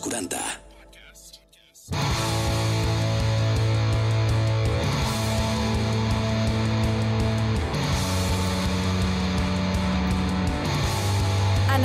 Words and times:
dels 0.00 0.63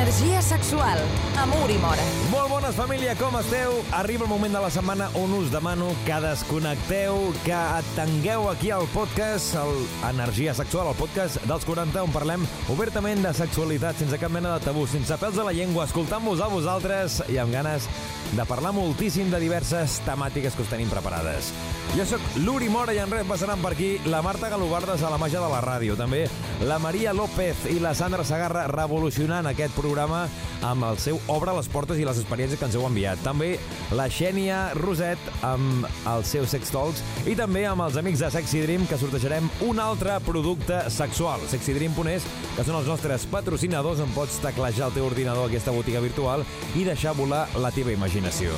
Energia 0.10 0.42
sexual, 0.42 0.98
amor 1.38 1.70
i 1.70 1.76
mora. 1.78 2.06
Molt 2.32 2.50
bones, 2.50 2.74
família, 2.74 3.12
com 3.14 3.36
esteu? 3.38 3.76
Arriba 3.94 4.26
el 4.26 4.32
moment 4.32 4.56
de 4.56 4.62
la 4.64 4.72
setmana 4.74 5.06
on 5.14 5.36
us 5.38 5.52
demano 5.54 5.92
que 6.08 6.18
desconnecteu, 6.24 7.20
que 7.44 7.54
atengueu 7.54 8.48
aquí 8.50 8.72
al 8.74 8.88
podcast, 8.90 9.54
el 9.62 9.86
Energia 10.10 10.56
Sexual, 10.58 10.90
el 10.90 10.98
podcast 10.98 11.38
dels 11.46 11.62
40, 11.62 12.02
on 12.02 12.16
parlem 12.16 12.48
obertament 12.74 13.22
de 13.22 13.36
sexualitat, 13.38 14.02
sense 14.02 14.18
cap 14.18 14.34
mena 14.34 14.56
de 14.56 14.66
tabú, 14.66 14.88
sense 14.90 15.14
pèls 15.22 15.38
a 15.38 15.46
la 15.46 15.54
llengua, 15.54 15.86
escoltant-vos 15.86 16.42
a 16.42 16.50
vosaltres 16.50 17.22
i 17.30 17.38
amb 17.38 17.54
ganes 17.54 17.86
de 18.34 18.46
parlar 18.50 18.74
moltíssim 18.74 19.30
de 19.30 19.38
diverses 19.46 20.02
temàtiques 20.10 20.58
que 20.58 20.66
us 20.66 20.74
tenim 20.74 20.90
preparades. 20.90 21.54
Jo 21.94 22.10
sóc 22.10 22.26
l'Uri 22.42 22.74
Mora 22.74 22.98
i 22.98 23.02
en 23.02 23.14
res 23.14 23.30
passaran 23.30 23.62
per 23.62 23.76
aquí 23.78 24.00
la 24.10 24.26
Marta 24.26 24.50
Galobardes 24.50 25.06
a 25.06 25.14
la 25.14 25.22
màgia 25.22 25.42
de 25.42 25.54
la 25.54 25.62
ràdio, 25.62 25.94
també 26.02 26.26
la 26.62 26.78
Maria 26.80 27.14
López 27.14 27.66
i 27.72 27.80
la 27.80 27.94
Sandra 27.96 28.26
Sagarra 28.28 28.66
revolucionant 28.68 29.48
aquest 29.48 29.76
programa 29.78 30.26
amb 30.66 30.84
el 30.90 31.00
seu 31.00 31.20
Obre 31.32 31.54
les 31.56 31.70
portes 31.72 32.00
i 32.00 32.08
les 32.08 32.20
experiències 32.20 32.60
que 32.60 32.68
ens 32.68 32.76
heu 32.76 32.86
enviat. 32.88 33.22
També 33.24 33.54
la 33.96 34.10
Xènia 34.12 34.60
Roset 34.80 35.30
amb 35.48 35.88
els 36.10 36.34
seus 36.36 36.52
sex 36.52 36.74
talks 36.74 37.04
i 37.30 37.38
també 37.40 37.64
amb 37.70 37.86
els 37.86 38.00
amics 38.02 38.24
de 38.26 38.32
Sexy 38.36 38.66
Dream 38.66 38.88
que 38.90 39.00
sortejarem 39.00 39.50
un 39.70 39.80
altre 39.80 40.20
producte 40.26 40.82
sexual. 40.92 41.46
SexyDream.es, 41.52 42.28
que 42.58 42.68
són 42.68 42.82
els 42.82 42.92
nostres 42.92 43.28
patrocinadors 43.32 44.04
on 44.04 44.12
pots 44.18 44.42
teclejar 44.44 44.90
el 44.90 44.98
teu 45.00 45.08
ordinador 45.08 45.48
aquesta 45.48 45.76
botiga 45.76 46.04
virtual 46.04 46.44
i 46.76 46.88
deixar 46.88 47.16
volar 47.18 47.46
la 47.60 47.72
teva 47.76 47.96
imaginació. 47.96 48.56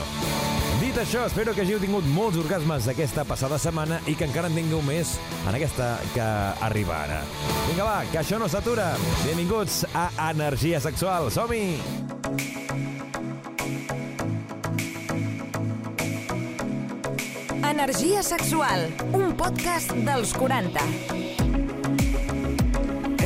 Dit 0.92 1.06
això, 1.06 1.22
espero 1.24 1.54
que 1.56 1.64
hàgiu 1.64 1.78
tingut 1.80 2.04
molts 2.12 2.36
orgasmes 2.36 2.90
aquesta 2.92 3.24
passada 3.24 3.56
setmana 3.64 4.02
i 4.12 4.16
que 4.20 4.26
encara 4.28 4.50
en 4.52 4.58
tingueu 4.58 4.82
més 4.84 5.14
en 5.48 5.56
aquesta 5.56 5.86
que 6.12 6.26
arriba 6.68 6.98
ara. 7.06 7.22
Vinga, 7.70 7.86
va, 7.88 7.94
que 8.12 8.20
això 8.20 8.36
no 8.42 8.50
s'atura. 8.52 8.90
Benvinguts 9.22 9.86
a 9.96 10.10
Energia 10.34 10.84
Sexual. 10.84 11.32
Som-hi! 11.32 11.80
Energia 17.72 18.20
sexual, 18.28 18.90
un 19.16 19.32
podcast 19.40 19.96
dels 20.04 20.36
40. 20.36 21.21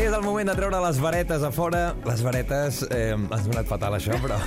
És 0.05 0.13
el 0.13 0.21
moment 0.21 0.45
de 0.45 0.53
treure 0.53 0.77
les 0.83 0.99
varetes 1.01 1.41
a 1.41 1.49
fora. 1.49 1.79
Les 2.05 2.21
varetes... 2.21 2.83
Eh, 2.93 3.15
has 3.33 3.47
donat 3.47 3.65
fatal, 3.65 3.95
això, 3.97 4.19
però... 4.21 4.37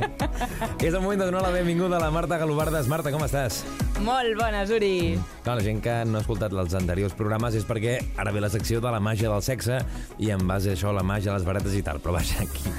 és 0.86 0.92
el 0.92 1.00
moment 1.00 1.22
de 1.22 1.30
donar 1.30 1.46
la 1.46 1.54
benvinguda 1.54 1.96
a 1.96 2.02
la 2.02 2.10
Marta 2.12 2.36
Galobardes. 2.42 2.92
Marta, 2.92 3.14
com 3.14 3.24
estàs? 3.24 3.62
Molt 4.02 4.34
bones, 4.34 4.70
Uri. 4.74 5.14
Clar, 5.44 5.54
la 5.58 5.62
gent 5.62 5.78
que 5.82 5.92
no 6.08 6.18
ha 6.18 6.22
escoltat 6.24 6.54
els 6.58 6.74
anteriors 6.74 7.14
programes 7.14 7.54
és 7.54 7.66
perquè 7.66 7.96
ara 8.18 8.32
ve 8.34 8.40
la 8.42 8.50
secció 8.50 8.80
de 8.82 8.90
la 8.90 8.98
màgia 9.02 9.30
del 9.30 9.44
sexe 9.46 9.78
i 10.18 10.32
en 10.34 10.42
base 10.48 10.72
a 10.72 10.74
això 10.74 10.90
la 10.94 11.04
màgia, 11.06 11.34
les 11.36 11.46
varetes 11.46 11.76
i 11.78 11.84
tal. 11.86 12.00
Però 12.02 12.14
vaja, 12.16 12.42
aquí, 12.42 12.72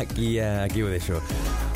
aquí, 0.00 0.28
eh, 0.38 0.64
aquí 0.64 0.82
ho 0.82 0.88
deixo. 0.88 1.20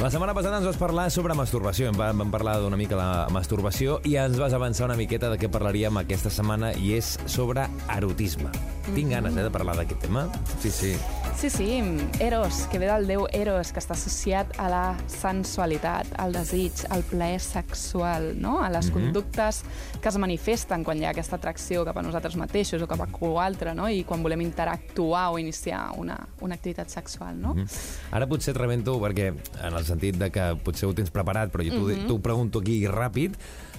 La 0.00 0.10
setmana 0.12 0.32
passada 0.36 0.60
ens 0.60 0.68
vas 0.68 0.80
parlar 0.80 1.10
sobre 1.12 1.36
masturbació. 1.36 1.92
Vam, 1.96 2.24
vam 2.24 2.32
parlar 2.32 2.56
d'una 2.62 2.80
mica 2.80 2.96
la 2.96 3.28
masturbació 3.32 4.00
i 4.04 4.16
ens 4.20 4.40
vas 4.40 4.56
avançar 4.56 4.88
una 4.88 4.96
miqueta 4.96 5.28
de 5.32 5.40
què 5.40 5.52
parlaríem 5.52 6.00
aquesta 6.00 6.32
setmana 6.32 6.72
i 6.80 6.96
és 6.96 7.18
sobre 7.28 7.68
erotisme. 7.96 8.52
Tinc 8.94 9.12
ganes 9.12 9.36
eh, 9.36 9.44
de 9.44 9.52
parlar 9.52 9.76
d'aquest 9.76 10.08
tema. 10.08 10.28
Sí, 10.64 10.72
sí. 10.72 10.96
Sí, 11.36 11.50
sí, 11.50 11.82
Eros, 12.18 12.66
que 12.72 12.78
ve 12.78 12.86
del 12.86 13.04
déu 13.06 13.26
Eros, 13.28 13.68
que 13.68 13.76
està 13.82 13.92
associat 13.92 14.54
a 14.56 14.70
la 14.72 14.84
sensualitat, 15.12 16.08
al 16.16 16.32
desig, 16.32 16.80
al 16.88 17.02
plaer 17.04 17.42
sexual, 17.44 18.30
no? 18.40 18.62
a 18.64 18.70
les 18.70 18.86
mm 18.86 18.88
-hmm. 18.88 18.92
conductes 18.94 19.62
que 20.00 20.08
es 20.08 20.16
manifesten 20.16 20.82
quan 20.82 20.96
hi 20.96 21.04
ha 21.04 21.10
aquesta 21.10 21.36
atracció 21.36 21.84
cap 21.84 21.98
a 21.98 22.02
nosaltres 22.02 22.36
mateixos 22.36 22.80
o 22.80 22.86
cap 22.86 23.02
a 23.02 23.06
qualcú 23.06 23.38
altre, 23.38 23.74
no? 23.74 23.86
i 23.86 24.02
quan 24.04 24.22
volem 24.22 24.40
interactuar 24.40 25.30
o 25.32 25.38
iniciar 25.38 25.92
una, 25.98 26.16
una 26.40 26.54
activitat 26.54 26.88
sexual. 26.88 27.38
No? 27.38 27.54
Mm 27.54 27.64
-hmm. 27.64 27.68
Ara 28.12 28.26
potser 28.26 28.54
et 28.54 28.60
rebento 28.60 28.98
perquè, 28.98 29.34
en 29.62 29.74
el 29.74 29.84
sentit 29.84 30.16
de 30.16 30.30
que 30.30 30.56
potser 30.64 30.88
ho 30.88 30.94
tens 30.94 31.10
preparat, 31.10 31.52
però 31.52 31.62
jo 31.62 31.70
t'ho 31.70 31.80
mm 31.80 32.06
-hmm. 32.06 32.20
pregunto 32.20 32.60
aquí 32.60 32.86
ràpid, 32.86 33.34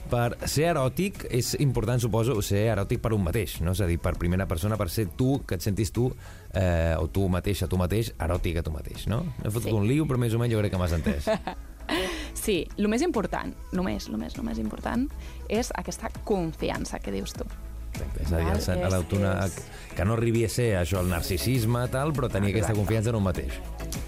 per 0.10 0.48
ser 0.50 0.70
eròtic 0.72 1.26
és 1.34 1.54
important, 1.64 2.02
suposo, 2.02 2.38
ser 2.46 2.66
eròtic 2.72 3.02
per 3.04 3.14
un 3.16 3.24
mateix, 3.26 3.60
no? 3.66 3.74
És 3.76 3.84
a 3.84 3.88
dir, 3.90 4.00
per 4.02 4.16
primera 4.20 4.48
persona, 4.50 4.80
per 4.80 4.90
ser 4.94 5.08
tu, 5.20 5.42
que 5.48 5.58
et 5.60 5.66
sentis 5.66 5.94
tu, 5.96 6.10
eh, 6.54 6.96
o 6.98 7.08
tu 7.14 7.28
mateix 7.32 7.64
a 7.64 7.70
tu 7.72 7.80
mateix, 7.80 8.14
eròtic 8.20 8.62
a 8.62 8.66
tu 8.66 8.74
mateix, 8.76 9.08
no? 9.12 9.24
He 9.44 9.52
fotut 9.52 9.72
sí. 9.72 9.76
un 9.76 9.88
lío, 9.90 10.08
però 10.10 10.22
més 10.22 10.36
o 10.36 10.42
menys 10.42 10.56
jo 10.56 10.64
crec 10.64 10.76
que 10.76 10.82
m'has 10.82 10.98
entès. 10.98 11.30
sí, 12.46 12.60
el 12.78 12.90
més 12.92 13.06
important, 13.06 13.56
només, 13.76 14.10
només, 14.14 14.36
només 14.40 14.60
important, 14.64 15.08
és 15.50 15.72
aquesta 15.76 16.12
confiança 16.28 17.00
que 17.04 17.16
dius 17.16 17.36
tu. 17.38 17.48
És 18.22 18.32
a 18.32 18.42
dir, 18.42 18.86
el, 18.86 18.94
el, 18.94 19.52
que 19.98 20.06
no 20.06 20.14
arribi 20.14 20.44
a 20.46 20.50
ser 20.50 20.68
això, 20.78 21.02
el 21.02 21.10
narcisisme, 21.10 21.88
tal, 21.90 22.14
però 22.14 22.30
tenir 22.30 22.52
Exacte. 22.52 22.60
aquesta 22.60 22.78
confiança 22.78 23.10
en 23.10 23.18
un 23.18 23.26
mateix. 23.26 23.56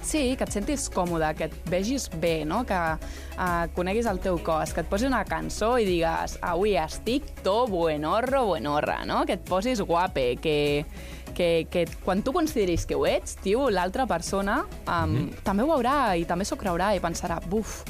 Sí, 0.06 0.22
que 0.38 0.46
et 0.46 0.54
sentis 0.54 0.86
còmode, 0.94 1.32
que 1.38 1.48
et 1.50 1.56
vegis 1.70 2.06
bé, 2.22 2.44
no? 2.46 2.62
que 2.70 2.78
uh, 2.78 3.66
coneguis 3.74 4.10
el 4.10 4.22
teu 4.22 4.38
cos, 4.46 4.74
que 4.74 4.84
et 4.86 4.90
posis 4.90 5.10
una 5.10 5.24
cançó 5.26 5.76
i 5.82 5.88
digues 5.90 6.38
avui 6.46 6.76
estic 6.78 7.32
to 7.46 7.64
buenorro, 7.70 8.46
buenorra, 8.52 9.02
no? 9.10 9.24
que 9.26 9.40
et 9.40 9.46
posis 9.50 9.82
guape, 9.82 10.28
que, 10.44 10.58
que, 11.34 11.50
que 11.74 11.88
quan 12.06 12.22
tu 12.22 12.34
consideris 12.38 12.86
que 12.86 12.98
ho 12.98 13.08
ets, 13.10 13.40
tio, 13.42 13.70
l'altra 13.74 14.06
persona 14.06 14.62
um, 14.86 14.94
mm 14.94 15.16
-hmm. 15.16 15.42
també 15.44 15.64
ho 15.64 15.74
veurà 15.74 16.18
i 16.18 16.26
també 16.26 16.46
s'ho 16.46 16.58
creurà 16.58 16.94
i 16.96 17.00
pensarà, 17.00 17.40
buf, 17.50 17.84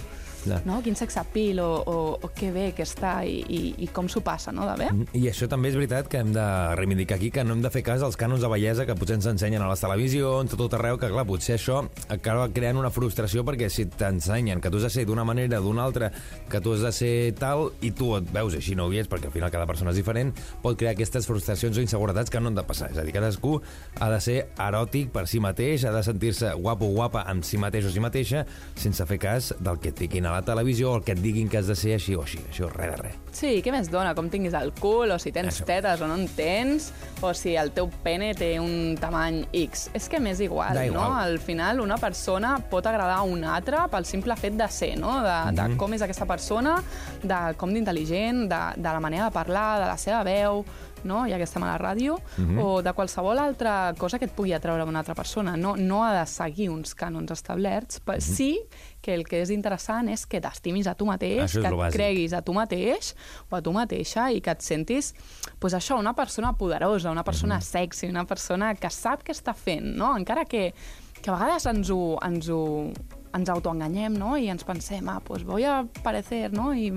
Clar. 0.44 0.62
no? 0.66 0.80
quin 0.84 0.96
sex 0.96 1.18
appeal 1.20 1.60
o, 1.64 1.70
o, 1.84 1.96
o 2.24 2.30
que 2.36 2.52
bé 2.56 2.70
que 2.76 2.86
està 2.88 3.20
i, 3.28 3.40
i, 3.44 3.60
i 3.86 3.90
com 3.94 4.08
s'ho 4.12 4.22
passa, 4.26 4.54
no, 4.56 4.66
de 4.70 4.76
bé? 4.80 4.90
Mm, 4.92 5.10
I 5.20 5.30
això 5.32 5.50
també 5.52 5.72
és 5.72 5.78
veritat 5.78 6.10
que 6.12 6.22
hem 6.22 6.32
de 6.36 6.46
reivindicar 6.80 7.18
aquí 7.20 7.32
que 7.34 7.44
no 7.44 7.56
hem 7.56 7.64
de 7.64 7.72
fer 7.74 7.84
cas 7.86 8.04
als 8.06 8.18
cànons 8.20 8.44
de 8.44 8.52
bellesa 8.52 8.86
que 8.88 8.96
potser 9.00 9.20
ens 9.20 9.28
ensenyen 9.30 9.66
a 9.66 9.70
les 9.72 9.84
televisions, 9.84 10.52
tot, 10.52 10.62
tot 10.64 10.78
arreu, 10.80 11.00
que 11.02 11.10
clar, 11.12 11.26
potser 11.28 11.58
això 11.58 11.82
acaba 12.08 12.48
creant 12.56 12.80
una 12.80 12.92
frustració 12.94 13.44
perquè 13.48 13.70
si 13.74 13.88
t'ensenyen 13.90 14.64
que 14.64 14.72
tu 14.72 14.80
has 14.80 14.88
de 14.88 14.94
ser 14.94 15.06
d'una 15.10 15.26
manera, 15.28 15.60
d'una 15.64 15.84
altra, 15.84 16.12
que 16.50 16.62
tu 16.64 16.76
has 16.76 16.86
de 16.88 16.94
ser 16.96 17.14
tal 17.40 17.70
i 17.86 17.92
tu 17.96 18.14
et 18.18 18.32
veus 18.34 18.56
així 18.58 18.78
no 18.78 18.88
ho 18.88 18.96
és, 18.96 19.10
perquè 19.12 19.30
al 19.30 19.36
final 19.36 19.52
cada 19.54 19.68
persona 19.70 19.94
és 19.94 20.00
diferent, 20.00 20.32
pot 20.64 20.78
crear 20.80 20.96
aquestes 20.96 21.28
frustracions 21.30 21.78
o 21.78 21.84
inseguretats 21.84 22.32
que 22.32 22.42
no 22.42 22.52
han 22.52 22.58
de 22.58 22.66
passar. 22.68 22.92
És 22.94 23.00
a 23.00 23.06
dir, 23.06 23.16
cadascú 23.16 23.58
ha 24.00 24.10
de 24.14 24.22
ser 24.24 24.38
eròtic 24.56 25.12
per 25.16 25.26
si 25.30 25.42
mateix, 25.44 25.86
ha 25.86 25.94
de 25.96 26.04
sentir-se 26.06 26.54
guapo 26.60 26.88
o 26.90 26.96
guapa 26.96 27.26
amb 27.30 27.46
si 27.48 27.60
mateix 27.62 27.90
o 27.90 27.94
si 27.94 28.04
mateixa, 28.04 28.46
sense 28.80 29.06
fer 29.10 29.20
cas 29.22 29.54
del 29.60 29.80
que 29.82 29.94
et 29.94 30.00
fiquin 30.06 30.29
a 30.30 30.38
la 30.38 30.42
televisió 30.46 30.94
o 30.94 30.98
el 31.00 31.04
que 31.04 31.16
et 31.18 31.22
diguin 31.22 31.50
que 31.50 31.60
has 31.60 31.68
de 31.70 31.76
ser 31.78 31.96
així 31.98 32.16
o 32.16 32.24
així, 32.24 32.40
això 32.52 32.70
res 32.72 32.94
de 32.94 33.02
res. 33.02 33.18
Sí, 33.36 33.52
què 33.66 33.74
més 33.74 33.90
dona? 33.92 34.14
Com 34.18 34.30
tinguis 34.32 34.56
el 34.58 34.72
cul, 34.80 35.12
o 35.14 35.18
si 35.22 35.32
tens 35.36 35.52
això. 35.52 35.66
tetes 35.68 36.02
o 36.02 36.08
no 36.10 36.18
en 36.18 36.28
tens, 36.38 36.90
o 37.22 37.34
si 37.38 37.56
el 37.60 37.72
teu 37.76 37.90
pene 38.04 38.32
té 38.38 38.52
un 38.62 38.98
tamany 39.00 39.44
X. 39.66 39.90
És 39.98 40.10
que 40.10 40.22
m'és 40.22 40.42
igual, 40.46 40.78
igual, 40.78 40.94
no? 40.96 41.20
Al 41.20 41.40
final 41.44 41.82
una 41.84 41.98
persona 42.02 42.56
pot 42.72 42.88
agradar 42.90 43.20
a 43.20 43.28
una 43.28 43.56
altra 43.56 43.88
pel 43.92 44.08
simple 44.10 44.36
fet 44.40 44.58
de 44.60 44.68
ser, 44.74 44.96
no? 44.98 45.20
De, 45.22 45.30
mm 45.30 45.50
-hmm. 45.50 45.56
de 45.56 45.68
mhm. 45.70 45.78
com 45.78 45.94
és 45.94 46.02
aquesta 46.02 46.26
persona, 46.26 46.82
de 47.24 47.40
com 47.58 47.74
d'intel·ligent, 47.74 48.48
de, 48.48 48.82
de 48.82 48.90
la 48.90 49.00
manera 49.00 49.26
de 49.26 49.32
parlar, 49.32 49.80
de 49.82 49.86
la 49.86 49.98
seva 49.98 50.24
veu, 50.24 50.66
no? 51.04 51.26
i 51.28 51.34
aquesta 51.34 51.60
mala 51.60 51.78
ràdio, 51.78 52.16
uh 52.16 52.42
mhm. 52.42 52.58
-huh. 52.58 52.64
o 52.64 52.82
de 52.82 52.94
qualsevol 52.94 53.38
altra 53.38 53.94
cosa 53.98 54.20
que 54.20 54.26
et 54.26 54.32
pugui 54.32 54.54
atreure 54.54 54.84
una 54.84 55.00
altra 55.00 55.16
persona. 55.16 55.56
No, 55.58 55.76
no 55.76 56.04
ha 56.04 56.20
de 56.20 56.26
seguir 56.26 56.70
uns 56.70 56.96
cànons 56.96 57.32
establerts, 57.32 58.02
però 58.06 58.18
uh 58.18 58.18
mhm. 58.18 58.30
-huh. 58.30 58.36
sí 58.36 58.60
que 59.02 59.14
el 59.14 59.24
que 59.24 59.42
és 59.42 59.50
interessant 59.50 60.10
és 60.10 60.26
que 60.26 60.42
t'estimis 60.42 60.88
a 60.88 60.94
tu 60.94 61.06
mateix, 61.06 61.54
que 61.54 61.68
et 61.68 61.74
bàsic. 61.74 61.94
creguis 61.94 62.34
a 62.34 62.42
tu 62.42 62.54
mateix 62.54 63.16
o 63.50 63.56
a 63.56 63.62
tu 63.62 63.72
mateixa 63.72 64.32
i 64.32 64.42
que 64.42 64.52
et 64.52 64.62
sentis, 64.62 65.14
pues 65.60 65.74
això, 65.74 65.98
una 65.98 66.14
persona 66.14 66.54
poderosa, 66.54 67.12
una 67.12 67.24
persona 67.24 67.56
uh 67.56 67.58
mhm. 67.60 67.64
-huh. 67.64 67.72
sexy, 67.72 68.08
una 68.08 68.26
persona 68.26 68.76
que 68.76 68.90
sap 68.90 69.24
què 69.24 69.32
està 69.32 69.54
fent, 69.54 69.96
no? 69.96 70.18
Encara 70.18 70.46
que, 70.46 70.74
que 71.22 71.30
a 71.30 71.34
vegades 71.34 71.66
ens 71.66 71.90
ho, 71.90 72.18
ens 72.22 72.50
ho 72.50 72.92
ens 73.34 73.50
autoenganyem, 73.50 74.16
no? 74.18 74.36
I 74.38 74.50
ens 74.50 74.66
pensem, 74.66 75.08
ah, 75.10 75.20
pues 75.24 75.44
voy 75.46 75.64
a 75.64 75.86
parecer, 76.04 76.52
no? 76.54 76.74
I 76.74 76.92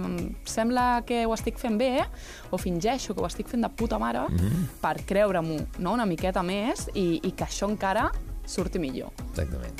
sembla 0.48 1.02
que 1.06 1.24
ho 1.26 1.34
estic 1.34 1.58
fent 1.60 1.78
bé, 1.78 1.90
eh? 2.02 2.06
o 2.50 2.58
fingeixo 2.58 3.14
que 3.14 3.22
ho 3.22 3.28
estic 3.28 3.48
fent 3.48 3.62
de 3.62 3.68
puta 3.68 3.98
mare 3.98 4.26
mm 4.28 4.36
-hmm. 4.36 4.66
per 4.80 5.04
creure-m'ho, 5.04 5.58
no? 5.78 5.92
Una 5.92 6.06
miqueta 6.06 6.42
més 6.42 6.88
i, 6.94 7.20
i 7.22 7.32
que 7.32 7.44
això 7.44 7.68
encara 7.70 8.10
surti 8.46 8.78
millor. 8.78 9.10
Exactament. 9.30 9.74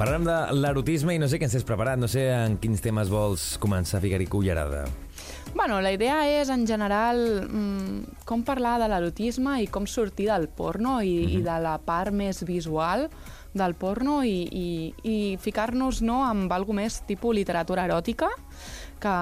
Parlem 0.00 0.24
de 0.24 0.52
l'erotisme 0.56 1.14
i 1.14 1.18
no 1.18 1.28
sé 1.28 1.36
què 1.38 1.44
ens 1.44 1.54
has 1.54 1.64
preparat, 1.64 1.98
no 1.98 2.08
sé 2.08 2.30
en 2.32 2.56
quins 2.56 2.80
temes 2.80 3.10
vols 3.10 3.58
començar, 3.60 4.00
Figari 4.00 4.26
Cullerada. 4.26 4.86
Bueno, 5.54 5.80
la 5.82 5.92
idea 5.92 6.22
és, 6.40 6.48
en 6.48 6.66
general, 6.66 7.18
mmm, 7.44 8.22
com 8.24 8.42
parlar 8.46 8.78
de 8.80 8.88
l'erotisme 8.88 9.58
i 9.60 9.66
com 9.66 9.84
sortir 9.86 10.30
del 10.30 10.48
porno 10.48 11.02
i, 11.02 11.26
mm 11.26 11.26
-hmm. 11.26 11.38
i 11.40 11.42
de 11.42 11.58
la 11.60 11.78
part 11.78 12.12
més 12.12 12.44
visual 12.44 13.10
del 13.52 13.74
porno 13.74 14.22
i, 14.22 14.46
i, 14.46 14.66
i 15.02 15.16
ficar-nos 15.40 16.02
no, 16.06 16.20
amb 16.24 16.52
alguna 16.52 16.84
més 16.84 17.00
tipus 17.06 17.34
literatura 17.34 17.84
eròtica, 17.88 18.28
que, 19.00 19.14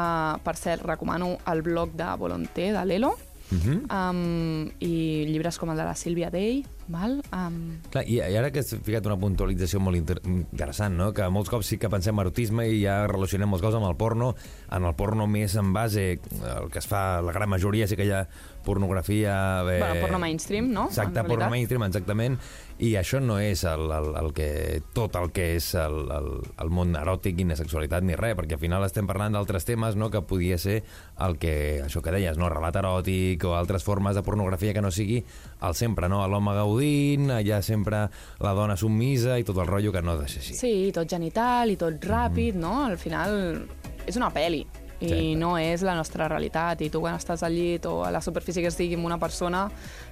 per 0.45 0.57
cert, 0.59 0.85
recomano 0.87 1.37
el 1.49 1.63
blog 1.63 1.95
de 1.97 2.09
Volonté, 2.21 2.73
de 2.73 2.85
l'Elo, 2.85 3.15
uh 3.15 3.57
-huh. 3.57 4.11
um, 4.11 4.71
i 4.81 5.25
llibres 5.29 5.59
com 5.59 5.71
el 5.71 5.77
de 5.77 5.85
la 5.85 5.95
Sílvia 5.95 6.31
Day, 6.31 6.65
Val? 6.89 7.19
Um... 7.37 7.79
Clar, 7.93 8.05
i, 8.09 8.19
I 8.25 8.37
ara 8.41 8.51
que 8.53 8.63
has 8.65 8.73
ficat 8.73 9.07
una 9.09 9.19
puntualització 9.21 9.81
molt 9.85 9.99
inter 10.01 10.19
interessant, 10.29 10.97
no? 10.99 11.11
que 11.17 11.27
molts 11.33 11.53
cops 11.53 11.69
sí 11.73 11.79
que 11.81 11.91
pensem 11.93 12.19
erotisme 12.23 12.67
i 12.69 12.81
ja 12.83 13.03
relacionem 13.11 13.51
molts 13.51 13.65
cops 13.65 13.77
amb 13.79 13.89
el 13.91 13.97
porno, 14.01 14.33
en 14.73 14.89
el 14.89 14.97
porno 14.99 15.29
més 15.31 15.57
en 15.61 15.75
base, 15.77 16.07
el 16.19 16.71
que 16.73 16.81
es 16.81 16.89
fa 16.89 17.21
la 17.25 17.35
gran 17.37 17.53
majoria 17.53 17.89
sí 17.89 17.99
que 17.99 18.09
hi 18.09 18.15
ha 18.17 18.25
pornografia... 18.69 19.63
Eh... 19.63 19.79
Bueno, 19.79 20.01
porno 20.01 20.19
mainstream, 20.19 20.73
no? 20.73 20.87
Exacte, 20.89 21.25
porno 21.25 21.49
mainstream, 21.53 21.85
exactament, 21.87 22.37
i 22.85 22.93
això 23.01 23.21
no 23.25 23.39
és 23.41 23.65
el, 23.69 23.89
el, 23.93 24.11
el 24.21 24.33
que, 24.37 24.49
tot 24.97 25.17
el 25.21 25.31
que 25.35 25.51
és 25.57 25.71
el, 25.79 25.97
el, 26.15 26.29
el 26.61 26.73
món 26.75 26.93
eròtic, 26.99 27.41
ni 27.41 27.57
sexualitat, 27.57 28.05
ni 28.05 28.19
res, 28.19 28.37
perquè 28.39 28.59
al 28.59 28.63
final 28.63 28.85
estem 28.87 29.09
parlant 29.09 29.37
d'altres 29.37 29.69
temes 29.69 29.97
no? 29.97 30.11
que 30.13 30.23
podia 30.23 30.59
ser 30.61 30.83
el 31.25 31.39
que, 31.41 31.55
això 31.87 32.05
que 32.05 32.15
deies, 32.15 32.37
no? 32.41 32.51
relat 32.53 32.77
eròtic 32.77 33.49
o 33.49 33.57
altres 33.57 33.87
formes 33.87 34.19
de 34.19 34.25
pornografia 34.27 34.77
que 34.77 34.85
no 34.85 34.93
sigui 34.95 35.23
el 35.63 35.75
sempre, 35.75 36.09
no? 36.09 36.23
l'home 36.29 36.55
gaudint, 36.55 37.31
allà 37.35 37.61
sempre 37.63 38.07
la 38.45 38.53
dona 38.55 38.77
submisa 38.77 39.39
i 39.39 39.47
tot 39.47 39.59
el 39.59 39.67
rotllo 39.67 39.93
que 39.93 40.03
no 40.03 40.15
ha 40.15 40.21
de 40.23 40.29
ser 40.29 40.43
així. 40.43 40.59
Sí, 40.59 40.75
tot 40.95 41.09
genital 41.11 41.71
i 41.71 41.79
tot 41.81 42.05
ràpid, 42.05 42.55
mm. 42.55 42.61
no? 42.63 42.75
Al 42.87 42.99
final 43.01 43.65
és 44.07 44.17
una 44.17 44.31
pel·li 44.35 44.65
i 44.99 45.09
sí. 45.09 45.35
no 45.39 45.53
és 45.61 45.85
la 45.87 45.95
nostra 45.95 46.27
realitat 46.27 46.81
i 46.83 46.89
tu 46.91 47.01
quan 47.03 47.15
estàs 47.19 47.45
al 47.47 47.55
llit 47.55 47.87
o 47.87 48.01
a 48.03 48.11
la 48.11 48.21
superfície 48.25 48.65
que 48.65 48.71
estigui 48.73 48.97
amb 48.99 49.07
una 49.07 49.19
persona 49.23 49.69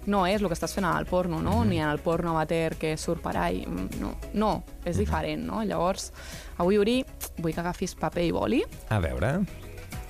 no 0.06 0.22
és 0.30 0.40
el 0.40 0.46
que 0.46 0.54
estàs 0.54 0.76
fent 0.76 0.86
al 0.86 1.08
porno, 1.10 1.40
no? 1.42 1.58
Mm 1.58 1.62
-hmm. 1.62 1.68
ni 1.68 1.80
en 1.80 1.88
el 1.88 1.98
porno 1.98 2.30
amateur 2.30 2.76
que 2.76 2.96
surt 2.96 3.22
per 3.22 3.36
ahí 3.36 3.66
no, 4.00 4.14
no 4.32 4.62
és 4.84 4.96
mhm. 4.96 5.04
diferent, 5.04 5.44
no? 5.44 5.64
Llavors, 5.64 6.12
avui, 6.56 6.78
Uri, 6.78 7.04
vull 7.38 7.52
que 7.52 7.60
agafis 7.60 7.94
paper 7.94 8.24
i 8.24 8.30
boli. 8.30 8.64
A 8.88 8.98
veure... 8.98 9.40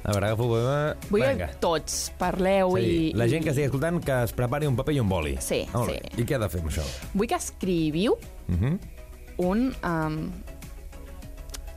A 0.06 0.12
veure, 0.14 0.26
agafo... 0.30 0.46
Vull 1.10 1.22
Vinga. 1.24 1.48
que 1.50 1.58
tots 1.58 2.12
parleu 2.18 2.76
i... 2.78 3.10
La 3.18 3.26
gent 3.30 3.42
que 3.42 3.50
estigui 3.50 3.66
escoltant 3.66 3.98
que 4.04 4.20
es 4.22 4.34
prepari 4.38 4.68
un 4.70 4.76
paper 4.78 4.94
i 4.94 5.00
un 5.02 5.08
boli. 5.10 5.34
Sí, 5.42 5.64
Molt 5.72 5.90
sí. 5.90 5.96
Bé. 5.98 6.12
I 6.22 6.26
què 6.28 6.36
ha 6.36 6.42
de 6.44 6.48
fer 6.52 6.60
amb 6.62 6.70
això? 6.70 6.84
Vull 7.16 7.30
que 7.32 7.40
escriviu 7.40 8.14
uh 8.14 8.52
mhm. 8.52 8.60
-huh. 8.62 8.78
un... 9.48 9.74
Um, 9.82 10.20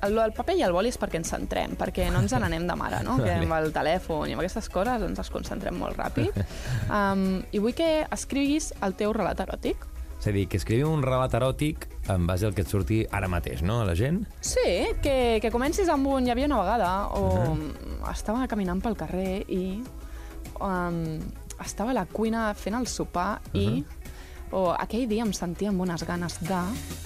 el, 0.05 0.17
el 0.17 0.31
paper 0.31 0.55
i 0.55 0.61
el 0.63 0.71
boli 0.71 0.89
és 0.93 0.99
perquè 0.99 1.17
ens 1.19 1.27
centrem, 1.33 1.73
perquè 1.75 2.11
no 2.13 2.21
ens 2.21 2.31
n'anem 2.31 2.67
de 2.67 2.75
mare, 2.75 3.01
no? 3.03 3.17
Que 3.25 3.33
amb 3.33 3.53
el 3.57 3.73
telèfon 3.73 4.29
i 4.29 4.33
amb 4.33 4.41
aquestes 4.41 4.69
coses 4.69 5.01
ens 5.01 5.19
es 5.19 5.29
concentrem 5.29 5.75
molt 5.75 5.97
ràpid. 5.97 6.33
Um, 6.89 7.43
I 7.51 7.59
vull 7.59 7.73
que 7.73 8.07
escriguis 8.11 8.73
el 8.81 8.93
teu 8.93 9.13
relat 9.13 9.39
eròtic. 9.39 9.77
És 10.19 10.27
a 10.27 10.33
dir, 10.35 10.47
que 10.51 10.59
escrivi 10.59 10.83
un 10.83 11.01
relat 11.05 11.33
eròtic 11.37 11.87
en 12.11 12.25
base 12.27 12.45
al 12.45 12.55
que 12.55 12.65
et 12.65 12.71
surti 12.71 12.99
ara 13.15 13.29
mateix, 13.31 13.61
no, 13.63 13.79
a 13.79 13.85
la 13.87 13.95
gent? 13.95 14.25
Sí, 14.43 14.91
que, 15.03 15.39
que 15.39 15.51
comencis 15.53 15.87
amb 15.89 16.09
un... 16.11 16.27
Hi 16.27 16.33
havia 16.33 16.49
una 16.49 16.59
vegada 16.59 16.89
o 17.15 17.21
uh 17.23 17.55
-huh. 17.55 18.11
estava 18.11 18.47
caminant 18.47 18.81
pel 18.83 18.97
carrer 18.99 19.45
i 19.47 19.81
um, 20.59 21.19
estava 21.63 21.91
a 21.91 21.93
la 21.93 22.05
cuina 22.05 22.53
fent 22.53 22.75
el 22.75 22.87
sopar 22.87 23.39
uh 23.39 23.53
-huh. 23.53 23.61
i 23.61 23.85
o 24.51 24.69
aquell 24.73 25.07
dia 25.09 25.23
em 25.25 25.33
sentia 25.35 25.69
amb 25.69 25.83
unes 25.85 26.03
ganes 26.07 26.37
de... 26.41 26.59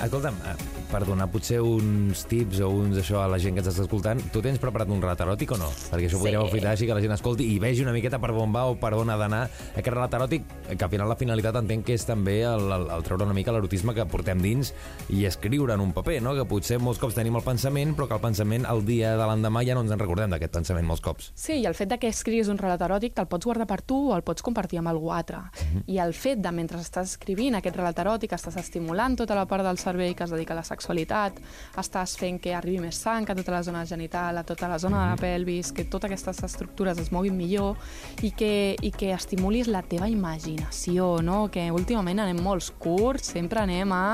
Escolta'm, 0.03 0.35
eh, 0.47 0.55
per 0.91 1.03
donar 1.07 1.27
potser 1.31 1.59
uns 1.63 2.23
tips 2.29 2.61
o 2.63 2.69
uns 2.69 2.99
això 3.01 3.23
a 3.23 3.27
la 3.31 3.39
gent 3.41 3.57
que 3.57 3.63
ens 3.63 3.69
està 3.71 3.83
escoltant, 3.85 4.21
tu 4.33 4.41
tens 4.45 4.61
preparat 4.61 4.91
un 4.93 5.01
relat 5.01 5.23
eròtic 5.25 5.55
o 5.55 5.59
no? 5.59 5.69
Perquè 5.91 6.07
això 6.07 6.19
sí. 6.19 6.23
podríem 6.23 6.43
aprofitar 6.43 6.73
així 6.73 6.87
que 6.87 6.97
la 6.97 7.03
gent 7.03 7.15
escolti 7.15 7.47
i 7.53 7.59
vegi 7.61 7.83
una 7.83 7.95
miqueta 7.95 8.19
per 8.21 8.31
on 8.31 8.53
va 8.55 8.65
o 8.69 8.77
per 8.79 8.93
on 8.97 9.11
ha 9.11 9.17
d'anar 9.19 9.43
aquest 9.73 9.91
relat 9.91 10.17
eròtic, 10.19 10.47
que 10.71 10.87
al 10.87 10.91
final 10.91 11.09
la 11.11 11.17
finalitat 11.19 11.59
entenc 11.59 11.87
que 11.87 11.97
és 11.97 12.05
també 12.07 12.39
el, 12.47 12.67
el, 12.77 12.87
el 12.95 13.05
treure 13.05 13.27
una 13.27 13.35
mica 13.35 13.53
l'erotisme 13.55 13.95
que 13.97 14.05
portem 14.09 14.41
dins 14.43 14.73
i 15.09 15.25
escriure 15.29 15.75
en 15.75 15.83
un 15.83 15.93
paper, 15.95 16.19
no? 16.23 16.35
Que 16.37 16.47
potser 16.49 16.79
molts 16.79 17.01
cops 17.01 17.17
tenim 17.17 17.35
el 17.39 17.45
pensament, 17.45 17.95
però 17.97 18.07
que 18.09 18.17
el 18.17 18.23
pensament 18.23 18.67
el 18.69 18.85
dia 18.87 19.15
de 19.19 19.27
l'endemà 19.29 19.65
ja 19.67 19.75
no 19.75 19.83
ens 19.83 19.91
en 19.93 20.01
recordem 20.01 20.31
d'aquest 20.33 20.55
pensament 20.55 20.87
molts 20.87 21.03
cops. 21.03 21.31
Sí, 21.35 21.59
i 21.59 21.67
el 21.69 21.77
fet 21.77 21.91
de 21.91 21.99
que 21.99 22.11
escriguis 22.11 22.51
un 22.51 22.61
relat 22.61 22.81
eròtic 22.85 23.17
te'l 23.17 23.29
pots 23.31 23.49
guardar 23.49 23.67
per 23.69 23.81
tu 23.81 23.99
o 24.11 24.15
el 24.15 24.23
pots 24.25 24.45
compartir 24.45 24.79
amb 24.79 24.93
algú 24.93 25.11
altre. 25.11 25.37
Mhm. 25.37 25.73
-huh. 25.73 25.83
I 25.87 25.99
el 25.99 26.13
fet 26.13 26.39
de, 26.39 26.51
mentre 26.51 26.77
estàs 26.79 27.13
escrivint 27.13 27.32
escrivint 27.33 27.55
aquest 27.57 27.77
relat 27.79 27.97
eròtic, 27.97 28.33
estàs 28.35 28.59
estimulant 28.61 29.15
tota 29.17 29.33
la 29.33 29.47
part 29.49 29.65
del 29.65 29.79
cervell 29.81 30.13
que 30.13 30.21
es 30.27 30.29
dedica 30.29 30.53
a 30.53 30.59
la 30.59 30.65
sexualitat, 30.67 31.39
estàs 31.81 32.13
fent 32.19 32.37
que 32.37 32.53
arribi 32.53 32.83
més 32.83 32.99
sang 33.01 33.25
a 33.25 33.33
tota 33.33 33.55
la 33.55 33.63
zona 33.65 33.81
genital, 33.89 34.37
a 34.37 34.43
tota 34.45 34.69
la 34.69 34.77
zona 34.77 34.99
de 34.99 35.07
la 35.07 35.15
mhm. 35.15 35.21
pelvis, 35.23 35.71
que 35.73 35.85
totes 35.89 36.11
aquestes 36.11 36.43
estructures 36.45 36.99
es 37.01 37.09
moguin 37.11 37.33
millor 37.33 37.73
i 38.21 38.29
que, 38.37 38.75
i 38.77 38.91
que 38.93 39.09
estimulis 39.15 39.65
la 39.65 39.81
teva 39.81 40.11
imaginació, 40.11 41.23
no? 41.25 41.47
que 41.49 41.71
últimament 41.73 42.21
anem 42.21 42.43
molts 42.45 42.69
curts, 42.77 43.33
sempre 43.33 43.63
anem 43.65 43.97
a 43.97 44.05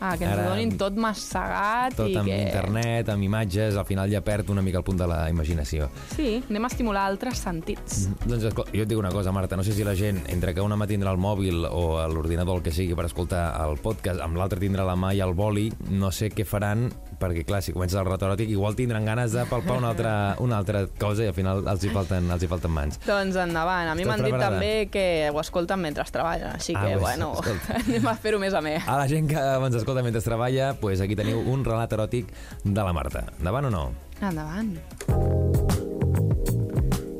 Ah, 0.00 0.16
que 0.18 0.26
ens 0.26 0.34
Ara, 0.34 0.50
donin 0.50 0.74
tot 0.76 0.96
massegat. 1.00 1.96
Tot 1.96 2.10
i 2.10 2.16
amb 2.20 2.28
que... 2.28 2.36
internet, 2.36 3.08
amb 3.12 3.24
imatges, 3.24 3.78
al 3.80 3.86
final 3.88 4.10
ja 4.12 4.20
perd 4.24 4.50
una 4.52 4.64
mica 4.64 4.80
el 4.82 4.84
punt 4.84 5.00
de 5.00 5.08
la 5.08 5.22
imaginació. 5.32 5.88
Sí, 6.12 6.42
anem 6.50 6.68
a 6.68 6.70
estimular 6.72 7.06
altres 7.08 7.40
sentits. 7.40 8.06
Mm, 8.10 8.28
doncs 8.28 8.46
jo 8.46 8.66
et 8.82 8.90
dic 8.90 9.00
una 9.00 9.12
cosa, 9.14 9.32
Marta, 9.32 9.56
no 9.56 9.64
sé 9.64 9.72
si 9.76 9.86
la 9.86 9.96
gent, 9.96 10.22
entre 10.32 10.52
que 10.54 10.64
una 10.64 10.76
mà 10.76 10.88
tindrà 10.90 11.14
el 11.14 11.20
mòbil 11.22 11.64
o 11.70 11.86
l'ordinador, 12.12 12.60
el 12.60 12.66
que 12.66 12.74
sigui, 12.76 12.96
per 12.98 13.08
escoltar 13.08 13.48
el 13.64 13.80
podcast, 13.82 14.20
amb 14.24 14.36
l'altre 14.36 14.60
tindrà 14.60 14.84
la 14.86 14.98
mà 15.00 15.14
i 15.16 15.24
el 15.24 15.32
boli, 15.36 15.70
no 15.96 16.12
sé 16.12 16.30
què 16.34 16.44
faran 16.44 16.90
perquè 17.20 17.44
clar, 17.48 17.62
si 17.64 17.74
comences 17.74 17.98
el 18.00 18.06
retoròtic 18.08 18.50
igual 18.52 18.76
tindran 18.78 19.06
ganes 19.08 19.34
de 19.36 19.44
palpar 19.50 19.78
una 19.80 19.90
altra, 19.94 20.12
una 20.42 20.58
altra 20.58 20.84
cosa 20.98 21.24
i 21.24 21.30
al 21.30 21.36
final 21.36 21.64
els 21.66 21.84
hi 21.84 21.92
falten, 21.94 22.30
els 22.30 22.44
hi 22.44 22.50
falten 22.50 22.72
mans. 22.72 23.00
Doncs 23.06 23.38
endavant. 23.42 23.90
A 23.92 23.96
mi 23.98 24.06
m'han 24.08 24.24
dit 24.26 24.36
també 24.40 24.72
que 24.92 25.06
ho 25.32 25.40
escolten 25.42 25.82
mentre 25.82 26.06
treballen, 26.12 26.56
així 26.56 26.76
ah, 26.76 26.84
que, 26.84 26.96
pues, 26.96 27.02
bueno, 27.02 27.32
escolta. 27.40 27.78
anem 27.82 28.10
a 28.10 28.16
fer-ho 28.20 28.40
més 28.42 28.56
a 28.56 28.62
més. 28.64 28.84
A 28.86 28.98
la 29.00 29.08
gent 29.10 29.30
que 29.30 29.40
ens 29.40 29.78
escolta 29.80 30.04
mentre 30.06 30.24
treballa, 30.26 30.72
pues 30.80 31.00
aquí 31.04 31.16
teniu 31.18 31.40
un 31.52 31.64
relat 31.66 31.92
eròtic 31.96 32.32
de 32.64 32.82
la 32.82 32.92
Marta. 32.96 33.26
Endavant 33.38 33.70
o 33.70 33.72
no? 33.72 33.84
Endavant. 34.20 34.74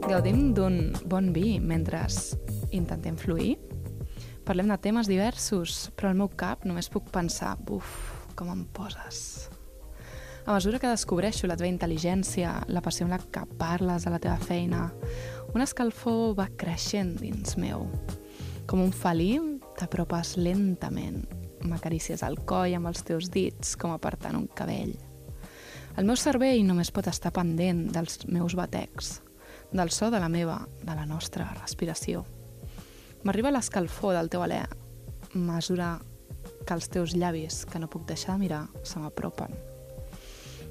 Gaudim 0.07 0.53
d'un 0.55 0.95
bon 1.11 1.33
vi 1.35 1.57
mentre 1.59 2.05
intentem 2.71 3.17
fluir. 3.19 3.57
Parlem 4.47 4.71
de 4.71 4.79
temes 4.79 5.09
diversos, 5.11 5.89
però 5.99 6.13
al 6.13 6.21
meu 6.21 6.31
cap 6.39 6.63
només 6.69 6.87
puc 6.93 7.11
pensar, 7.11 7.57
buf, 7.67 7.91
com 8.39 8.53
em 8.53 8.63
poses. 8.77 9.49
A 10.47 10.53
mesura 10.55 10.79
que 10.79 10.87
descobreixo 10.87 11.49
la 11.51 11.57
teva 11.59 11.67
intel·ligència, 11.67 12.53
la 12.71 12.79
passió 12.79 13.03
amb 13.03 13.17
la 13.17 13.19
que 13.19 13.41
parles 13.59 14.05
a 14.07 14.13
la 14.15 14.21
teva 14.23 14.37
feina, 14.39 14.85
una 15.51 15.67
escalfor 15.67 16.37
va 16.39 16.47
creixent 16.55 17.17
dins 17.19 17.57
meu. 17.59 17.89
Com 18.71 18.85
un 18.85 18.95
felí, 18.95 19.41
t'apropes 19.75 20.37
lentament. 20.39 21.25
M'acaricies 21.67 22.23
el 22.23 22.39
coll 22.47 22.79
amb 22.79 22.93
els 22.93 23.03
teus 23.03 23.27
dits, 23.35 23.75
com 23.75 23.91
apartant 23.91 24.39
un 24.39 24.47
cabell. 24.47 24.95
El 25.99 26.07
meu 26.07 26.15
cervell 26.15 26.63
només 26.63 26.95
pot 26.95 27.11
estar 27.11 27.35
pendent 27.35 27.89
dels 27.91 28.23
meus 28.31 28.55
batecs, 28.55 29.17
del 29.75 29.91
so 29.91 30.15
de 30.15 30.23
la 30.23 30.31
meva, 30.31 30.61
de 30.79 30.95
la 30.95 31.11
nostra 31.11 31.51
respiració. 31.59 32.23
M'arriba 33.27 33.51
l'escalfor 33.51 34.15
del 34.15 34.31
teu 34.31 34.47
alè, 34.47 34.63
mesura 35.35 35.97
que 36.63 36.77
els 36.79 36.87
teus 36.87 37.19
llavis, 37.19 37.65
que 37.67 37.83
no 37.83 37.91
puc 37.91 38.07
deixar 38.07 38.37
de 38.39 38.47
mirar, 38.47 38.69
se 38.87 39.03
m'apropen 39.03 39.75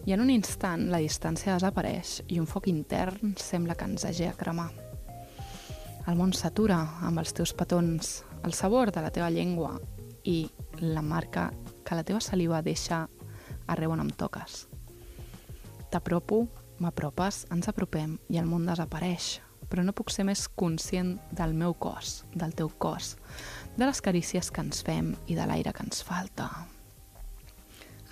i 0.05 0.13
en 0.13 0.21
un 0.21 0.29
instant 0.29 0.87
la 0.93 1.01
distància 1.01 1.55
desapareix 1.55 2.19
i 2.29 2.39
un 2.39 2.45
foc 2.45 2.67
intern 2.69 3.33
sembla 3.41 3.75
que 3.75 3.87
ens 3.89 4.05
hagi 4.05 4.27
a 4.29 4.35
cremar. 4.37 4.69
El 6.05 6.19
món 6.19 6.35
s'atura 6.37 6.77
amb 7.07 7.17
els 7.17 7.33
teus 7.33 7.55
petons, 7.57 8.19
el 8.45 8.53
sabor 8.53 8.91
de 8.93 9.01
la 9.01 9.09
teva 9.09 9.31
llengua 9.33 9.79
i 10.23 10.43
la 10.81 11.01
marca 11.01 11.47
que 11.85 11.97
la 11.97 12.03
teva 12.05 12.21
saliva 12.21 12.61
deixa 12.61 13.07
arreu 13.65 13.95
on 13.95 14.03
em 14.03 14.11
toques. 14.13 14.67
T'apropo, 15.89 16.43
m'apropes, 16.77 17.45
ens 17.49 17.69
apropem 17.71 18.19
i 18.29 18.37
el 18.37 18.45
món 18.49 18.69
desapareix, 18.69 19.39
però 19.65 19.81
no 19.81 19.95
puc 19.97 20.13
ser 20.13 20.27
més 20.29 20.45
conscient 20.47 21.15
del 21.33 21.57
meu 21.57 21.73
cos, 21.73 22.21
del 22.35 22.53
teu 22.53 22.69
cos, 22.69 23.15
de 23.77 23.89
les 23.89 24.01
carícies 24.05 24.51
que 24.53 24.61
ens 24.61 24.85
fem 24.85 25.15
i 25.25 25.37
de 25.39 25.49
l'aire 25.49 25.73
que 25.73 25.85
ens 25.87 26.05
falta. 26.05 26.51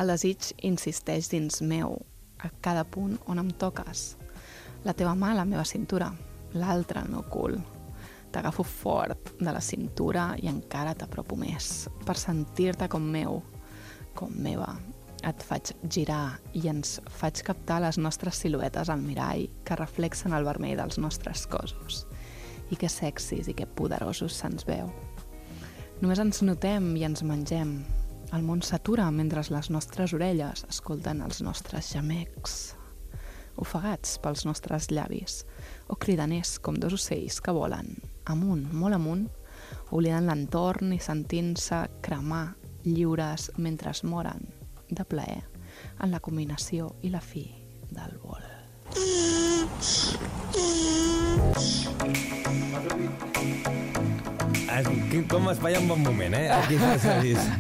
El 0.02 0.10
desig 0.10 0.48
insisteix 0.66 1.28
dins 1.30 1.60
meu, 1.62 2.00
a 2.42 2.50
cada 2.66 2.82
punt 2.84 3.20
on 3.30 3.38
em 3.38 3.52
toques. 3.62 4.16
La 4.84 4.96
teva 4.98 5.14
mà 5.14 5.30
a 5.32 5.38
la 5.38 5.46
meva 5.46 5.66
cintura, 5.70 6.08
l'altra 6.58 7.04
al 7.04 7.12
meu 7.14 7.22
cul. 7.30 7.60
T'agafo 8.34 8.66
fort 8.66 9.36
de 9.38 9.54
la 9.54 9.62
cintura 9.62 10.32
i 10.42 10.50
encara 10.50 10.96
t'apropo 10.98 11.38
més, 11.38 11.86
per 12.08 12.18
sentir-te 12.18 12.90
com 12.90 13.06
meu, 13.06 13.44
com 14.18 14.34
meva. 14.34 14.74
Et 15.24 15.46
faig 15.46 15.76
girar 15.86 16.40
i 16.58 16.66
ens 16.68 16.98
faig 17.22 17.46
captar 17.46 17.80
les 17.86 18.02
nostres 18.02 18.42
siluetes 18.42 18.90
al 18.90 19.06
mirall 19.06 19.46
que 19.64 19.78
reflexen 19.78 20.34
el 20.34 20.50
vermell 20.50 20.82
dels 20.82 20.98
nostres 20.98 21.46
cossos. 21.48 22.08
I 22.74 22.82
que 22.82 22.90
sexis 22.90 23.48
i 23.48 23.54
que 23.54 23.70
poderosos 23.70 24.42
se'ns 24.42 24.66
veu. 24.66 24.90
Només 26.02 26.20
ens 26.20 26.42
notem 26.42 26.96
i 26.98 27.06
ens 27.06 27.22
mengem, 27.24 27.84
el 28.34 28.42
món 28.42 28.64
s'atura 28.66 29.06
mentre 29.14 29.44
les 29.54 29.70
nostres 29.70 30.14
orelles 30.18 30.66
escolten 30.70 31.22
els 31.22 31.42
nostres 31.46 31.92
gemecs, 31.94 32.76
ofegats 33.62 34.18
pels 34.24 34.46
nostres 34.50 34.90
llavis, 34.90 35.44
o 35.88 35.96
cridaners 35.96 36.58
com 36.60 36.80
dos 36.80 36.96
ocells 36.98 37.40
que 37.44 37.54
volen, 37.54 37.94
amunt, 38.26 38.66
molt 38.74 38.98
amunt, 38.98 39.28
oblidant 39.92 40.26
l'entorn 40.30 40.96
i 40.96 41.00
sentint-se 41.02 41.84
cremar 42.02 42.56
lliures 42.88 43.52
mentre 43.58 43.94
es 43.94 44.04
moren 44.04 44.42
de 44.90 45.06
plaer 45.06 45.44
en 46.02 46.12
la 46.12 46.20
combinació 46.20 46.96
i 47.02 47.14
la 47.14 47.22
fi 47.22 47.46
del 47.94 48.18
vol. 48.24 48.50
Has 51.54 51.78
dit 52.94 53.83
com 55.30 55.50
espaiar 55.52 55.82
un 55.82 55.88
bon 55.88 56.02
moment, 56.02 56.34
eh? 56.34 56.48
Aquí 56.50 56.78
s'ha 56.80 57.20
vist. 57.22 57.50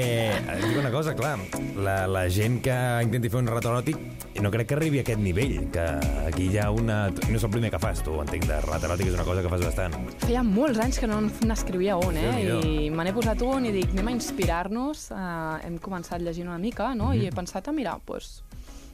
Eh, 0.00 0.32
dic 0.62 0.76
una 0.78 0.90
cosa, 0.90 1.12
clar, 1.18 1.34
la, 1.76 2.06
la 2.08 2.22
gent 2.30 2.60
que 2.64 2.74
intenti 3.04 3.28
fer 3.28 3.40
un 3.42 3.48
relat 3.50 3.66
eròtic 3.66 3.98
no 4.40 4.52
crec 4.54 4.68
que 4.70 4.76
arribi 4.76 5.00
a 5.00 5.02
aquest 5.02 5.20
nivell, 5.20 5.56
que 5.74 5.84
aquí 6.28 6.46
hi 6.48 6.60
ha 6.62 6.70
una... 6.72 7.00
No 7.10 7.36
és 7.36 7.44
el 7.44 7.50
primer 7.52 7.72
que 7.74 7.80
fas, 7.82 8.00
tu, 8.06 8.14
entenc, 8.22 8.46
de 8.48 8.60
relat 8.64 8.86
eròtic 8.86 9.10
és 9.10 9.16
una 9.18 9.26
cosa 9.26 9.42
que 9.44 9.50
fas 9.52 9.64
bastant. 9.66 9.96
Feia 10.22 10.44
molts 10.46 10.80
anys 10.80 11.00
que 11.02 11.10
no 11.10 11.18
n'escrivia 11.26 11.98
un, 12.00 12.16
eh? 12.16 12.30
I 12.46 12.88
me 12.94 13.04
n'he 13.04 13.14
posat 13.16 13.42
un 13.44 13.68
i 13.68 13.74
dic, 13.74 13.90
anem 13.92 14.12
a 14.12 14.14
inspirar-nos. 14.16 15.08
Uh, 15.12 15.58
hem 15.66 15.76
començat 15.82 16.22
llegint 16.24 16.48
una 16.48 16.60
mica, 16.62 16.94
no? 16.94 17.10
Mm 17.10 17.18
-hmm. 17.18 17.24
I 17.24 17.26
he 17.26 17.36
pensat, 17.36 17.68
a 17.68 17.72
mirar, 17.72 17.98
doncs, 18.06 18.42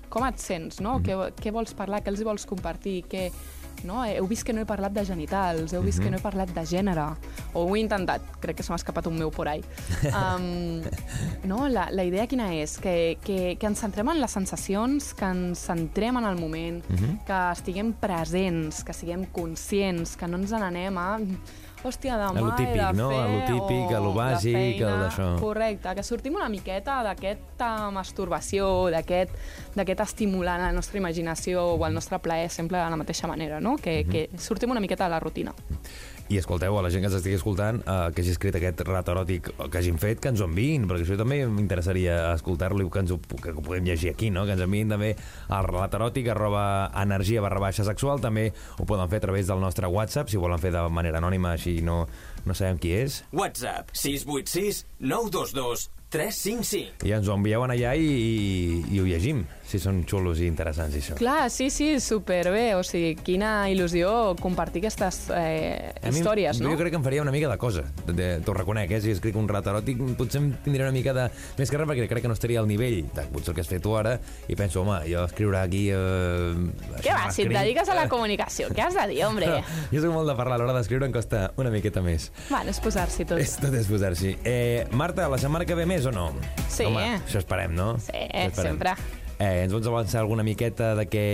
com 0.08 0.26
et 0.26 0.38
sents, 0.38 0.80
no? 0.80 0.98
Mm 0.98 1.04
-hmm. 1.04 1.06
què, 1.06 1.44
què 1.44 1.52
vols 1.52 1.74
parlar, 1.74 2.02
què 2.02 2.08
els 2.08 2.22
vols 2.22 2.46
compartir, 2.46 3.04
què 3.04 3.30
no? 3.84 4.04
Heu 4.04 4.26
vist 4.26 4.44
que 4.46 4.52
no 4.52 4.62
he 4.62 4.66
parlat 4.68 4.92
de 4.92 5.04
genitals, 5.04 5.72
heu 5.72 5.82
vist 5.82 5.98
mm 5.98 6.02
-hmm. 6.02 6.04
que 6.04 6.10
no 6.10 6.16
he 6.16 6.20
parlat 6.20 6.50
de 6.54 6.64
gènere, 6.64 7.16
o 7.52 7.64
ho 7.64 7.76
he 7.76 7.80
intentat, 7.80 8.22
crec 8.40 8.56
que 8.56 8.62
se 8.62 8.72
m'ha 8.72 8.76
escapat 8.76 9.06
un 9.06 9.18
meu 9.18 9.30
por 9.30 9.48
ahí. 9.48 9.62
Um, 10.16 10.82
no? 11.44 11.68
la, 11.68 11.90
la 11.90 12.04
idea 12.04 12.26
quina 12.26 12.54
és? 12.54 12.78
Que, 12.78 13.18
que, 13.22 13.56
que 13.58 13.66
ens 13.66 13.80
centrem 13.80 14.08
en 14.08 14.20
les 14.20 14.30
sensacions, 14.30 15.14
que 15.14 15.24
ens 15.24 15.58
centrem 15.58 16.16
en 16.16 16.24
el 16.24 16.36
moment, 16.40 16.84
mm 16.88 16.96
-hmm. 16.96 17.24
que 17.24 17.52
estiguem 17.52 17.92
presents, 17.92 18.84
que 18.84 18.92
siguem 18.92 19.26
conscients, 19.26 20.16
que 20.16 20.26
no 20.26 20.36
ens 20.36 20.50
n'anem 20.50 20.98
a 20.98 21.18
hòstia, 21.84 22.16
demà 22.20 22.32
a 22.32 22.44
lo 22.44 22.54
típic, 22.56 22.76
he 22.76 22.86
de 22.92 22.98
no? 22.98 23.08
fer... 23.10 23.20
A 23.20 23.28
lo 23.32 23.40
típic, 23.50 23.92
a 23.92 24.00
lo 24.00 24.12
bàsic, 24.16 24.80
a 24.82 24.94
d'això. 25.02 25.28
Correcte, 25.40 25.94
que 25.98 26.04
sortim 26.06 26.38
una 26.38 26.48
miqueta 26.52 26.98
d'aquesta 27.06 27.70
masturbació, 27.94 28.88
d'aquest 28.94 30.02
estimular 30.06 30.58
la 30.62 30.72
nostra 30.72 30.98
imaginació 30.98 31.64
o 31.74 31.86
el 31.86 31.94
nostre 31.94 32.18
plaer 32.22 32.48
sempre 32.50 32.78
de 32.78 32.90
la 32.90 33.00
mateixa 33.00 33.28
manera, 33.30 33.60
no? 33.60 33.76
Que, 33.76 34.04
mm 34.04 34.08
-hmm. 34.08 34.30
que 34.32 34.38
sortim 34.38 34.70
una 34.70 34.80
miqueta 34.80 35.04
de 35.04 35.10
la 35.10 35.20
rutina. 35.20 35.54
I 36.28 36.40
escolteu, 36.40 36.74
a 36.74 36.82
la 36.82 36.90
gent 36.90 37.04
que 37.04 37.10
ens 37.10 37.16
estigui 37.20 37.36
escoltant, 37.38 37.78
eh, 37.86 37.96
que 38.14 38.22
hagi 38.22 38.32
escrit 38.34 38.56
aquest 38.58 38.80
rat 38.88 39.10
eròtic 39.12 39.52
que 39.70 39.78
hagin 39.78 40.00
fet, 40.02 40.18
que 40.22 40.32
ens 40.32 40.42
ho 40.42 40.48
enviïn, 40.48 40.88
perquè 40.90 41.06
això 41.06 41.18
també 41.20 41.38
m'interessaria 41.46 42.16
escoltar-lo 42.32 42.82
i 42.82 42.90
que, 42.90 43.04
ens 43.04 43.14
ho, 43.14 43.20
que 43.42 43.54
ho 43.54 43.62
podem 43.62 43.86
llegir 43.86 44.10
aquí, 44.10 44.32
no? 44.34 44.42
que 44.44 44.56
ens 44.56 44.64
enviïn 44.66 44.90
també 44.90 45.12
al 45.48 45.68
relat 45.70 45.94
eròtic 45.94 46.32
arroba 46.34 46.64
energia 46.98 47.44
barra 47.44 47.62
baixa 47.62 47.86
sexual, 47.86 48.18
també 48.20 48.48
ho 48.78 48.88
poden 48.90 49.10
fer 49.12 49.22
a 49.22 49.26
través 49.28 49.46
del 49.46 49.62
nostre 49.62 49.86
WhatsApp, 49.86 50.32
si 50.32 50.40
volen 50.42 50.58
fer 50.62 50.74
de 50.74 50.82
manera 50.90 51.22
anònima, 51.22 51.54
així 51.54 51.78
no, 51.78 52.02
no 52.44 52.58
sabem 52.58 52.82
qui 52.82 52.96
és. 52.98 53.22
WhatsApp 53.30 53.94
686 53.94 54.82
922 54.98 55.95
355. 56.10 57.06
I 57.08 57.12
ens 57.16 57.26
ho 57.26 57.34
envieu 57.34 57.64
allà 57.66 57.94
i, 57.98 58.06
i, 58.06 58.82
i 58.94 59.00
ho 59.02 59.06
llegim, 59.08 59.42
si 59.66 59.80
són 59.82 60.04
xulos 60.06 60.38
i 60.38 60.46
interessants, 60.46 60.94
i 60.94 61.00
això. 61.02 61.16
Clar, 61.18 61.48
sí, 61.50 61.66
sí, 61.74 61.88
superbé. 62.02 62.76
O 62.78 62.84
sigui, 62.86 63.16
quina 63.26 63.66
il·lusió 63.72 64.36
compartir 64.38 64.84
aquestes 64.84 65.24
eh, 65.34 65.90
històries, 66.06 66.60
mi, 66.60 66.68
no? 66.68 66.74
Jo 66.74 66.80
crec 66.80 66.94
que 66.94 67.00
em 67.00 67.06
faria 67.06 67.24
una 67.24 67.34
mica 67.34 67.50
de 67.50 67.58
cosa. 67.58 67.82
T'ho 68.06 68.54
reconec, 68.54 68.94
eh? 68.94 69.00
Si 69.02 69.14
escric 69.16 69.38
un 69.40 69.50
rat 69.50 69.66
eròtic, 69.72 69.98
potser 70.18 70.44
em 70.44 70.52
tindria 70.64 70.86
una 70.86 70.94
mica 70.94 71.14
de... 71.16 71.26
Més 71.58 71.72
que 71.72 71.80
res, 71.80 71.90
perquè 71.90 72.06
crec 72.12 72.26
que 72.26 72.30
no 72.30 72.38
estaria 72.38 72.62
al 72.62 72.70
nivell 72.70 73.02
de 73.16 73.26
potser 73.34 73.52
el 73.52 73.58
que 73.58 73.66
has 73.66 73.72
fet 73.72 73.82
tu 73.82 73.96
ara, 73.98 74.14
i 74.46 74.58
penso, 74.58 74.84
home, 74.84 75.00
jo 75.10 75.26
escriure 75.26 75.58
aquí... 75.64 75.88
Eh, 75.90 77.02
què 77.02 77.10
va, 77.10 77.26
si 77.34 77.48
et 77.48 77.50
dediques 77.50 77.90
a 77.90 77.98
la 77.98 78.06
comunicació, 78.12 78.70
què 78.70 78.86
has 78.86 78.94
de 78.94 79.08
dir, 79.10 79.24
hombre? 79.26 79.50
jo 79.92 80.04
soc 80.04 80.14
molt 80.14 80.30
de 80.30 80.38
parlar, 80.38 80.60
a 80.60 80.62
l'hora 80.62 80.78
d'escriure 80.78 81.10
em 81.10 81.14
costa 81.18 81.48
una 81.58 81.74
miqueta 81.74 82.04
més. 82.04 82.30
Bueno, 82.46 82.70
és 82.70 82.80
posar-s'hi 82.84 83.26
tot. 83.26 83.42
És, 83.42 83.58
tot 83.58 83.74
és 83.74 83.90
posar-s'hi. 83.90 84.36
Eh, 84.46 84.86
Marta, 84.94 85.26
la 85.32 85.42
setmana 85.42 85.66
que 85.66 85.74
ve 85.74 85.88
més 85.88 85.95
o 86.04 86.12
no? 86.12 86.28
Sí. 86.68 86.84
Home, 86.84 87.06
això 87.22 87.40
esperem, 87.40 87.72
no? 87.72 87.94
Sí, 88.02 88.26
sempre. 88.52 88.92
Eh, 89.38 89.64
ens 89.64 89.72
vols 89.72 89.86
avançar 89.88 90.20
alguna 90.20 90.44
miqueta 90.44 90.94
de 90.96 91.06
què 91.08 91.24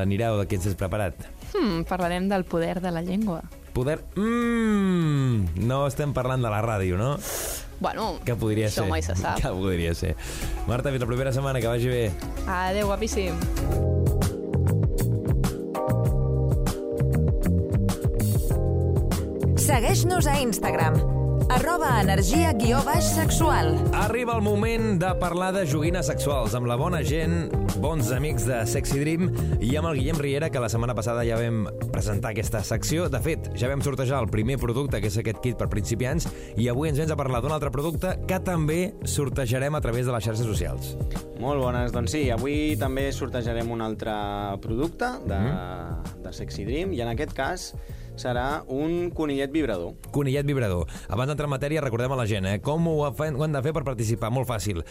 anireu, 0.00 0.38
de 0.40 0.46
què 0.48 0.56
ens 0.60 0.68
has 0.68 0.76
preparat? 0.80 1.16
Hmm, 1.54 1.82
parlarem 1.88 2.28
del 2.30 2.44
poder 2.44 2.80
de 2.80 2.92
la 2.92 3.02
llengua. 3.02 3.42
Poder... 3.72 4.00
Mmm! 4.16 5.64
No 5.66 5.84
estem 5.86 6.14
parlant 6.16 6.42
de 6.42 6.50
la 6.52 6.60
ràdio, 6.64 6.98
no? 6.98 7.14
Bueno, 7.80 8.18
que 8.24 8.34
podria 8.36 8.68
això 8.68 8.84
ser. 8.84 8.90
mai 8.90 9.04
se 9.04 9.16
sap. 9.16 9.40
Que 9.42 9.52
podria 9.56 9.94
ser. 9.94 10.16
Marta, 10.68 10.90
fins 10.92 11.04
la 11.04 11.08
propera 11.08 11.32
setmana, 11.32 11.60
que 11.60 11.68
vagi 11.70 11.88
bé. 11.88 12.10
Adéu, 12.46 12.88
guapíssim. 12.90 13.36
Segueix-nos 19.60 20.26
a 20.26 20.40
Instagram 20.42 21.19
arroba 21.50 22.00
energia 22.00 22.52
guió 22.54 22.78
baix 22.86 23.04
sexual. 23.10 23.74
Arriba 23.92 24.36
el 24.36 24.42
moment 24.42 25.00
de 25.02 25.10
parlar 25.18 25.50
de 25.52 25.64
joguines 25.66 26.06
sexuals 26.06 26.54
amb 26.54 26.68
la 26.70 26.76
bona 26.78 27.00
gent, 27.02 27.50
bons 27.82 28.12
amics 28.14 28.46
de 28.46 28.60
Sexy 28.70 29.00
Dream 29.02 29.26
i 29.58 29.72
amb 29.78 29.90
el 29.90 29.98
Guillem 29.98 30.20
Riera, 30.22 30.50
que 30.54 30.62
la 30.62 30.68
setmana 30.70 30.94
passada 30.94 31.24
ja 31.26 31.40
vam 31.40 31.64
presentar 31.90 32.30
aquesta 32.30 32.62
secció. 32.66 33.08
De 33.10 33.18
fet, 33.24 33.50
ja 33.58 33.70
vam 33.70 33.82
sortejar 33.82 34.22
el 34.22 34.30
primer 34.30 34.60
producte, 34.62 35.00
que 35.02 35.10
és 35.10 35.18
aquest 35.18 35.42
kit 35.42 35.58
per 35.58 35.66
principiants, 35.72 36.28
i 36.54 36.70
avui 36.70 36.92
ens 36.92 37.02
vens 37.02 37.10
a 37.10 37.18
parlar 37.18 37.42
d'un 37.42 37.56
altre 37.56 37.72
producte 37.74 38.14
que 38.30 38.38
també 38.46 38.80
sortejarem 39.02 39.74
a 39.74 39.82
través 39.82 40.06
de 40.06 40.14
les 40.14 40.30
xarxes 40.30 40.46
socials. 40.46 40.94
Molt 41.42 41.64
bones, 41.64 41.90
doncs 41.90 42.14
sí, 42.14 42.28
avui 42.30 42.76
també 42.78 43.08
sortejarem 43.16 43.74
un 43.74 43.82
altre 43.82 44.14
producte 44.62 45.16
de, 45.26 45.40
mm 45.40 45.50
-hmm. 45.50 46.22
de 46.22 46.32
Sexy 46.32 46.64
Dream, 46.64 46.92
i 46.92 47.00
en 47.00 47.08
aquest 47.08 47.32
cas 47.34 47.74
serà 48.20 48.62
un 48.68 49.10
conillet 49.16 49.50
vibrador. 49.52 49.94
Conillet 50.14 50.46
vibrador. 50.46 50.86
Abans 51.08 51.30
d'entrar 51.30 51.48
en 51.48 51.54
matèria, 51.54 51.82
recordem 51.84 52.12
a 52.12 52.18
la 52.20 52.26
gent, 52.28 52.46
eh? 52.46 52.58
com 52.64 52.86
ho, 52.90 52.96
ho 53.06 53.44
han 53.44 53.56
de 53.56 53.62
fer 53.64 53.72
per 53.76 53.84
participar? 53.86 54.30
Molt 54.34 54.48
fàcil. 54.48 54.82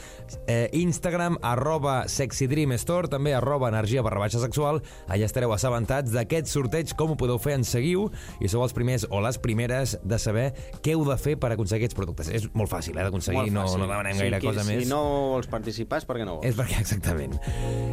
Eh, 0.49 0.67
Instagram, 0.81 1.39
arroba 1.45 2.01
sexydreamstore, 2.09 3.11
també 3.11 3.33
arroba 3.37 3.69
energia 3.69 4.03
barra 4.05 4.23
baixa 4.25 4.41
sexual. 4.41 4.81
Allà 5.07 5.29
estareu 5.29 5.53
assabentats 5.55 6.13
d'aquest 6.15 6.49
sorteig, 6.51 6.95
com 6.99 7.13
ho 7.13 7.19
podeu 7.19 7.39
fer, 7.41 7.57
en 7.59 7.65
seguiu, 7.67 8.07
i 8.39 8.51
sou 8.51 8.65
els 8.65 8.75
primers 8.75 9.05
o 9.09 9.21
les 9.23 9.39
primeres 9.41 9.97
de 10.03 10.19
saber 10.21 10.49
què 10.83 10.95
heu 10.95 11.05
de 11.07 11.17
fer 11.21 11.37
per 11.39 11.53
aconseguir 11.53 11.85
aquests 11.85 11.99
productes. 11.99 12.31
És 12.33 12.49
molt 12.53 12.71
fàcil, 12.71 12.97
eh, 12.97 13.05
d'aconseguir, 13.05 13.53
no, 13.55 13.65
no 13.69 13.87
demanem 13.87 14.17
sí, 14.17 14.25
gaire 14.25 14.41
que, 14.41 14.49
cosa 14.51 14.65
si 14.65 14.73
més. 14.73 14.83
Si 14.87 14.91
no 14.91 15.03
vols 15.35 15.51
participar 15.51 16.01
és 16.01 16.09
perquè 16.09 16.27
no 16.27 16.39
vols. 16.39 16.49
És 16.49 16.57
perquè, 16.59 16.81
exactament. 16.85 17.37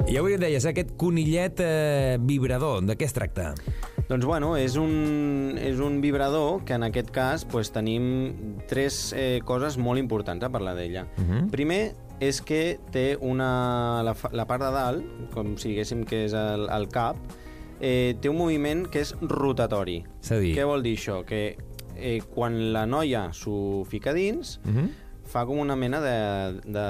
I 0.07 0.19
avui 0.21 0.41
deies, 0.41 0.65
eh, 0.65 0.75
aquest 0.75 0.97
conillet 1.01 1.63
eh, 1.65 2.17
vibrador, 2.23 2.83
de 2.87 2.99
què 2.99 3.09
es 3.09 3.17
tracta? 3.17 3.53
Doncs 4.07 4.25
bueno, 4.25 4.53
és 4.55 4.77
un, 4.79 5.57
és 5.59 5.81
un 5.83 5.99
vibrador 6.01 6.61
que 6.65 6.77
en 6.79 6.87
aquest 6.87 7.11
cas 7.11 7.45
pues, 7.51 7.73
tenim 7.75 8.61
tres 8.71 9.11
eh, 9.17 9.41
coses 9.45 9.79
molt 9.83 9.99
importants 9.99 10.47
a 10.47 10.51
parlar 10.51 10.77
d'ella. 10.79 11.09
Uh 11.19 11.25
-huh. 11.25 11.51
Primer, 11.51 11.95
és 12.21 12.41
que 12.41 12.79
té 12.93 13.19
una, 13.21 14.03
la, 14.03 14.15
la 14.33 14.47
part 14.47 14.63
de 14.63 14.71
dalt, 14.71 15.05
com 15.35 15.57
si 15.57 15.69
diguéssim 15.69 16.05
que 16.05 16.25
és 16.25 16.33
el, 16.33 16.69
el 16.71 16.89
cap, 16.89 17.17
eh, 17.81 18.15
té 18.21 18.29
un 18.29 18.37
moviment 18.37 18.87
que 18.89 19.01
és 19.01 19.15
rotatori. 19.21 20.05
És 20.23 20.31
a 20.33 20.39
dir... 20.39 20.55
Què 20.57 20.65
vol 20.65 20.83
dir 20.83 20.97
això? 20.97 21.25
Que 21.25 21.57
eh, 21.97 22.21
quan 22.35 22.73
la 22.73 22.87
noia 22.87 23.33
s'ho 23.33 23.85
fica 23.85 24.13
dins, 24.13 24.61
uh 24.65 24.71
-huh 24.71 25.06
fa 25.31 25.45
com 25.49 25.61
una 25.63 25.77
mena 25.79 26.01
de, 26.03 26.15
de, 26.65 26.85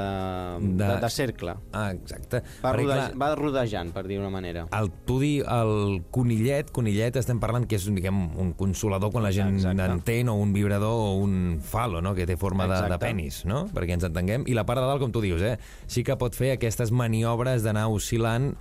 de... 0.57 0.76
de, 0.83 0.90
de 1.02 1.11
cercle. 1.11 1.57
Ah, 1.73 1.90
exacte. 1.95 2.43
Va, 2.62 2.73
rodej, 2.76 3.16
va 3.19 3.31
rodejant, 3.38 3.93
per 3.95 4.07
dir 4.09 4.21
una 4.21 4.31
manera. 4.33 4.66
El, 4.76 4.90
tu 5.09 5.19
dir 5.23 5.40
el 5.43 6.02
conillet, 6.14 6.71
conillet 6.75 7.19
estem 7.21 7.40
parlant 7.43 7.66
que 7.69 7.78
és 7.78 7.88
diguem, 7.97 8.23
un 8.43 8.52
consolador 8.59 9.12
quan 9.14 9.26
la 9.26 9.33
gent 9.35 9.57
exacte. 9.57 9.88
entén, 9.97 10.31
o 10.33 10.37
un 10.40 10.55
vibrador 10.57 10.97
o 11.07 11.12
un 11.23 11.61
falo, 11.64 12.02
no? 12.05 12.14
que 12.16 12.28
té 12.28 12.38
forma 12.40 12.69
de, 12.71 12.81
de 12.93 13.00
penis, 13.02 13.45
no? 13.49 13.66
perquè 13.75 13.97
ens 13.99 14.09
entenguem. 14.09 14.47
I 14.50 14.57
la 14.59 14.66
part 14.69 14.83
de 14.83 14.88
dalt, 14.88 15.02
com 15.02 15.14
tu 15.14 15.25
dius, 15.25 15.43
eh? 15.43 15.57
sí 15.90 16.05
que 16.07 16.19
pot 16.21 16.37
fer 16.37 16.55
aquestes 16.57 16.93
maniobres 16.95 17.64
d'anar 17.66 17.88
oscil·lant 17.93 18.52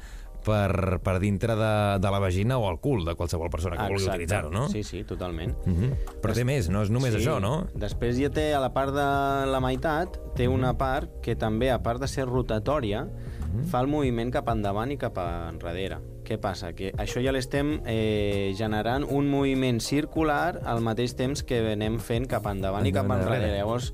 per, 0.45 0.99
per 1.03 1.17
dintre 1.19 1.55
de, 1.57 1.73
de 2.01 2.11
la 2.13 2.19
vagina 2.21 2.59
o 2.61 2.69
el 2.69 2.79
cul 2.83 3.05
de 3.07 3.15
qualsevol 3.17 3.49
persona 3.49 3.75
que 3.75 3.87
Exacte. 3.87 3.95
vulgui 3.95 4.11
utilitzar-ho, 4.11 4.51
no? 4.53 4.67
Sí, 4.69 4.83
sí, 4.83 5.03
totalment. 5.03 5.55
Uh 5.65 5.73
-huh. 5.73 5.91
Però 6.21 6.33
Des... 6.33 6.37
té 6.37 6.45
més, 6.45 6.69
no 6.69 6.83
és 6.83 6.89
només 6.89 7.13
sí. 7.13 7.19
això, 7.19 7.39
no? 7.41 7.67
Després 7.73 8.17
ja 8.17 8.29
té, 8.29 8.53
a 8.53 8.59
la 8.59 8.73
part 8.73 8.93
de 8.93 9.51
la 9.51 9.59
meitat, 9.59 10.19
té 10.35 10.47
una 10.47 10.77
part 10.77 11.21
que 11.21 11.35
també, 11.35 11.71
a 11.71 11.81
part 11.81 12.01
de 12.01 12.07
ser 12.07 12.25
rotatòria, 12.25 13.03
uh 13.03 13.09
-huh. 13.09 13.65
fa 13.65 13.81
el 13.81 13.87
moviment 13.87 14.31
cap 14.31 14.47
endavant 14.49 14.91
i 14.91 14.97
cap 14.97 15.17
enrere. 15.17 15.97
Què 16.25 16.37
passa? 16.37 16.73
Que 16.73 16.91
això 16.93 17.21
ja 17.23 17.31
l'estem 17.31 17.81
eh, 17.85 18.53
generant 18.57 19.03
un 19.03 19.29
moviment 19.29 19.79
circular 19.79 20.59
al 20.65 20.81
mateix 20.81 21.15
temps 21.15 21.43
que 21.43 21.73
anem 21.73 21.99
fent 21.99 22.27
cap 22.27 22.45
endavant 22.45 22.85
i 22.85 22.91
cap 22.91 23.05
enrere. 23.05 23.57
Llavors, 23.57 23.93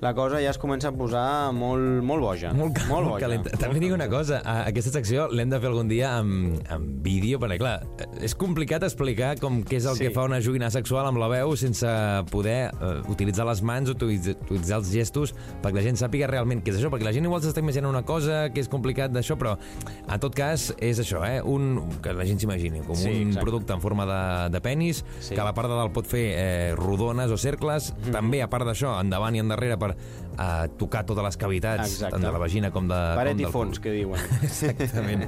la 0.00 0.14
cosa 0.14 0.40
ja 0.42 0.52
es 0.52 0.58
comença 0.60 0.90
a 0.90 0.94
posar 0.94 1.52
molt, 1.56 2.02
molt 2.06 2.22
boja. 2.22 2.52
Molt, 2.56 2.76
cal, 2.76 2.88
molt, 2.90 3.08
boja. 3.12 3.22
calenta. 3.24 3.54
També 3.58 3.80
dic 3.82 3.94
una 3.94 4.06
cosa, 4.10 4.40
aquesta 4.62 4.92
secció 4.94 5.26
l'hem 5.32 5.50
de 5.50 5.58
fer 5.58 5.70
algun 5.70 5.90
dia 5.90 6.12
amb, 6.20 6.58
amb 6.70 7.02
vídeo, 7.04 7.40
perquè 7.42 7.58
clar, 7.58 7.74
és 8.22 8.36
complicat 8.38 8.86
explicar 8.86 9.34
com 9.42 9.60
què 9.66 9.80
és 9.80 9.88
el 9.90 9.98
sí. 9.98 10.06
que 10.06 10.14
fa 10.14 10.26
una 10.28 10.38
joguina 10.44 10.70
sexual 10.74 11.08
amb 11.10 11.18
la 11.20 11.30
veu 11.32 11.54
sense 11.58 11.90
poder 12.30 12.70
uh, 12.78 13.00
utilitzar 13.10 13.48
les 13.48 13.62
mans, 13.66 13.90
utilitzar, 13.90 14.36
utilitzar 14.46 14.78
els 14.82 14.92
gestos, 14.92 15.34
perquè 15.64 15.80
la 15.80 15.86
gent 15.88 15.98
sàpiga 16.00 16.30
realment 16.30 16.62
què 16.62 16.72
és 16.74 16.78
això, 16.80 16.92
perquè 16.94 17.08
la 17.08 17.14
gent 17.16 17.26
igual 17.26 17.42
s'està 17.42 17.64
imaginant 17.64 17.90
una 17.90 18.04
cosa 18.06 18.44
que 18.54 18.62
és 18.62 18.70
complicat 18.70 19.14
d'això, 19.14 19.38
però 19.40 19.56
en 19.58 20.22
tot 20.22 20.36
cas 20.38 20.70
és 20.78 21.02
això, 21.02 21.24
eh? 21.26 21.42
un, 21.42 21.82
que 22.04 22.14
la 22.14 22.26
gent 22.28 22.38
s'imagini, 22.44 22.84
com 22.86 22.98
sí, 22.98 23.10
un 23.10 23.32
exacte. 23.32 23.46
producte 23.46 23.74
en 23.74 23.82
forma 23.82 24.06
de, 24.08 24.22
de 24.54 24.62
penis, 24.62 25.02
sí. 25.18 25.34
que 25.34 25.42
a 25.42 25.48
la 25.48 25.54
part 25.56 25.70
de 25.70 25.78
dalt 25.78 25.94
pot 25.96 26.06
fer 26.06 26.24
eh, 26.36 26.72
rodones 26.78 27.34
o 27.34 27.40
cercles, 27.40 27.92
mm 27.98 28.16
també 28.18 28.40
a 28.42 28.48
part 28.50 28.66
d'això, 28.66 28.96
endavant 28.98 29.36
i 29.36 29.40
endarrere 29.42 29.76
per 29.78 29.87
uh, 29.92 30.66
tocar 30.78 31.04
totes 31.08 31.24
les 31.24 31.36
cavitats, 31.40 31.84
Exacte. 31.88 32.14
tant 32.16 32.24
de 32.26 32.32
la 32.32 32.38
vagina 32.38 32.70
com 32.74 32.88
de... 32.88 32.98
Paret 33.18 33.36
com 33.38 33.48
i 33.48 33.52
fons, 33.52 33.80
que 33.82 33.92
diuen. 33.92 34.20
Exactament. 34.42 35.26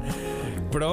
Però 0.70 0.90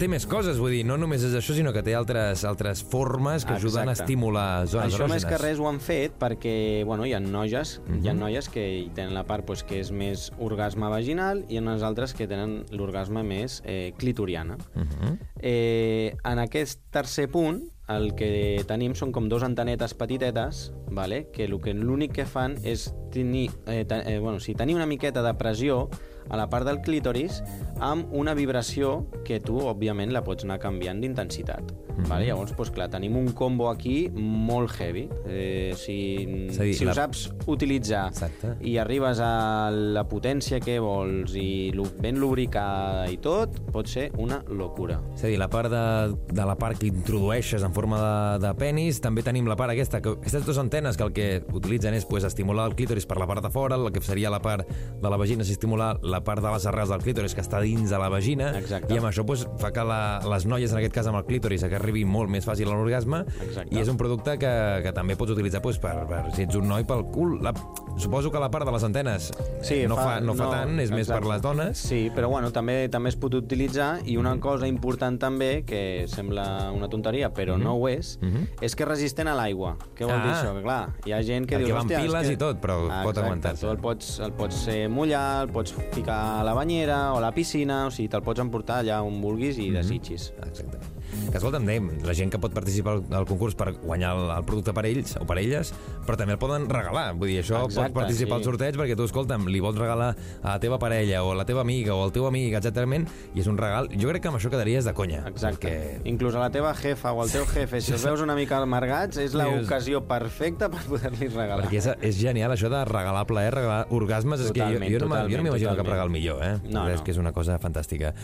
té 0.00 0.08
més 0.08 0.24
coses, 0.28 0.56
vull 0.60 0.72
dir, 0.72 0.84
no 0.88 0.96
només 0.96 1.24
és 1.26 1.34
això, 1.36 1.52
sinó 1.56 1.72
que 1.74 1.82
té 1.84 1.92
altres, 1.98 2.44
altres 2.48 2.80
formes 2.82 3.44
que 3.44 3.52
ajuden 3.58 3.90
a 3.90 3.92
Exacte. 3.92 4.06
estimular 4.06 4.66
zones 4.70 4.94
Això 4.94 5.08
més 5.10 5.26
que 5.28 5.36
res 5.42 5.60
ho 5.60 5.68
han 5.68 5.80
fet 5.84 6.14
perquè 6.20 6.84
bueno, 6.88 7.04
hi 7.04 7.12
ha 7.12 7.20
noies, 7.20 7.80
Mhm. 7.86 8.00
hi 8.04 8.08
ha 8.08 8.14
noies 8.14 8.48
que 8.48 8.64
hi 8.78 8.90
tenen 8.96 9.12
la 9.14 9.24
part 9.28 9.44
pues, 9.44 9.62
que 9.62 9.80
és 9.80 9.90
més 9.92 10.30
orgasme 10.38 10.88
vaginal 10.88 11.44
i 11.48 11.54
hi 11.54 11.58
ha 11.58 11.60
unes 11.66 11.82
altres 11.82 12.14
que 12.14 12.26
tenen 12.26 12.64
l'orgasme 12.70 13.22
més 13.22 13.60
eh, 13.66 13.92
clitoriana. 13.98 14.56
Mhm. 14.74 15.18
eh, 15.40 16.16
en 16.24 16.38
aquest 16.38 16.80
tercer 16.90 17.28
punt 17.30 17.62
el 17.88 18.12
que 18.18 18.62
tenim 18.68 18.94
són 18.98 19.12
com 19.16 19.28
dos 19.32 19.44
antenetes 19.46 19.94
petitetes 19.96 20.68
vale? 20.92 21.26
que 21.32 21.46
el 21.48 21.56
que 21.60 21.74
l'únic 21.74 22.12
que 22.20 22.26
fan 22.28 22.58
és 22.62 22.90
tenir, 23.12 23.48
eh, 23.66 23.84
te, 23.88 24.02
eh, 24.04 24.18
bueno, 24.18 24.40
sí, 24.40 24.54
tenir 24.54 24.76
una 24.76 24.86
miqueta 24.86 25.22
de 25.24 25.34
pressió 25.40 25.88
a 26.28 26.36
la 26.36 26.48
part 26.48 26.66
del 26.68 26.80
clítoris 26.84 27.42
amb 27.80 28.12
una 28.12 28.34
vibració 28.34 29.06
que 29.24 29.40
tu, 29.40 29.60
òbviament, 29.60 30.12
la 30.12 30.24
pots 30.26 30.44
anar 30.44 30.58
canviant 30.62 31.00
d'intensitat. 31.00 31.72
Mm 31.98 32.04
-hmm. 32.04 32.08
vale? 32.08 32.26
Llavors, 32.26 32.54
doncs, 32.56 32.70
clar, 32.70 32.88
tenim 32.90 33.16
un 33.16 33.32
combo 33.32 33.70
aquí 33.70 34.08
molt 34.14 34.70
heavy. 34.70 35.08
Eh, 35.26 35.72
si 35.76 36.26
dir, 36.26 36.74
si 36.74 36.84
la- 36.84 36.92
ho 36.92 36.94
saps 36.94 37.32
utilitzar 37.46 38.08
Exacte. 38.08 38.56
i 38.60 38.76
arribes 38.78 39.18
a 39.20 39.70
la 39.70 40.04
potència 40.08 40.60
que 40.60 40.78
vols 40.78 41.34
i 41.34 41.72
ben 42.00 42.18
lubricada 42.18 43.10
i 43.10 43.16
tot, 43.16 43.58
pot 43.72 43.86
ser 43.86 44.12
una 44.16 44.44
locura. 44.48 45.00
És 45.14 45.24
a 45.24 45.26
dir, 45.26 45.38
la 45.38 45.48
part 45.48 45.70
de, 45.70 46.16
de 46.32 46.46
la 46.46 46.56
part 46.56 46.78
que 46.78 46.86
introdueixes 46.86 47.62
en 47.62 47.74
forma 47.74 47.98
de, 48.38 48.46
de 48.46 48.54
penis, 48.54 49.00
també 49.00 49.22
tenim 49.22 49.46
la 49.46 49.56
part 49.56 49.72
aquesta, 49.72 50.00
que, 50.00 50.10
aquestes 50.10 50.46
dues 50.46 50.58
antenes 50.58 50.96
que 50.96 51.04
el 51.04 51.12
que 51.12 51.44
utilitzen 51.52 51.94
és 51.94 52.04
pues, 52.04 52.24
estimular 52.24 52.68
el 52.68 52.76
clítoris 52.76 53.06
per 53.06 53.18
la 53.18 53.26
part 53.26 53.42
de 53.42 53.50
fora, 53.50 53.76
el 53.76 53.92
que 53.92 54.00
seria 54.00 54.30
la 54.30 54.40
part 54.40 54.68
de 54.68 55.10
la 55.10 55.16
vagina 55.16 55.42
és 55.42 55.50
estimular 55.50 55.98
la 56.18 56.24
part 56.26 56.42
de 56.42 56.50
les 56.50 56.66
arrels 56.66 56.90
del 56.90 57.02
clítoris 57.04 57.34
que 57.36 57.42
està 57.44 57.60
dins 57.62 57.88
de 57.90 57.98
la 58.00 58.08
vagina, 58.10 58.50
Exacte. 58.58 58.92
i 58.92 58.98
amb 58.98 59.06
això 59.10 59.24
pues, 59.26 59.46
fa 59.62 59.70
que 59.72 59.84
la, 59.86 60.18
les 60.26 60.46
noies, 60.50 60.72
en 60.74 60.78
aquest 60.82 60.94
cas 60.98 61.06
amb 61.10 61.20
el 61.20 61.26
clítoris, 61.28 61.64
que 61.68 61.78
arribi 61.78 62.04
molt 62.08 62.30
més 62.32 62.46
fàcil 62.48 62.68
a 62.70 62.74
l'orgasme, 62.74 63.22
Exacte. 63.46 63.70
i 63.74 63.80
és 63.80 63.88
un 63.92 63.96
producte 64.00 64.36
que, 64.40 64.52
que 64.84 64.92
també 64.96 65.16
pots 65.16 65.32
utilitzar 65.36 65.62
pues, 65.62 65.78
per, 65.78 65.94
per, 66.10 66.24
si 66.34 66.42
ets 66.48 66.56
un 66.58 66.66
noi 66.68 66.84
pel 66.88 67.04
cul. 67.14 67.38
La, 67.44 67.52
suposo 67.98 68.30
que 68.30 68.38
la 68.42 68.50
part 68.50 68.64
de 68.66 68.72
les 68.72 68.84
antenes 68.86 69.30
eh, 69.70 69.86
no, 69.90 69.96
fa, 69.98 70.18
no, 70.22 70.34
fa 70.38 70.50
tant, 70.52 70.74
és 70.80 70.90
més 70.90 71.06
per 71.08 71.18
exacte. 71.18 71.32
les 71.32 71.42
dones. 71.42 71.78
Sí, 71.88 72.00
però 72.14 72.28
bueno, 72.30 72.50
també 72.54 72.88
també 72.88 73.10
es 73.12 73.16
pot 73.18 73.34
utilitzar 73.34 74.00
i 74.06 74.16
una 74.18 74.36
cosa 74.40 74.68
important 74.70 75.18
també, 75.20 75.64
que 75.66 76.06
sembla 76.10 76.70
una 76.74 76.88
tonteria, 76.88 77.32
però 77.34 77.56
no 77.58 77.74
ho 77.78 77.88
és, 77.88 78.18
Mhm. 78.22 78.46
és 78.60 78.74
que 78.76 78.82
és 78.84 78.88
resistent 78.88 79.28
a 79.28 79.34
l'aigua. 79.34 79.76
Què 79.96 80.06
vol 80.06 80.22
dir 80.22 80.32
Ah. 80.32 80.42
això? 80.42 80.54
Que 80.56 80.62
clar, 80.62 80.88
hi 81.06 81.12
ha 81.12 81.22
gent 81.22 81.46
que 81.46 81.58
Perquè 81.58 81.64
diu... 81.66 81.74
va 81.74 81.80
amb 81.80 81.90
"Hòstia, 81.90 81.98
és 81.98 82.06
piles 82.06 82.26
que... 82.26 82.32
i 82.32 82.36
tot, 82.36 82.60
però 82.60 82.76
pot 82.86 82.90
Exacte, 83.10 83.20
aguantar-se. 83.20 83.66
El 83.70 83.78
pots, 83.78 84.18
el 84.20 84.32
pots 84.32 84.68
mullar, 84.88 85.42
el 85.42 85.48
pots 85.52 85.74
ficar 85.92 86.07
a 86.12 86.44
la 86.46 86.54
banyera 86.56 87.00
o 87.14 87.18
a 87.18 87.24
la 87.24 87.32
piscina, 87.36 87.86
o 87.86 87.90
sigui, 87.94 88.08
te'l 88.12 88.24
pots 88.26 88.42
emportar 88.44 88.82
allà 88.82 89.02
on 89.04 89.20
vulguis 89.22 89.60
i 89.62 89.70
desitgis. 89.74 90.32
Exacte. 90.46 90.97
Que 91.28 91.36
escolta'm, 91.40 91.66
dèiem, 91.68 91.90
la 92.06 92.14
gent 92.16 92.32
que 92.32 92.40
pot 92.42 92.54
participar 92.54 92.98
al, 92.98 93.04
al 93.20 93.28
concurs 93.28 93.56
per 93.58 93.72
guanyar 93.82 94.14
el, 94.16 94.30
el 94.38 94.46
producte 94.48 94.74
per 94.76 94.86
ells 94.88 95.16
o 95.20 95.26
per 95.28 95.38
elles, 95.42 95.72
però 96.06 96.16
també 96.20 96.36
el 96.36 96.40
poden 96.42 96.68
regalar. 96.70 97.12
Vull 97.18 97.32
dir, 97.32 97.40
això 97.42 97.64
Exacte, 97.66 97.92
pot 97.92 98.02
participar 98.02 98.38
sí. 98.38 98.40
al 98.40 98.48
sorteig 98.48 98.78
perquè 98.80 98.96
tu, 98.98 99.06
escolta'm, 99.08 99.48
li 99.52 99.62
vols 99.64 99.78
regalar 99.80 100.12
a 100.42 100.54
la 100.54 100.58
teva 100.62 100.78
parella 100.80 101.22
o 101.24 101.32
a 101.32 101.38
la 101.38 101.46
teva 101.48 101.64
amiga 101.66 101.96
o 101.96 102.02
al 102.06 102.14
teu 102.14 102.28
amic, 102.28 102.54
etcètera, 102.58 102.86
i 103.34 103.42
és 103.42 103.48
un 103.50 103.58
regal. 103.58 103.88
Jo 103.98 104.08
crec 104.12 104.22
que 104.24 104.30
amb 104.30 104.38
això 104.38 104.50
quedaries 104.52 104.86
de 104.86 104.94
conya. 104.96 105.22
Exacte. 105.28 105.68
Perquè... 105.68 106.08
Inclús 106.08 106.36
a 106.38 106.42
la 106.42 106.50
teva 106.54 106.72
jefa 106.78 107.12
o 107.12 107.22
al 107.24 107.32
teu 107.32 107.44
jefe, 107.50 107.80
si 107.84 107.94
els 107.96 108.04
veus 108.06 108.22
una 108.24 108.36
mica 108.38 108.60
amargats, 108.62 109.18
és 109.20 109.34
l'ocasió 109.36 110.00
perfecta 110.08 110.70
per 110.72 110.84
poder-li 110.88 111.28
regalar. 111.28 111.66
Perquè 111.66 111.80
és, 111.82 111.90
és 112.10 112.20
genial 112.20 112.54
això 112.54 112.70
de 112.72 112.82
regalar 112.88 113.24
plaer, 113.28 113.52
regalar 113.54 113.86
orgasmes. 113.94 114.40
és 114.40 114.52
que 114.52 114.60
jo, 114.60 114.78
Totalment, 114.78 114.92
jo 114.92 114.98
no, 114.98 115.04
jo 115.04 115.08
no 115.08 115.14
totalment, 115.14 115.44
m'imagino 115.44 115.70
cap 115.70 115.76
totalment. 115.76 115.94
regal 115.94 116.12
millor, 116.14 116.42
eh? 116.44 116.54
No, 116.68 116.86
és 116.88 117.00
no. 117.00 117.04
que 117.04 117.14
és 117.14 117.20
una 117.20 117.32
cosa 117.36 117.58
fantàstica. 117.62 118.14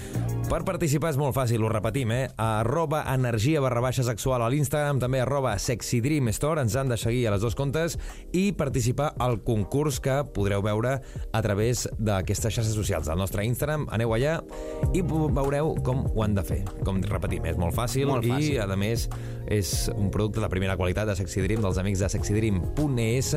Per 0.48 0.62
participar 0.66 1.12
és 1.14 1.20
molt 1.20 1.36
fàcil, 1.36 1.62
ho 1.64 1.70
repetim, 1.72 2.12
eh? 2.14 2.24
Arroba 2.74 3.04
energia 3.14 3.60
barra 3.62 3.78
baixa 3.78 4.02
sexual 4.02 4.42
a 4.42 4.48
l'Instagram, 4.50 4.98
també 4.98 5.20
arroba 5.22 5.52
sexy 5.62 6.00
dream 6.02 6.26
store, 6.34 6.64
ens 6.64 6.74
han 6.74 6.88
de 6.90 6.96
seguir 6.98 7.20
a 7.28 7.30
les 7.30 7.44
dos 7.44 7.54
comptes 7.54 7.94
i 8.34 8.48
participar 8.58 9.12
al 9.22 9.36
concurs 9.46 10.00
que 10.02 10.16
podreu 10.34 10.58
veure 10.66 10.96
a 10.98 11.42
través 11.44 11.84
d'aquestes 12.02 12.56
xarxes 12.56 12.74
socials 12.74 13.06
del 13.06 13.20
nostre 13.22 13.44
Instagram. 13.46 13.84
Aneu 13.94 14.10
allà 14.16 14.40
i 14.90 15.04
veureu 15.06 15.76
com 15.86 16.02
ho 16.10 16.24
han 16.26 16.34
de 16.34 16.42
fer. 16.42 16.64
Com 16.82 16.98
repetim, 17.06 17.46
és 17.46 17.60
molt 17.62 17.78
fàcil, 17.78 18.08
Molt 18.10 18.26
fàcil. 18.26 18.56
i 18.56 18.58
a 18.58 18.66
més 18.74 19.06
és 19.46 19.70
un 19.94 20.10
producte 20.10 20.40
de 20.42 20.48
primera 20.50 20.74
qualitat 20.76 21.06
de 21.06 21.14
Sexy 21.14 21.44
Dream, 21.44 21.62
dels 21.62 21.78
amics 21.78 22.00
de 22.02 22.08
sexydream.es, 22.08 23.30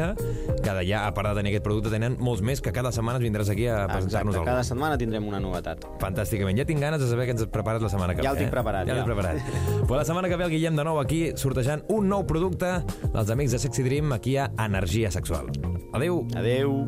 que 0.64 0.72
d'allà, 0.72 1.04
a 1.06 1.14
part 1.14 1.30
de 1.30 1.36
tenir 1.44 1.52
aquest 1.54 1.66
producte, 1.68 1.92
tenen 1.94 2.18
molts 2.18 2.42
més 2.42 2.62
que 2.64 2.72
cada 2.74 2.90
setmana 2.96 3.20
vindràs 3.22 3.52
aquí 3.54 3.68
a 3.70 3.86
presentar-nos 3.92 4.34
alguna 4.40 4.54
cada 4.56 4.64
setmana 4.66 4.98
tindrem 4.98 5.28
una 5.28 5.40
novetat. 5.44 5.84
Fantàsticament. 6.02 6.58
Ja 6.58 6.66
tinc 6.66 6.82
ganes 6.82 7.04
de 7.04 7.12
saber 7.12 7.28
què 7.28 7.36
ens 7.38 7.44
has 7.46 7.52
preparat 7.54 7.84
la 7.86 7.92
setmana 7.94 8.16
que 8.16 8.24
Ja 8.24 8.32
ve. 8.32 8.38
el 8.40 8.44
tinc 8.46 8.50
eh? 8.50 8.56
preparat, 8.56 8.88
Ja, 8.88 8.94
ja. 8.94 9.00
l'has 9.02 9.10
preparat. 9.34 9.88
pues 9.88 9.98
la 9.98 10.06
setmana 10.06 10.30
que 10.30 10.36
ve 10.36 10.44
el 10.46 10.52
Guillem 10.52 10.76
de 10.76 10.84
nou 10.84 11.00
aquí 11.00 11.34
sortejant 11.36 11.84
un 11.90 12.08
nou 12.10 12.26
producte 12.28 12.84
dels 13.14 13.30
amics 13.30 13.52
de 13.56 13.60
Sexy 13.60 13.84
Dream 13.84 14.12
aquí 14.14 14.38
a 14.38 14.50
Energia 14.66 15.12
Sexual. 15.12 15.52
Adeu. 15.94 16.26
Adeu. 16.36 16.88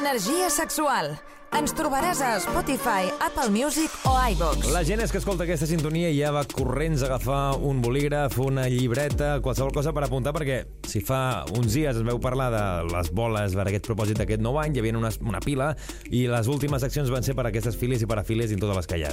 Energia 0.00 0.50
sexual. 0.50 1.18
Ens 1.50 1.72
trobaràs 1.74 2.20
a 2.22 2.36
Spotify, 2.38 3.08
Apple 3.26 3.50
Music 3.50 3.90
o 4.06 4.12
iVox. 4.30 4.68
La 4.70 4.84
gent 4.86 5.00
és 5.02 5.10
que 5.10 5.18
escolta 5.18 5.42
aquesta 5.42 5.66
sintonia 5.66 6.06
i 6.08 6.20
ja 6.20 6.28
va 6.32 6.44
corrents 6.46 7.02
a 7.02 7.08
agafar 7.08 7.56
un 7.66 7.80
bolígraf, 7.82 8.36
una 8.38 8.68
llibreta, 8.70 9.32
qualsevol 9.42 9.72
cosa 9.74 9.90
per 9.92 10.04
apuntar, 10.06 10.30
perquè 10.36 10.60
si 10.86 11.02
fa 11.04 11.42
uns 11.58 11.74
dies 11.74 11.98
ens 11.98 12.06
veu 12.06 12.20
parlar 12.22 12.46
de 12.54 12.62
les 12.92 13.10
boles 13.12 13.56
per 13.58 13.64
aquest 13.66 13.88
propòsit 13.90 14.20
d'aquest 14.22 14.40
nou 14.46 14.60
any, 14.62 14.76
hi 14.78 14.82
havia 14.84 14.94
una, 14.96 15.10
una 15.26 15.40
pila, 15.42 15.72
i 16.14 16.22
les 16.30 16.46
últimes 16.48 16.80
seccions 16.86 17.10
van 17.10 17.26
ser 17.26 17.34
per 17.36 17.48
aquestes 17.50 17.74
files 17.76 18.06
i 18.06 18.08
parafílies 18.08 18.54
i 18.54 18.60
totes 18.62 18.78
les 18.78 18.90
que 18.94 19.00
hi 19.02 19.04
ha. 19.08 19.12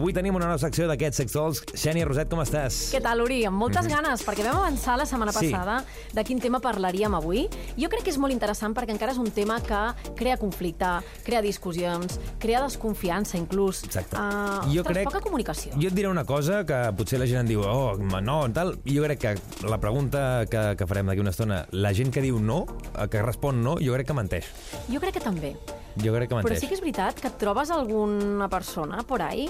Avui 0.00 0.16
tenim 0.16 0.40
una 0.40 0.48
nova 0.48 0.58
secció 0.64 0.88
d'aquests 0.88 1.20
sextols. 1.22 1.60
Xènia 1.76 2.08
Roset, 2.08 2.32
com 2.32 2.40
estàs? 2.42 2.80
Què 2.96 3.02
tal, 3.04 3.20
Uri? 3.26 3.42
Amb 3.52 3.60
moltes 3.60 3.86
ganes, 3.92 4.24
perquè 4.26 4.48
vam 4.48 4.62
avançar 4.64 4.96
la 4.96 5.04
setmana 5.06 5.36
Sí. 5.36 5.52
passada 5.52 5.84
de 6.16 6.24
quin 6.24 6.40
tema 6.40 6.58
parlaríem 6.64 7.14
avui. 7.20 7.46
Jo 7.76 7.92
crec 7.92 8.08
que 8.08 8.16
és 8.16 8.18
molt 8.18 8.32
interessant 8.32 8.74
perquè 8.74 8.96
encara 8.96 9.12
és 9.12 9.20
un 9.20 9.30
tema 9.30 9.60
que 9.60 9.84
crea 10.16 10.40
conflicte, 10.40 10.96
crea 11.22 11.44
discussions, 11.66 12.20
crea 12.38 12.62
desconfiança, 12.62 13.36
inclús. 13.36 13.82
Exacte. 13.84 14.16
Uh, 14.16 14.72
Jo 14.72 14.82
ostres, 14.82 14.96
crec- 14.96 15.04
poca 15.10 15.20
comunicació. 15.20 15.72
Jo 15.80 15.88
et 15.88 15.94
diré 15.96 16.08
una 16.08 16.24
cosa 16.24 16.64
que 16.66 16.78
potser 16.96 17.18
la 17.18 17.26
gent 17.26 17.40
en 17.44 17.50
diu 17.50 17.62
oh, 17.66 17.96
no, 17.96 18.38
tal. 18.52 18.76
Jo 18.86 19.02
crec 19.04 19.18
que 19.20 19.34
la 19.66 19.78
pregunta 19.82 20.46
que, 20.50 20.76
que 20.78 20.86
farem 20.86 21.06
d'aquí 21.10 21.20
una 21.24 21.34
estona, 21.34 21.64
la 21.72 21.92
gent 21.94 22.12
que 22.14 22.22
diu 22.24 22.38
no, 22.40 22.64
que 23.10 23.22
respon 23.22 23.62
no, 23.64 23.76
jo 23.82 23.96
crec 23.96 24.06
que 24.10 24.16
menteix. 24.16 24.52
Jo 24.92 25.00
crec 25.02 25.18
que 25.18 25.24
també. 25.24 25.56
Jo 25.96 26.12
crec 26.12 26.28
que 26.28 26.36
Però 26.36 26.44
menteix. 26.44 26.60
sí 26.60 26.68
que 26.68 26.76
és 26.76 26.84
veritat 26.84 27.20
que 27.20 27.30
et 27.32 27.38
trobes 27.40 27.70
alguna 27.72 28.48
persona 28.52 29.02
por 29.06 29.22
ahí 29.22 29.48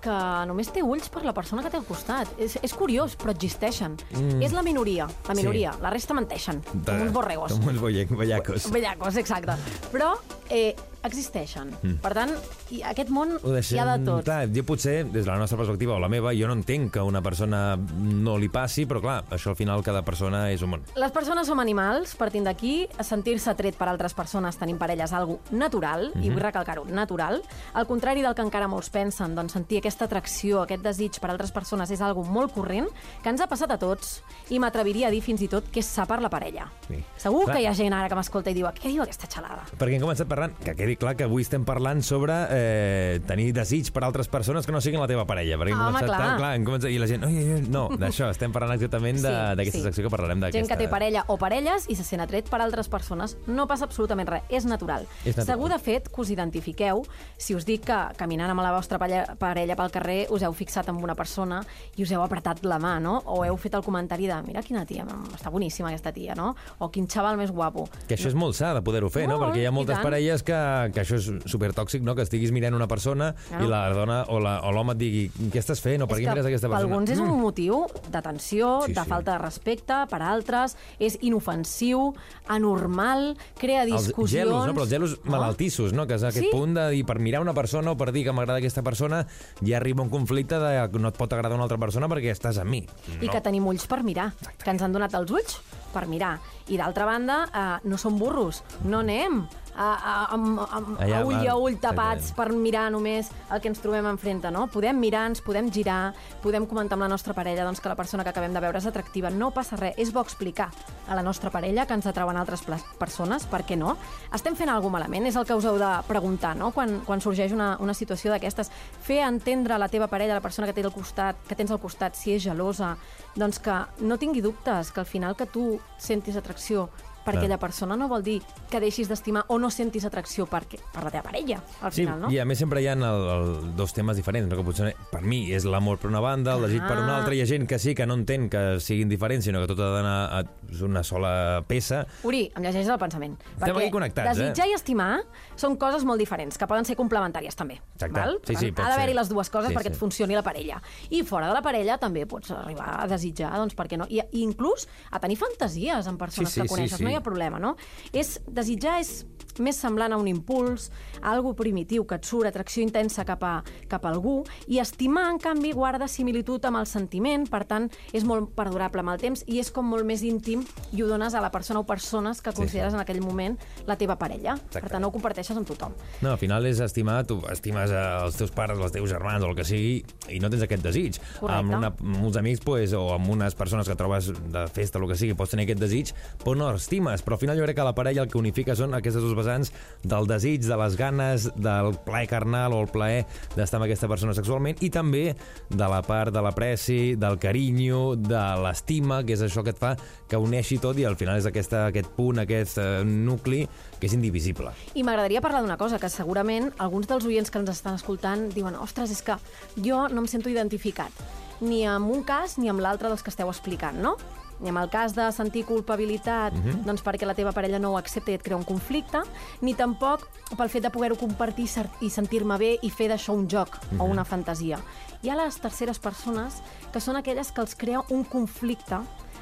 que 0.00 0.16
només 0.48 0.70
té 0.72 0.80
ulls 0.80 1.10
per 1.12 1.20
la 1.26 1.34
persona 1.36 1.60
que 1.60 1.68
té 1.68 1.76
al 1.76 1.84
costat. 1.84 2.30
És, 2.40 2.54
és 2.64 2.72
curiós, 2.72 3.18
però 3.20 3.34
existeixen. 3.34 3.98
Mm. 4.16 4.40
És 4.46 4.54
la 4.56 4.62
minoria, 4.64 5.04
la 5.28 5.36
minoria. 5.36 5.74
La 5.82 5.90
resta 5.92 6.16
menteixen, 6.16 6.62
com 6.72 7.02
uns 7.04 7.12
borregos. 7.12 7.52
Com 7.52 7.68
uns 7.74 7.82
bellacos. 7.84 8.70
Bellacos, 8.72 9.18
exacte. 9.20 9.58
Però 9.92 10.14
eh, 10.48 10.72
existeixen. 11.02 11.70
Mm. 11.82 11.96
Per 12.02 12.12
tant, 12.16 12.32
i 12.70 12.82
aquest 12.86 13.10
món 13.12 13.36
deixem, 13.42 13.76
hi 13.76 13.80
ha 13.80 13.86
de 13.96 14.04
tot. 14.04 14.24
Clar, 14.26 14.48
jo 14.54 14.64
potser, 14.68 15.04
des 15.10 15.24
de 15.24 15.30
la 15.30 15.38
nostra 15.40 15.58
perspectiva 15.58 15.94
o 15.96 15.98
la 16.02 16.08
meva, 16.12 16.32
jo 16.36 16.46
no 16.50 16.54
entenc 16.58 16.92
que 16.94 17.02
una 17.02 17.22
persona 17.22 17.76
no 17.76 18.36
li 18.38 18.48
passi, 18.52 18.86
però 18.86 19.00
clar, 19.00 19.18
això 19.30 19.50
al 19.54 19.56
final 19.56 19.82
cada 19.86 20.02
persona 20.06 20.50
és 20.52 20.62
un 20.62 20.70
món. 20.74 20.82
Les 21.00 21.12
persones 21.12 21.46
som 21.46 21.60
animals, 21.60 22.14
partint 22.20 22.44
d'aquí, 22.44 22.86
sentir-se 23.00 23.54
tret 23.58 23.76
per 23.76 23.88
altres 23.88 24.14
persones 24.14 24.56
tenint 24.60 24.78
parelles 24.78 25.12
algo 25.12 25.40
natural, 25.50 26.10
Mhm. 26.14 26.22
i 26.24 26.30
vull 26.30 26.42
recalcar-ho, 26.42 26.84
natural. 26.86 27.42
Al 27.74 27.86
contrari 27.86 28.22
del 28.22 28.34
que 28.34 28.42
encara 28.42 28.68
molts 28.68 28.90
pensen, 28.90 29.34
doncs 29.34 29.52
sentir 29.52 29.78
aquesta 29.78 30.04
atracció, 30.04 30.62
aquest 30.62 30.82
desig 30.82 31.18
per 31.20 31.30
altres 31.30 31.52
persones 31.52 31.90
és 31.90 32.00
algo 32.00 32.24
molt 32.24 32.52
corrent, 32.52 32.88
que 33.22 33.28
ens 33.28 33.40
ha 33.40 33.46
passat 33.46 33.70
a 33.70 33.78
tots, 33.78 34.22
i 34.50 34.58
m'atreviria 34.58 35.08
a 35.08 35.10
dir 35.10 35.20
fins 35.22 35.40
i 35.42 35.48
tot 35.48 35.70
que 35.70 35.80
és 35.80 35.86
sa 35.86 36.06
per 36.06 36.20
la 36.20 36.28
parella. 36.28 36.70
Sí. 36.88 37.02
Segur 37.16 37.44
Clar. 37.44 37.56
que 37.56 37.62
hi 37.62 37.66
ha 37.66 37.74
gent 37.74 37.92
ara 37.92 38.08
que 38.08 38.14
m'escolta 38.14 38.50
i 38.50 38.54
diu 38.54 38.66
què 38.66 38.88
diu 38.88 39.02
aquesta 39.02 39.26
xalada? 39.26 39.64
Perquè 39.78 39.94
hem 39.94 40.02
començat 40.02 40.26
parlant, 40.26 40.56
que 40.58 40.74
quedi 40.90 40.96
clar 40.98 41.14
que 41.16 41.24
avui 41.24 41.42
estem 41.44 41.62
parlant 41.64 42.00
sobre 42.02 42.34
eh, 42.50 43.20
tenir 43.26 43.52
desig 43.54 43.90
per 43.94 44.02
altres 44.04 44.26
persones 44.28 44.66
que 44.66 44.72
no 44.74 44.80
siguin 44.82 45.00
la 45.00 45.06
teva 45.06 45.24
parella. 45.28 45.58
Perquè 45.60 45.74
hem 45.74 45.82
Home, 45.86 46.02
clar. 46.02 46.18
Tan, 46.18 46.36
clar, 46.40 46.50
hem 46.56 46.64
començat, 46.66 46.90
I 46.90 46.98
la 46.98 47.06
gent, 47.06 47.24
oi, 47.26 47.36
oi, 47.54 47.60
no, 47.70 47.84
d'això, 48.00 48.30
estem 48.34 48.52
parlant 48.52 48.74
exactament 48.74 49.20
de- 49.20 49.30
Sí, 49.30 49.56
d'aquesta 49.60 49.78
sí. 49.78 49.84
secció 49.84 50.04
que 50.04 50.10
parlarem 50.10 50.40
d'aquesta... 50.40 50.58
Gent 50.58 50.68
que 50.72 50.76
té 50.80 50.88
parella 50.90 51.22
o 51.28 51.36
parelles 51.38 51.86
i 51.88 51.94
se 51.94 52.04
sent 52.04 52.20
atret 52.24 52.48
per 52.50 52.60
altres 52.60 52.88
persones, 52.90 53.36
no 53.46 53.66
passa 53.70 53.86
absolutament 53.86 54.28
res, 54.28 54.42
és 54.50 54.66
natural. 54.66 55.06
És 55.24 55.36
natural. 55.36 55.46
Segur, 55.54 55.68
de 55.70 55.78
fet, 55.78 56.08
que 56.10 56.20
us 56.24 56.30
identifiqueu 56.34 57.04
si 57.38 57.54
us 57.54 57.66
dic 57.68 57.84
que 57.86 57.98
caminant 58.18 58.50
amb 58.50 58.64
la 58.64 58.72
vostra 58.74 58.98
parella, 58.98 59.76
pel 59.78 59.90
carrer 59.94 60.18
us 60.34 60.42
heu 60.42 60.52
fixat 60.56 60.88
en 60.90 60.98
una 60.98 61.14
persona 61.14 61.62
i 61.96 62.02
us 62.02 62.10
heu 62.12 62.22
apretat 62.24 62.64
la 62.66 62.80
mà, 62.82 62.96
no? 63.00 63.20
O 63.30 63.44
heu 63.46 63.56
fet 63.60 63.74
el 63.78 63.84
comentari 63.86 64.26
de 64.26 64.40
mira 64.46 64.62
quina 64.66 64.84
tia, 64.86 65.04
mm, 65.04 65.36
està 65.38 65.50
boníssima 65.52 65.88
aquesta 65.92 66.12
tia, 66.12 66.34
no? 66.34 66.54
O 66.80 66.90
quin 66.90 67.06
xaval 67.08 67.36
més 67.38 67.50
guapo. 67.54 67.86
Que 68.08 68.16
això 68.18 68.28
és 68.28 68.34
molt 68.34 68.56
sa 68.58 68.74
de 68.74 68.82
poder-ho 68.82 69.08
fer, 69.10 69.28
no? 69.28 69.38
Molt, 69.38 69.50
Perquè 69.50 69.62
hi 69.62 69.66
ha 69.66 69.70
moltes 69.74 69.98
parelles 70.02 70.42
que 70.42 70.56
que 70.88 71.02
això 71.02 71.16
és 71.20 71.28
supertòxic, 71.50 72.00
no? 72.02 72.14
que 72.16 72.22
estiguis 72.22 72.50
mirant 72.52 72.74
una 72.74 72.88
persona 72.88 73.34
No. 73.50 73.64
i 73.64 73.68
la 73.68 73.82
dona 73.92 74.24
o 74.32 74.38
l'home 74.40 74.92
et 74.94 74.98
digui 74.98 75.22
què 75.52 75.60
estàs 75.60 75.80
fent 75.84 76.02
o 76.02 76.06
per 76.08 76.16
què 76.18 76.28
mires 76.30 76.46
aquesta 76.46 76.68
per 76.68 76.78
persona? 76.78 76.88
Mm. 76.88 76.92
alguns 76.92 77.10
és 77.10 77.18
un 77.20 77.40
motiu 77.40 77.84
d'atenció, 78.10 78.82
Sí, 78.86 78.92
de 78.94 79.02
sí. 79.02 79.08
falta 79.08 79.32
de 79.32 79.38
respecte, 79.38 79.94
per 80.08 80.22
altres 80.22 80.76
és 80.98 81.18
inofensiu, 81.20 82.14
anormal, 82.48 83.36
crea 83.58 83.82
Els 83.84 84.06
discussions... 84.06 84.30
gelos, 84.44 84.66
no? 84.66 84.72
però 84.74 84.82
els 84.86 84.90
gelos 84.90 85.18
malaltissos, 85.24 85.92
no? 85.92 86.06
que 86.06 86.14
és 86.18 86.22
aquest 86.24 86.46
Sí. 86.46 86.50
punt 86.52 86.74
de 86.74 86.88
dir, 86.90 87.04
per 87.06 87.18
mirar 87.18 87.40
una 87.42 87.54
persona 87.54 87.90
o 87.92 87.96
per 87.96 88.12
dir 88.12 88.24
que 88.24 88.32
m'agrada 88.32 88.58
aquesta 88.58 88.82
persona 88.82 89.26
ja 89.60 89.76
arriba 89.76 90.02
un 90.02 90.10
conflicte 90.10 90.58
de 90.58 90.88
que 90.90 90.98
no 90.98 91.08
et 91.08 91.16
pot 91.16 91.32
agradar 91.32 91.54
una 91.56 91.64
altra 91.68 91.78
persona 91.78 92.08
perquè 92.08 92.30
estàs 92.32 92.58
amb 92.60 92.70
mi. 92.70 92.86
I 93.20 93.28
que 93.28 93.40
tenim 93.40 93.66
ulls 93.66 93.86
per 93.86 94.02
mirar, 94.04 94.32
que 94.62 94.70
ens 94.70 94.82
han 94.82 94.92
donat 94.92 95.14
els 95.14 95.30
ulls 95.30 95.58
per 95.92 96.06
mirar. 96.10 96.38
I 96.70 96.78
d'altra 96.80 97.08
banda, 97.08 97.42
eh, 97.50 97.88
no 97.88 97.98
som 97.98 98.18
burros, 98.18 98.62
no 98.84 99.02
anem 99.04 99.42
a, 99.74 99.86
a, 99.86 100.14
amb, 100.34 100.60
Allà, 100.98 101.20
a 101.20 101.24
ull 101.24 101.44
i 101.44 101.48
a 101.48 101.56
ull 101.56 101.76
tapats 101.80 102.32
per 102.36 102.50
mirar 102.52 102.88
només 102.92 103.30
el 103.50 103.62
que 103.62 103.70
ens 103.70 103.80
trobem 103.82 104.06
enfrente, 104.10 104.50
no? 104.52 104.66
Podem 104.72 104.98
mirar, 105.00 105.26
ens 105.30 105.42
podem 105.44 105.70
girar, 105.72 106.12
podem 106.42 106.66
comentar 106.68 106.98
amb 106.98 107.06
la 107.06 107.10
nostra 107.12 107.34
parella 107.36 107.64
doncs, 107.66 107.80
que 107.80 107.90
la 107.90 107.96
persona 107.98 108.24
que 108.26 108.32
acabem 108.32 108.54
de 108.54 108.62
veure 108.62 108.78
és 108.80 108.88
atractiva. 108.90 109.30
No 109.30 109.50
passa 109.56 109.78
res, 109.80 109.96
és 110.00 110.12
bo 110.12 110.22
explicar 110.24 110.70
a 111.08 111.16
la 111.16 111.24
nostra 111.26 111.50
parella 111.50 111.86
que 111.86 111.96
ens 111.96 112.06
atrauen 112.06 112.36
altres 112.36 112.64
persones, 112.98 113.46
per 113.50 113.62
què 113.66 113.78
no? 113.78 113.96
Estem 114.34 114.58
fent 114.58 114.70
alguna 114.70 114.98
malament? 114.98 115.28
És 115.30 115.38
el 115.38 115.46
que 115.48 115.56
us 115.56 115.66
heu 115.66 115.78
de 115.80 115.90
preguntar, 116.08 116.54
no? 116.58 116.72
Quan, 116.76 117.00
quan 117.06 117.22
sorgeix 117.22 117.54
una, 117.56 117.72
una 117.80 117.94
situació 117.94 118.34
d'aquestes. 118.34 118.70
Fer 119.06 119.22
entendre 119.26 119.74
a 119.74 119.80
la 119.80 119.88
teva 119.88 120.10
parella, 120.10 120.36
a 120.36 120.40
la 120.40 120.44
persona 120.44 120.68
que, 120.68 120.76
té 120.76 120.84
al 120.84 120.94
costat, 120.94 121.40
que 121.48 121.56
tens 121.58 121.70
al 121.70 121.80
costat, 121.82 122.18
si 122.18 122.34
és 122.36 122.44
gelosa, 122.44 122.96
doncs 123.38 123.60
que 123.62 123.76
no 124.04 124.18
tingui 124.18 124.42
dubtes, 124.44 124.90
que 124.92 125.00
al 125.00 125.08
final 125.08 125.36
que 125.38 125.46
tu 125.46 125.79
sentis 125.98 126.36
atracció 126.36 126.88
per 127.30 127.38
aquella 127.38 127.58
persona 127.62 127.96
no 127.96 128.08
vol 128.10 128.22
dir 128.26 128.38
que 128.70 128.80
deixis 128.82 129.08
d'estimar 129.08 129.44
o 129.48 129.58
no 129.58 129.70
sentis 129.70 130.04
atracció 130.04 130.46
per, 130.50 130.64
per 130.66 131.04
la 131.04 131.10
teva 131.10 131.22
parella, 131.30 131.60
al 131.80 131.92
Sí, 131.92 132.02
final, 132.04 132.20
no? 132.26 132.30
i 132.30 132.38
a 132.38 132.44
més 132.44 132.58
sempre 132.58 132.82
hi 132.82 132.88
ha 132.90 132.94
el, 132.98 133.04
el, 133.04 133.76
dos 133.76 133.92
temes 133.94 134.16
diferents, 134.18 134.48
no? 134.50 134.56
que 134.58 134.64
potser 134.66 134.94
per 135.10 135.22
mi 135.22 135.52
és 135.54 135.64
l'amor 135.64 135.98
per 136.02 136.10
una 136.10 136.20
banda, 136.20 136.54
el 136.58 136.66
desig 136.66 136.82
per 136.86 136.98
una 136.98 137.14
Ah. 137.14 137.18
altra, 137.20 137.34
hi 137.34 137.40
ha 137.42 137.46
gent 137.46 137.66
que 137.68 137.78
sí 137.78 137.94
que 137.94 138.06
no 138.06 138.14
entén 138.14 138.48
que 138.50 138.78
siguin 138.80 139.08
diferents, 139.08 139.44
sinó 139.44 139.60
que 139.60 139.66
tot 139.72 139.80
ha 139.80 139.90
d'anar 139.96 140.18
a 140.40 140.44
una 140.84 141.02
sola 141.02 141.62
peça. 141.66 142.04
Uri, 142.24 142.50
em 142.56 142.62
llegeix 142.62 142.88
el 142.88 142.98
pensament. 142.98 143.36
Estem 143.58 143.76
aquí 143.76 143.90
connectats, 143.90 144.38
eh? 144.38 144.42
desitjar 144.42 144.68
i 144.68 144.74
estimar 144.74 145.20
són 145.56 145.76
coses 145.76 146.04
molt 146.04 146.18
diferents, 146.20 146.56
que 146.58 146.66
poden 146.70 146.84
ser 146.84 146.96
complementàries 146.96 147.56
també. 147.56 147.80
Exacte. 147.94 148.14
Val? 148.18 148.38
Sí, 148.46 148.56
sí, 148.56 148.70
ha 148.76 148.88
d'haver-hi 148.90 149.14
les 149.14 149.28
dues 149.28 149.50
coses 149.50 149.70
Sí, 149.70 149.76
perquè 149.76 149.90
sí. 149.90 149.94
et 149.94 149.98
funcioni 149.98 150.34
la 150.34 150.42
parella. 150.42 150.80
I 151.10 151.22
fora 151.22 151.48
de 151.48 151.54
la 151.54 151.62
parella 151.62 151.98
també 151.98 152.26
pots 152.26 152.50
arribar 152.50 153.02
a 153.02 153.06
desitjar, 153.10 153.52
doncs 153.58 153.74
per 153.74 153.86
què 153.88 153.98
no? 153.98 154.06
I, 154.08 154.20
i 154.32 154.42
inclús 154.42 154.86
a 155.10 155.20
tenir 155.20 155.36
fantasies 155.36 156.06
amb 156.06 156.18
persones 156.18 156.50
Sí, 156.50 156.54
sí, 156.54 156.60
que 156.62 156.68
sí, 156.68 156.74
coneixes, 156.74 156.98
sí. 156.98 157.04
no 157.04 157.10
hi 157.10 157.14
ha 157.18 157.19
problema, 157.24 157.60
no? 157.62 157.76
És, 158.12 158.38
desitjar 158.46 158.98
és 159.02 159.20
més 159.58 159.78
semblant 159.80 160.14
a 160.14 160.18
un 160.20 160.28
impuls, 160.30 160.90
a 161.20 161.32
algo 161.32 161.54
primitiu 161.58 162.06
que 162.06 162.20
et 162.20 162.28
surt, 162.28 162.48
atracció 162.48 162.84
intensa 162.84 163.24
cap 163.28 163.42
a, 163.44 163.54
cap 163.90 164.06
a 164.06 164.12
algú, 164.12 164.40
i 164.70 164.78
estimar, 164.78 165.26
en 165.32 165.40
canvi, 165.42 165.72
guarda 165.76 166.08
similitud 166.08 166.64
amb 166.68 166.80
el 166.80 166.86
sentiment, 166.86 167.46
per 167.50 167.64
tant, 167.66 167.90
és 168.12 168.24
molt 168.26 168.52
perdurable 168.56 169.04
amb 169.04 169.14
el 169.14 169.22
temps 169.22 169.44
i 169.50 169.60
és 169.60 169.70
com 169.74 169.88
molt 169.90 170.06
més 170.06 170.22
íntim 170.26 170.64
i 170.92 171.02
ho 171.02 171.08
dones 171.10 171.34
a 171.34 171.42
la 171.42 171.50
persona 171.50 171.82
o 171.82 171.86
persones 171.88 172.40
que 172.40 172.54
consideres 172.56 172.94
en 172.94 173.02
aquell 173.02 173.20
moment 173.24 173.56
la 173.88 173.96
teva 173.98 174.16
parella. 174.20 174.56
Per 174.70 174.86
tant, 174.86 175.00
no 175.02 175.10
ho 175.10 175.14
comparteixes 175.14 175.56
amb 175.56 175.68
tothom. 175.68 175.94
No, 176.20 176.34
al 176.34 176.40
final 176.40 176.66
és 176.68 176.80
estimar, 176.84 177.22
tu 177.28 177.40
estimes 177.50 177.92
els 177.94 178.38
teus 178.38 178.52
pares, 178.54 178.78
els 178.78 178.94
teus 178.94 179.10
germans 179.10 179.44
o 179.44 179.50
el 179.50 179.56
que 179.58 179.66
sigui, 179.66 180.00
i 180.30 180.40
no 180.42 180.50
tens 180.52 180.64
aquest 180.66 180.84
desig. 180.84 181.18
Correcte. 181.40 181.56
Amb, 181.58 181.76
una, 181.78 181.92
amb 181.94 182.26
uns 182.28 182.38
amics 182.40 182.62
pues, 182.64 182.94
o 182.96 183.06
amb 183.14 183.32
unes 183.32 183.56
persones 183.58 183.88
que 183.88 183.96
trobes 183.98 184.30
de 184.30 184.66
festa 184.72 184.98
o 184.98 185.04
el 185.04 185.10
que 185.12 185.18
sigui, 185.20 185.36
pots 185.38 185.54
tenir 185.54 185.66
aquest 185.68 185.82
desig, 185.82 186.14
però 186.44 186.56
no 186.58 186.70
estimes. 186.74 187.24
Però 187.26 187.38
al 187.38 187.42
final 187.42 187.58
jo 187.58 187.66
crec 187.66 187.80
que 187.80 187.86
la 187.86 187.94
parella 187.96 188.24
el 188.26 188.30
que 188.32 188.38
unifica 188.40 188.76
són 188.78 188.94
aquestes 188.98 189.24
dues 189.24 189.36
vessants 189.40 189.72
del 190.04 190.28
desig, 190.30 190.64
de 190.64 190.78
les 190.80 190.96
ganes, 190.96 191.48
del 191.56 191.92
plaer 192.06 192.28
carnal 192.30 192.76
o 192.76 192.82
el 192.84 192.90
plaer 192.92 193.24
d'estar 193.56 193.80
amb 193.80 193.88
aquesta 193.88 194.08
persona 194.10 194.34
sexualment 194.36 194.80
i 194.84 194.90
també 194.92 195.34
de 195.68 195.90
la 195.90 196.00
part 196.06 196.32
de 196.34 196.42
l'apreci, 196.44 197.16
del 197.20 197.38
carinyo, 197.42 198.14
de 198.16 198.44
l'estima, 198.62 199.22
que 199.26 199.36
és 199.36 199.44
això 199.44 199.64
que 199.66 199.74
et 199.74 199.80
fa 199.80 199.94
que 200.30 200.38
uneixi 200.40 200.78
tot 200.82 200.98
i 201.00 201.06
al 201.08 201.18
final 201.20 201.40
és 201.40 201.48
aquesta, 201.48 201.86
aquest 201.90 202.12
punt, 202.16 202.40
aquest 202.42 202.78
eh, 202.80 203.02
nucli 203.04 203.64
que 203.98 204.08
és 204.08 204.16
indivisible. 204.16 204.72
I 204.94 205.04
m'agradaria 205.06 205.42
parlar 205.44 205.64
d'una 205.64 205.78
cosa, 205.80 205.98
que 206.00 206.10
segurament 206.12 206.70
alguns 206.78 207.10
dels 207.10 207.26
oients 207.28 207.50
que 207.50 207.60
ens 207.60 207.72
estan 207.72 207.98
escoltant 207.98 208.48
diuen 208.54 208.78
ostres, 208.80 209.12
és 209.12 209.24
que 209.26 209.36
jo 209.76 210.06
no 210.08 210.24
em 210.24 210.30
sento 210.30 210.52
identificat, 210.52 211.12
ni 211.60 211.84
amb 211.88 212.10
un 212.12 212.24
cas 212.24 212.56
ni 212.58 212.70
amb 212.72 212.80
l'altre 212.80 213.10
dels 213.10 213.24
que 213.24 213.32
esteu 213.32 213.50
explicant, 213.52 214.00
no? 214.00 214.16
Ni 214.60 214.68
amb 214.68 214.82
el 214.82 214.90
cas 214.92 215.14
de 215.16 215.24
sentir 215.32 215.64
culpabilitat 215.68 216.56
doncs 216.84 217.04
perquè 217.04 217.26
la 217.28 217.36
teva 217.36 217.52
parella 217.56 217.80
no 217.80 217.94
ho 217.94 217.98
accepta 218.00 218.32
i 218.32 218.36
et 218.36 218.44
crea 218.44 218.58
un 218.58 218.66
conflicte, 218.68 219.22
ni 219.64 219.74
tampoc 219.74 220.26
pel 220.56 220.68
fet 220.68 220.84
de 220.84 220.92
poder-ho 220.92 221.16
compartir 221.16 221.68
i 222.00 222.10
sentir-me 222.10 222.58
bé 222.60 222.74
i 222.82 222.90
fer 222.90 223.08
d'això 223.08 223.34
un 223.36 223.48
joc 223.48 223.78
o 223.98 224.04
una 224.04 224.24
fantasia. 224.24 224.80
Hi 225.22 225.30
ha 225.30 225.38
les 225.38 225.56
terceres 225.60 225.98
persones 225.98 226.60
que 226.92 227.00
són 227.00 227.16
aquelles 227.16 227.52
que 227.52 227.64
els 227.64 227.74
crea 227.74 228.04
un 228.10 228.24
conflicte 228.24 229.00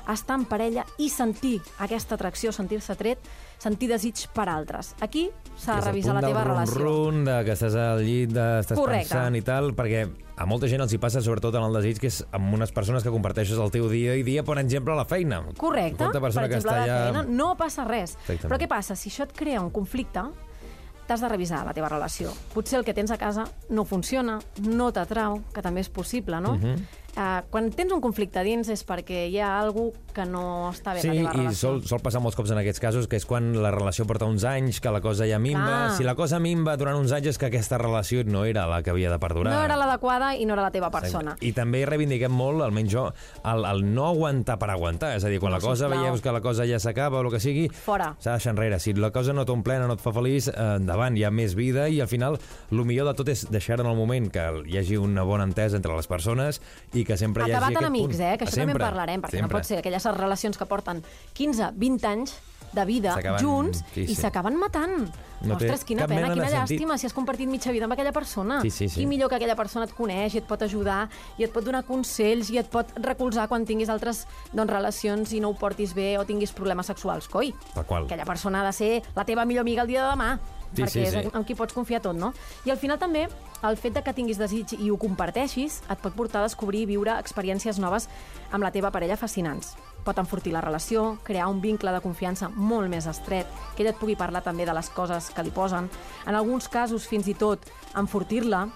estar 0.08 0.38
en 0.38 0.46
parella 0.48 0.86
i 0.98 1.10
sentir 1.12 1.58
aquesta 1.84 2.16
atracció, 2.16 2.52
sentir-se 2.52 2.96
tret, 2.96 3.18
sentir 3.58 3.88
desig 3.90 4.26
per 4.34 4.48
altres. 4.48 4.94
Aquí 5.04 5.28
s'ha 5.58 5.80
de 5.80 5.86
revisar 5.90 6.14
la 6.14 6.22
teva 6.22 6.44
relació. 6.46 6.80
Run, 6.80 7.24
de 7.26 7.36
que 7.44 7.52
estàs 7.56 7.74
al 7.74 8.02
llit, 8.06 8.32
de, 8.32 8.46
estàs 8.62 8.78
Correcte. 8.78 9.08
pensant 9.10 9.36
i 9.36 9.42
tal, 9.42 9.72
perquè 9.74 10.04
a 10.38 10.46
molta 10.46 10.68
gent 10.70 10.80
els 10.84 10.92
hi 10.94 11.00
passa, 11.02 11.20
sobretot 11.24 11.54
en 11.58 11.66
el 11.66 11.74
desig, 11.80 11.98
que 11.98 12.06
és 12.06 12.20
amb 12.32 12.54
unes 12.54 12.70
persones 12.72 13.02
que 13.02 13.10
comparteixes 13.10 13.58
el 13.58 13.72
teu 13.74 13.88
dia 13.90 14.14
i 14.14 14.22
dia, 14.22 14.44
per 14.46 14.58
exemple, 14.62 14.94
a 14.94 15.00
la 15.02 15.04
feina. 15.04 15.42
Correcte. 15.58 16.06
Per 16.06 16.30
exemple, 16.30 16.48
que 16.48 16.60
a 16.60 16.62
està 16.62 16.76
la 16.76 16.84
allà... 16.84 17.00
feina 17.08 17.24
no 17.26 17.56
passa 17.58 17.84
res. 17.88 18.14
Exactament. 18.14 18.46
Però 18.52 18.60
què 18.62 18.68
passa? 18.70 18.94
Si 18.94 19.10
això 19.10 19.26
et 19.26 19.34
crea 19.34 19.60
un 19.60 19.72
conflicte, 19.74 20.22
t'has 21.08 21.24
de 21.24 21.28
revisar 21.32 21.64
la 21.66 21.72
teva 21.74 21.88
relació. 21.88 22.30
Potser 22.54 22.78
el 22.78 22.84
que 22.86 22.94
tens 22.94 23.10
a 23.10 23.18
casa 23.18 23.48
no 23.72 23.84
funciona, 23.88 24.38
no 24.68 24.92
t'atrau, 24.92 25.40
que 25.54 25.64
també 25.64 25.80
és 25.80 25.88
possible, 25.88 26.38
no? 26.44 26.54
Mhm. 26.54 26.86
Uh, 27.18 27.42
quan 27.50 27.68
tens 27.74 27.92
un 27.92 28.00
conflicte 28.00 28.40
dins 28.46 28.68
és 28.72 28.84
perquè 28.86 29.26
hi 29.28 29.38
ha 29.42 29.58
alguna 29.60 29.92
que 30.18 30.24
no 30.26 30.70
està 30.72 30.94
bé 30.96 31.02
Sí, 31.04 31.08
la 31.12 31.14
teva 31.14 31.30
i 31.30 31.36
relació. 31.44 31.58
sol, 31.60 31.82
sol 31.86 32.00
passar 32.02 32.18
molts 32.24 32.34
cops 32.38 32.50
en 32.50 32.58
aquests 32.58 32.80
casos, 32.82 33.06
que 33.06 33.18
és 33.20 33.26
quan 33.28 33.52
la 33.62 33.70
relació 33.70 34.06
porta 34.08 34.26
uns 34.26 34.42
anys, 34.48 34.80
que 34.82 34.90
la 34.90 35.00
cosa 35.04 35.28
ja 35.30 35.38
minva. 35.38 35.66
Clar. 35.68 35.92
Si 35.98 36.02
la 36.06 36.14
cosa 36.18 36.40
minva 36.42 36.74
durant 36.80 36.96
uns 36.98 37.12
anys 37.14 37.28
és 37.34 37.38
que 37.38 37.46
aquesta 37.46 37.78
relació 37.78 38.24
no 38.26 38.44
era 38.48 38.64
la 38.66 38.80
que 38.82 38.90
havia 38.90 39.12
de 39.12 39.18
perdurar. 39.22 39.52
No 39.54 39.60
era 39.62 39.76
l'adequada 39.78 40.32
i 40.34 40.46
no 40.48 40.56
era 40.56 40.64
la 40.64 40.72
teva 40.74 40.90
persona. 40.90 41.36
I 41.40 41.52
també 41.54 41.84
reivindiquem 41.86 42.32
molt, 42.34 42.64
almenys 42.66 42.90
jo, 42.90 43.04
el, 43.44 43.64
el 43.70 43.84
no 43.94 44.08
aguantar 44.08 44.58
per 44.58 44.70
aguantar. 44.74 45.12
És 45.18 45.24
a 45.24 45.30
dir, 45.30 45.38
quan 45.38 45.52
No, 45.52 45.58
la 45.58 45.62
cosa 45.62 45.86
sisplau. 45.86 46.02
veieu 46.08 46.18
que 46.22 46.32
la 46.34 46.40
cosa 46.42 46.66
ja 46.66 46.80
s'acaba 46.82 47.20
o 47.20 47.22
el 47.22 47.30
que 47.36 47.40
sigui, 47.40 47.68
s'ha 47.84 48.10
de 48.24 48.30
deixar 48.32 48.52
enrere. 48.56 48.80
Si 48.82 48.92
la 48.94 49.12
cosa 49.14 49.32
no 49.32 49.44
t'omplena, 49.46 49.86
no 49.86 49.94
et 49.94 50.02
fa 50.02 50.10
feliç, 50.12 50.48
eh, 50.50 50.56
endavant, 50.80 51.16
hi 51.16 51.22
ha 51.24 51.30
més 51.30 51.54
vida 51.54 51.86
i 51.88 52.00
al 52.00 52.08
final 52.10 52.38
el 52.72 52.84
millor 52.84 53.06
de 53.06 53.14
tot 53.22 53.28
és 53.30 53.46
deixar 53.50 53.78
en 53.80 53.86
el 53.86 53.96
moment 53.96 54.28
que 54.34 54.48
hi 54.66 54.78
hagi 54.82 54.96
una 54.98 55.22
bona 55.22 55.44
entesa 55.46 55.76
entre 55.78 55.94
les 55.94 56.06
persones 56.10 56.60
i 56.94 57.04
que 57.08 57.16
sempre 57.16 57.46
hi 57.46 57.50
hagi 57.50 57.56
Acabat 57.56 57.80
en 57.80 57.88
amics, 57.88 58.16
punt. 58.18 58.20
eh? 58.28 58.36
Que 58.36 58.44
això 58.44 58.54
també 58.58 58.68
Sempre, 58.68 58.84
en 58.84 58.90
parlarem, 58.90 59.22
perquè 59.24 59.38
sempre. 59.40 59.48
no 59.48 59.56
pot 59.56 59.64
ser 59.66 59.80
aquelles 59.80 60.04
relacions 60.18 60.58
que 60.60 60.66
porten 60.68 61.02
15, 61.34 61.72
20 61.74 62.06
anys 62.12 62.36
de 62.68 62.84
vida 62.84 63.14
junts 63.40 63.80
sí, 63.94 64.02
i 64.04 64.12
sí. 64.12 64.18
s'acaben 64.20 64.58
matant. 64.60 65.06
No 65.40 65.54
Ostres, 65.54 65.84
quina 65.86 66.04
pena, 66.10 66.28
quina 66.34 66.48
sentit. 66.50 66.76
llàstima 66.76 66.98
si 66.98 67.06
has 67.06 67.14
compartit 67.16 67.48
mitja 67.48 67.72
vida 67.72 67.86
amb 67.86 67.94
aquella 67.94 68.12
persona. 68.12 68.58
Sí, 68.60 68.68
sí, 68.74 68.88
sí. 68.90 69.00
I 69.02 69.06
millor 69.06 69.30
que 69.30 69.36
aquella 69.38 69.54
persona 69.56 69.86
et 69.86 69.94
coneix 69.96 70.34
i 70.34 70.38
et 70.42 70.44
pot 70.50 70.60
ajudar 70.66 71.08
i 71.38 71.44
et 71.46 71.52
pot 71.54 71.64
donar 71.64 71.84
consells 71.86 72.50
i 72.50 72.58
et 72.58 72.68
pot 72.68 72.90
recolzar 73.00 73.46
quan 73.48 73.64
tinguis 73.64 73.88
altres 73.88 74.26
doncs, 74.52 74.68
relacions 74.70 75.32
i 75.32 75.40
no 75.40 75.54
ho 75.54 75.56
portis 75.56 75.94
bé 75.94 76.18
o 76.18 76.26
tinguis 76.28 76.52
problemes 76.52 76.86
sexuals. 76.90 77.28
Coi, 77.32 77.54
Tal 77.72 77.86
qual. 77.86 78.04
aquella 78.04 78.26
persona 78.26 78.60
ha 78.60 78.66
de 78.66 78.72
ser 78.76 79.02
la 79.16 79.24
teva 79.24 79.46
millor 79.46 79.62
amiga 79.62 79.82
el 79.82 79.88
dia 79.88 80.04
de 80.04 80.10
demà. 80.10 80.38
Sí, 80.74 80.82
perquè 80.82 80.90
sí, 80.92 81.00
és 81.00 81.14
sí. 81.14 81.30
amb 81.32 81.46
qui 81.46 81.54
pots 81.56 81.72
confiar 81.74 82.00
tot, 82.04 82.16
no? 82.16 82.32
I 82.66 82.70
al 82.70 82.78
final 82.78 82.98
també 82.98 83.26
el 83.66 83.76
fet 83.80 83.94
de 83.94 84.02
que 84.04 84.12
tinguis 84.14 84.38
desig 84.38 84.74
i 84.78 84.90
ho 84.90 84.96
comparteixis 85.00 85.80
et 85.90 85.98
pot 86.02 86.14
portar 86.14 86.40
a 86.42 86.46
descobrir 86.46 86.82
i 86.84 86.90
viure 86.92 87.14
experiències 87.18 87.78
noves 87.80 88.08
amb 88.52 88.62
la 88.62 88.70
teva 88.70 88.90
parella 88.94 89.16
fascinants. 89.16 89.74
Pot 90.04 90.18
enfortir 90.20 90.52
la 90.52 90.60
relació, 90.60 91.18
crear 91.24 91.48
un 91.48 91.60
vincle 91.60 91.90
de 91.92 92.00
confiança 92.00 92.48
molt 92.48 92.88
més 92.88 93.06
estret, 93.10 93.46
que 93.74 93.82
ella 93.82 93.90
et 93.90 93.98
pugui 93.98 94.14
parlar 94.16 94.42
també 94.44 94.64
de 94.64 94.74
les 94.76 94.88
coses 94.90 95.30
que 95.34 95.42
li 95.42 95.50
posen. 95.50 95.88
En 96.26 96.34
alguns 96.38 96.68
casos, 96.68 97.08
fins 97.08 97.26
i 97.28 97.34
tot, 97.34 97.66
enfortir-la, 97.98 98.68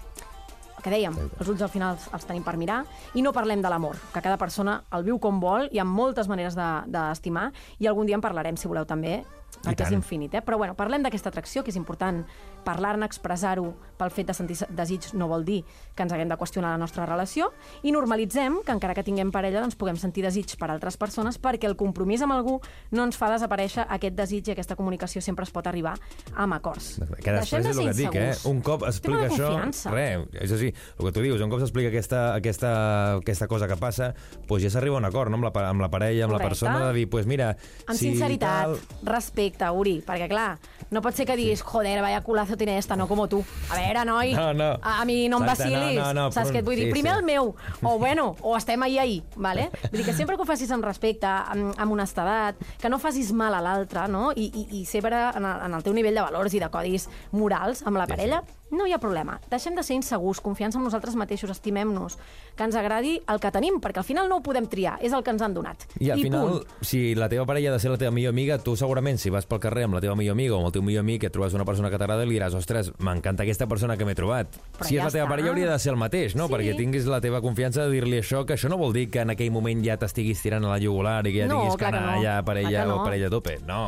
que 0.83 0.90
dèiem, 0.90 1.14
els 1.38 1.46
ulls 1.48 1.62
al 1.62 1.70
final 1.70 1.94
els, 2.12 2.24
tenim 2.26 2.42
per 2.42 2.57
mirar, 2.59 2.81
i 3.14 3.22
no 3.22 3.31
parlem 3.33 3.62
de 3.62 3.70
l'amor, 3.70 4.00
que 4.12 4.20
cada 4.24 4.37
persona 4.37 4.81
el 4.90 5.05
viu 5.07 5.20
com 5.22 5.38
vol, 5.40 5.68
hi 5.70 5.78
ha 5.78 5.85
moltes 5.87 6.26
maneres 6.26 6.57
de- 6.59 6.83
d'estimar, 6.90 7.52
i 7.78 7.87
algun 7.87 8.07
dia 8.11 8.16
en 8.18 8.24
parlarem, 8.24 8.57
si 8.59 8.66
voleu, 8.66 8.85
també, 8.85 9.20
perquè 9.62 9.87
és 9.88 9.94
infinit, 9.96 10.35
eh? 10.35 10.42
Però 10.44 10.59
bueno, 10.59 10.77
parlem 10.79 11.05
d'aquesta 11.07 11.31
atracció, 11.33 11.62
que 11.62 11.70
és 11.70 11.79
important 11.79 12.22
parlar-ne, 12.64 13.07
expressar-ho 13.09 13.72
pel 13.98 14.11
fet 14.11 14.31
de 14.31 14.35
sentir 14.35 14.57
desig 14.75 15.11
no 15.18 15.29
vol 15.31 15.44
dir 15.46 15.61
que 15.94 16.05
ens 16.05 16.12
haguem 16.14 16.31
de 16.31 16.38
qüestionar 16.40 16.72
la 16.75 16.81
nostra 16.81 17.07
relació 17.07 17.51
i 17.83 17.92
normalitzem 17.94 18.61
que 18.66 18.75
encara 18.75 18.96
que 18.98 19.05
tinguem 19.07 19.31
parella 19.35 19.62
doncs 19.62 19.77
puguem 19.79 19.98
sentir 20.01 20.25
desig 20.27 20.57
per 20.59 20.70
altres 20.72 20.98
persones 20.98 21.38
perquè 21.42 21.68
el 21.70 21.77
compromís 21.79 22.25
amb 22.25 22.35
algú 22.35 22.59
no 22.90 23.07
ens 23.07 23.18
fa 23.18 23.31
desaparèixer 23.33 23.87
aquest 23.88 24.16
desig 24.18 24.48
i 24.48 24.55
aquesta 24.57 24.77
comunicació 24.79 25.22
sempre 25.22 25.46
es 25.46 25.53
pot 25.55 25.66
arribar 25.70 25.94
amb 26.35 26.57
acords. 26.57 26.96
Que 27.22 27.37
després 27.37 27.62
Deixem 27.62 27.70
és 27.70 27.79
el 27.79 27.85
que 27.85 27.92
et 27.92 28.01
dic, 28.01 28.18
eh? 28.18 28.51
Un 28.51 28.62
cop 28.64 28.87
explica 28.88 29.29
això... 29.29 29.53
Res, 29.92 30.27
és 30.40 30.57
així, 30.57 30.72
el 30.72 31.07
que 31.07 31.12
tu 31.14 31.25
dius, 31.25 31.42
un 31.44 31.53
cop 31.53 31.62
s'explica 31.62 31.92
aquesta, 31.92 32.22
aquesta, 32.38 32.72
aquesta 33.20 33.48
cosa 33.51 33.68
que 33.70 33.79
passa, 33.81 34.12
doncs 34.48 34.66
ja 34.66 34.72
s'arriba 34.72 34.98
a 34.98 35.03
un 35.03 35.09
acord, 35.09 35.31
no? 35.33 35.38
Amb 35.38 35.48
la, 35.48 35.68
amb 35.68 35.85
la 35.85 35.90
parella, 35.92 36.27
amb 36.27 36.37
la 36.37 36.40
Correcte. 36.40 36.64
persona, 36.64 36.88
de 36.88 36.96
dir, 36.98 37.09
pues 37.12 37.29
mira... 37.31 37.53
Amb 37.87 37.98
si 37.98 38.11
sinceritat, 38.11 38.72
tal... 38.72 38.79
respecte, 39.09 39.42
respecte, 39.42 39.70
Uri, 39.70 39.94
perquè 40.07 40.29
clar, 40.31 40.59
no 40.90 41.03
pot 41.05 41.16
ser 41.16 41.27
que 41.29 41.37
diguis, 41.38 41.62
joder, 41.62 42.01
vaya 42.03 42.22
culazo 42.25 42.52
tiene 42.57 42.79
esta, 42.79 42.97
no 42.97 43.07
como 43.09 43.29
tu. 43.29 43.45
A 43.71 43.77
veure, 43.77 44.05
noi, 44.05 44.35
No, 44.35 44.53
no. 44.55 44.71
a, 44.83 45.01
a 45.01 45.05
mi 45.05 45.29
no 45.29 45.38
em 45.38 45.47
vacilis. 45.47 45.95
no, 45.97 46.12
no, 46.12 46.15
no, 46.15 46.33
Saps 46.33 46.51
què 46.51 46.59
et 46.61 46.65
vull 46.65 46.77
dir? 46.77 46.87
sí, 46.87 46.91
Primer 46.93 47.12
sí. 47.12 47.19
el 47.19 47.25
meu, 47.25 47.55
o 47.83 47.99
bueno, 47.99 48.37
o 48.43 48.57
estem 48.57 48.83
ahir 48.83 49.01
ahir, 49.01 49.23
vale? 49.37 49.71
Vull 49.91 49.99
dir 50.03 50.05
que 50.07 50.12
sempre 50.12 50.37
que 50.37 50.43
ho 50.43 50.47
facis 50.47 50.71
amb 50.71 50.85
respecte, 50.85 51.27
amb, 51.27 51.75
amb 51.79 51.93
honestedat, 51.93 52.57
que 52.81 52.88
no 52.88 52.99
facis 52.99 53.33
mal 53.33 53.55
a 53.55 53.61
l'altre, 53.61 54.07
no? 54.09 54.33
I, 54.33 54.51
i, 54.55 54.81
i 54.81 54.85
sempre 54.85 55.17
en 55.35 55.45
el, 55.45 55.67
en 55.67 55.75
el 55.75 55.83
teu 55.83 55.93
nivell 55.95 56.15
de 56.15 56.23
valors 56.23 56.55
i 56.55 56.61
de 56.61 56.69
codis 56.71 57.09
morals 57.33 57.83
amb 57.87 57.97
la 57.97 58.07
Sí, 58.07 58.12
parella, 58.17 58.43
no 58.72 58.87
hi 58.88 58.92
ha 58.92 58.98
problema. 58.98 59.38
Deixem 59.50 59.74
de 59.76 59.82
ser 59.85 59.94
insegurs, 59.98 60.40
confiança 60.40 60.78
en 60.78 60.85
nosaltres 60.85 61.14
mateixos, 61.14 61.50
estimem-nos, 61.52 62.16
que 62.56 62.64
ens 62.64 62.74
agradi 62.76 63.18
el 63.28 63.38
que 63.40 63.50
tenim, 63.52 63.78
perquè 63.80 64.00
al 64.00 64.06
final 64.08 64.28
no 64.28 64.38
ho 64.40 64.42
podem 64.42 64.66
triar, 64.66 64.96
és 65.04 65.12
el 65.12 65.22
que 65.22 65.30
ens 65.30 65.42
han 65.44 65.54
donat. 65.54 65.85
I 66.00 66.11
al 66.11 66.20
final, 66.20 66.48
punt. 66.64 66.85
si 66.85 67.14
la 67.14 67.28
teva 67.28 67.44
parella 67.46 67.70
ha 67.70 67.74
de 67.74 67.80
ser 67.80 67.90
la 67.92 67.98
teva 68.00 68.11
millor 68.11 68.32
amiga, 68.32 68.58
tu 68.58 68.74
segurament, 68.76 69.18
si 69.20 69.30
vas 69.30 69.46
pel 69.46 69.61
carrer 69.61 69.85
amb 69.85 69.94
la 69.94 70.00
teva 70.00 70.16
millor 70.16 70.32
amiga 70.32 70.54
o 70.54 70.58
amb 70.58 70.66
el 70.70 70.72
teu 70.72 70.82
millor 70.82 71.04
amic, 71.04 71.20
que 71.26 71.30
trobes 71.30 71.54
una 71.54 71.64
persona 71.68 71.90
que 71.92 71.98
t'agrada, 72.00 72.24
li 72.26 72.38
diràs, 72.38 72.54
ostres, 72.58 72.92
m'encanta 72.98 73.44
aquesta 73.44 73.66
persona 73.68 73.96
que 73.96 74.04
m'he 74.08 74.14
trobat. 74.16 74.48
Però 74.78 74.88
si 74.88 74.96
és 74.96 75.00
ja 75.02 75.04
la 75.06 75.12
teva 75.14 75.26
està. 75.26 75.30
parella, 75.37 75.50
hauria 75.52 75.70
de 75.70 75.78
ser 75.78 75.92
el 75.92 75.98
mateix, 76.00 76.35
no? 76.35 76.48
Sí. 76.48 76.54
Perquè 76.54 76.76
tinguis 76.76 77.06
la 77.06 77.20
teva 77.20 77.40
confiança 77.44 77.85
de 77.85 77.90
dir-li 77.92 78.18
això, 78.18 78.44
que 78.46 78.54
això 78.56 78.68
no 78.72 78.78
vol 78.80 78.92
dir 78.92 79.11
que 79.11 79.20
en 79.20 79.30
aquell 79.37 79.50
moment 79.52 79.85
ja 79.85 79.96
t'estiguis 80.00 80.40
tirant 80.42 80.64
a 80.64 80.72
la 80.74 80.80
jugular 80.80 81.20
i 81.26 81.32
que 81.32 81.44
ja 81.44 81.46
No, 81.52 81.61
tinguis 81.61 81.76
que 81.76 81.85
anar 81.92 82.16
no. 82.16 82.22
ja 82.22 82.40
per 82.42 82.56
Clar 82.56 82.70
ella 82.70 82.82
que 82.82 82.88
no. 82.88 82.96
o 83.00 83.04
per 83.04 83.14
ella 83.14 83.26
a 83.28 83.30
tope. 83.30 83.58
No. 83.66 83.82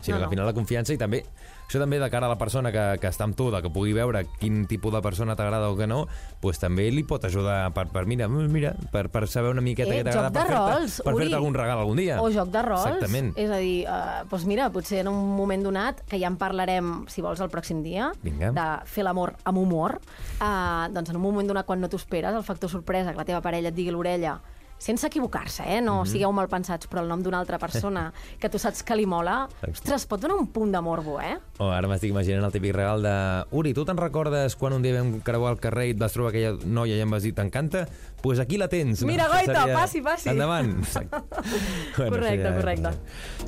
Sinó 0.00 0.16
No, 0.16 0.18
que 0.18 0.18
no. 0.18 0.24
al 0.24 0.30
final 0.30 0.46
la 0.46 0.52
confiança 0.56 0.92
i 0.94 0.98
també 0.98 1.22
això 1.72 1.80
també 1.80 1.96
de 1.98 2.08
cara 2.12 2.28
a 2.28 2.32
la 2.32 2.36
persona 2.36 2.68
que, 2.74 2.82
que 3.00 3.08
està 3.08 3.24
amb 3.24 3.36
tu, 3.38 3.48
de 3.52 3.62
que 3.64 3.70
pugui 3.72 3.94
veure 3.96 4.26
quin 4.36 4.66
tipus 4.68 4.92
de 4.92 5.00
persona 5.04 5.36
t'agrada 5.38 5.70
o 5.72 5.76
que 5.78 5.88
no, 5.88 6.04
pues 6.42 6.60
també 6.60 6.90
li 6.92 7.04
pot 7.08 7.24
ajudar 7.24 7.72
per, 7.72 7.86
per 7.92 8.04
mira, 8.10 8.28
mira 8.28 8.74
per, 8.92 9.06
per 9.12 9.24
saber 9.30 9.54
una 9.54 9.64
miqueta 9.64 9.92
Eh, 9.92 10.02
què 10.02 10.04
t'agrada 10.10 10.30
per 10.36 10.44
fer-te 10.48 11.16
fer-te 11.22 11.38
algun 11.38 11.56
regal 11.56 11.80
algun 11.80 11.98
dia. 12.00 12.20
O 12.20 12.28
joc 12.32 12.52
de 12.52 12.62
rols. 12.66 12.84
Exactament. 12.90 13.32
És 13.40 13.50
a 13.50 13.58
dir, 13.62 13.82
uh, 13.88 14.22
doncs 14.28 14.46
mira, 14.48 14.68
potser 14.74 15.00
en 15.02 15.10
un 15.10 15.34
moment 15.36 15.64
donat, 15.64 16.04
que 16.08 16.20
ja 16.20 16.28
en 16.28 16.38
parlarem, 16.40 16.92
si 17.12 17.24
vols, 17.24 17.40
el 17.40 17.50
pròxim 17.52 17.82
dia, 17.84 18.12
Vinga. 18.22 18.52
de 18.56 18.68
fer 18.88 19.06
l'amor 19.06 19.34
amb 19.48 19.62
humor, 19.62 19.98
uh, 20.40 20.88
doncs 20.92 21.12
en 21.12 21.20
un 21.20 21.24
moment 21.24 21.48
donat, 21.48 21.68
quan 21.68 21.80
no 21.80 21.88
t'ho 21.88 22.00
esperes, 22.00 22.36
el 22.36 22.44
factor 22.44 22.72
sorpresa, 22.72 23.12
que 23.12 23.22
la 23.24 23.28
teva 23.28 23.40
parella 23.44 23.72
et 23.72 23.78
digui 23.78 23.94
l'orella, 23.94 24.38
sense 24.82 25.06
equivocar-se, 25.06 25.64
eh? 25.76 25.80
No 25.84 26.02
sigueu 26.08 26.32
mal 26.34 26.50
pensats, 26.50 26.88
però 26.90 27.04
el 27.04 27.10
nom 27.10 27.22
d'una 27.22 27.38
altra 27.42 27.60
persona 27.62 28.08
que 28.42 28.50
tu 28.50 28.58
saps 28.58 28.82
que 28.86 28.96
li 28.98 29.06
mola, 29.06 29.46
ostres, 29.68 30.08
pot 30.10 30.22
donar 30.22 30.40
un 30.40 30.48
punt 30.52 30.74
de 30.74 30.82
morbo, 30.82 31.20
eh? 31.22 31.36
Oh, 31.62 31.70
ara 31.70 31.90
m'estic 31.90 32.10
imaginant 32.10 32.48
el 32.48 32.54
típic 32.54 32.74
regal 32.74 33.04
de 33.06 33.16
Uri, 33.54 33.74
tu 33.76 33.86
te'n 33.86 34.00
recordes 34.00 34.56
quan 34.58 34.74
un 34.74 34.82
dia 34.82 34.98
vam 34.98 35.20
creuar 35.24 35.54
el 35.54 35.62
carrer 35.62 35.90
i 35.90 35.94
et 35.94 36.00
vas 36.02 36.14
trobar 36.14 36.32
aquella 36.32 36.56
noia 36.66 36.98
i 36.98 37.04
em 37.04 37.14
vas 37.14 37.22
dir 37.22 37.34
t'encanta? 37.36 37.86
Doncs 37.86 38.22
pues 38.22 38.38
aquí 38.38 38.56
la 38.56 38.68
tens. 38.68 39.02
Mira, 39.02 39.26
Això 39.26 39.50
goita, 39.50 39.62
passi, 39.74 40.00
passi. 40.00 40.28
Endavant. 40.30 40.76
Exacte. 40.84 41.18
Correcte, 41.96 42.46
això 42.46 42.52
correcte. 42.54 42.92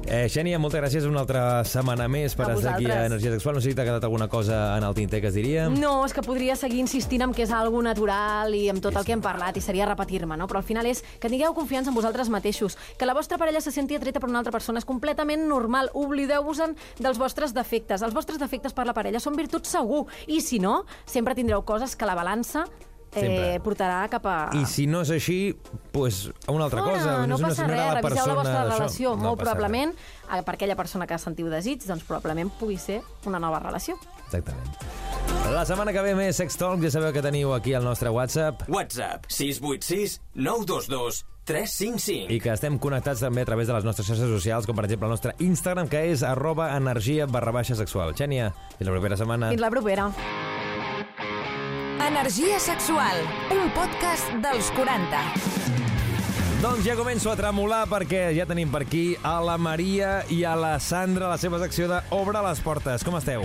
Eh, 0.08 0.24
Xènia, 0.28 0.58
moltes 0.58 0.82
gràcies 0.82 1.06
una 1.06 1.22
altra 1.22 1.62
setmana 1.62 2.08
més 2.10 2.34
per 2.34 2.48
estar 2.56 2.74
aquí 2.74 2.88
a. 2.90 3.04
Energia 3.06 3.30
Sexual. 3.36 3.54
No 3.54 3.62
sé 3.62 3.70
si 3.70 3.76
t'ha 3.78 3.84
quedat 3.86 4.02
alguna 4.02 4.26
cosa 4.28 4.76
en 4.76 4.82
el 4.82 4.96
tinter 4.98 5.20
que 5.22 5.30
es 5.30 5.38
diria. 5.38 5.68
No, 5.70 5.92
és 6.04 6.12
que 6.12 6.24
podria 6.26 6.56
seguir 6.58 6.80
insistint 6.82 7.22
en 7.22 7.34
que 7.36 7.46
és 7.46 7.54
algo 7.54 7.80
natural 7.86 8.54
i 8.58 8.64
amb 8.72 8.82
tot 8.82 8.98
el 8.98 9.06
que 9.06 9.14
hem 9.14 9.22
parlat, 9.22 9.56
i 9.56 9.62
seria 9.62 9.86
repetir-me, 9.86 10.34
no? 10.40 10.50
Però 10.50 10.58
al 10.58 10.66
final 10.66 10.90
és 10.90 11.04
que 11.24 11.32
tingueu 11.32 11.54
confiança 11.56 11.88
en 11.88 11.96
vosaltres 11.96 12.28
mateixos, 12.28 12.76
que 13.00 13.08
la 13.08 13.16
vostra 13.16 13.38
parella 13.40 13.62
se 13.64 13.72
senti 13.72 13.96
atreta 13.96 14.20
per 14.20 14.28
una 14.28 14.42
altra 14.42 14.52
persona 14.52 14.82
és 14.82 14.84
completament 14.84 15.46
normal. 15.48 15.88
Oblideu-vos-en 15.96 16.76
dels 17.00 17.16
vostres 17.16 17.54
defectes. 17.56 18.04
Els 18.04 18.12
vostres 18.12 18.36
defectes 18.36 18.76
per 18.76 18.84
la 18.84 18.92
parella 18.92 19.22
són 19.24 19.38
virtuts 19.40 19.72
segur, 19.72 20.04
i 20.28 20.42
si 20.44 20.60
no, 20.60 20.82
sempre 21.08 21.32
tindreu 21.38 21.64
coses 21.64 21.96
que 21.96 22.04
la 22.04 22.18
balança 22.18 22.66
Sempre. 23.14 23.54
eh, 23.54 23.60
portarà 23.64 24.02
cap 24.12 24.26
a... 24.28 24.36
I 24.52 24.66
si 24.68 24.84
no 24.90 25.00
és 25.06 25.14
així, 25.14 25.54
pues, 25.94 26.26
a 26.44 26.52
una 26.52 26.66
altra 26.68 26.82
no, 26.82 26.92
cosa. 26.92 27.16
no, 27.22 27.38
no 27.38 27.40
passa 27.40 27.70
res, 27.70 27.86
reviseu 28.02 28.28
la 28.28 28.36
vostra 28.42 28.64
relació. 28.68 29.14
No 29.16 29.30
Molt 29.30 29.40
probablement, 29.40 29.94
eh, 30.28 30.42
per 30.44 30.58
aquella 30.58 30.76
persona 30.76 31.08
que 31.08 31.16
sentiu 31.22 31.48
desig, 31.48 31.86
doncs 31.88 32.04
probablement 32.04 32.52
pugui 32.58 32.76
ser 32.76 33.00
una 33.24 33.40
nova 33.40 33.62
relació. 33.64 33.96
Exactament. 34.34 34.94
La 35.54 35.64
setmana 35.68 35.92
que 35.92 36.02
ve 36.04 36.14
més 36.18 36.36
Sex 36.40 36.56
Talk, 36.60 36.82
ja 36.84 36.90
sabeu 36.92 37.12
que 37.14 37.22
teniu 37.24 37.52
aquí 37.54 37.74
al 37.76 37.84
nostre 37.84 38.10
WhatsApp 38.12 38.66
WhatsApp 38.72 39.28
686 39.28 40.18
922 40.34 41.24
355. 41.44 42.32
i 42.32 42.40
que 42.40 42.52
estem 42.54 42.78
connectats 42.80 43.20
també 43.20 43.44
a 43.44 43.48
través 43.48 43.68
de 43.68 43.74
les 43.76 43.84
nostres 43.84 44.08
xarxes 44.08 44.30
socials, 44.32 44.64
com 44.64 44.76
per 44.76 44.86
exemple 44.88 45.10
el 45.10 45.12
nostre 45.12 45.34
Instagram, 45.44 45.90
que 45.92 46.00
és 46.08 46.24
arroba 46.24 46.70
energia 46.76 47.26
barra 47.28 47.52
baixa 47.52 47.76
sexual. 47.76 48.14
Xènia, 48.16 48.48
fins 48.78 48.88
la 48.88 48.96
propera 48.96 49.20
setmana. 49.20 49.52
Fins 49.52 49.60
la 49.60 49.72
propera. 49.74 50.08
Energia 52.04 52.56
sexual, 52.60 53.20
un 53.52 53.68
podcast 53.76 54.32
dels 54.44 54.72
40. 54.76 55.20
Doncs 56.64 56.86
ja 56.86 56.96
començo 56.96 57.28
a 57.28 57.36
tremolar 57.36 57.82
perquè 57.90 58.30
ja 58.32 58.48
tenim 58.48 58.70
per 58.72 58.86
aquí 58.86 59.10
a 59.20 59.36
la 59.44 59.58
Maria 59.60 60.22
i 60.32 60.46
a 60.48 60.54
la 60.56 60.78
Sandra, 60.80 61.28
la 61.28 61.36
seva 61.36 61.60
secció 61.60 61.90
de 61.92 62.00
Obre 62.16 62.40
les 62.46 62.64
portes. 62.64 63.04
Com 63.04 63.20
esteu? 63.20 63.44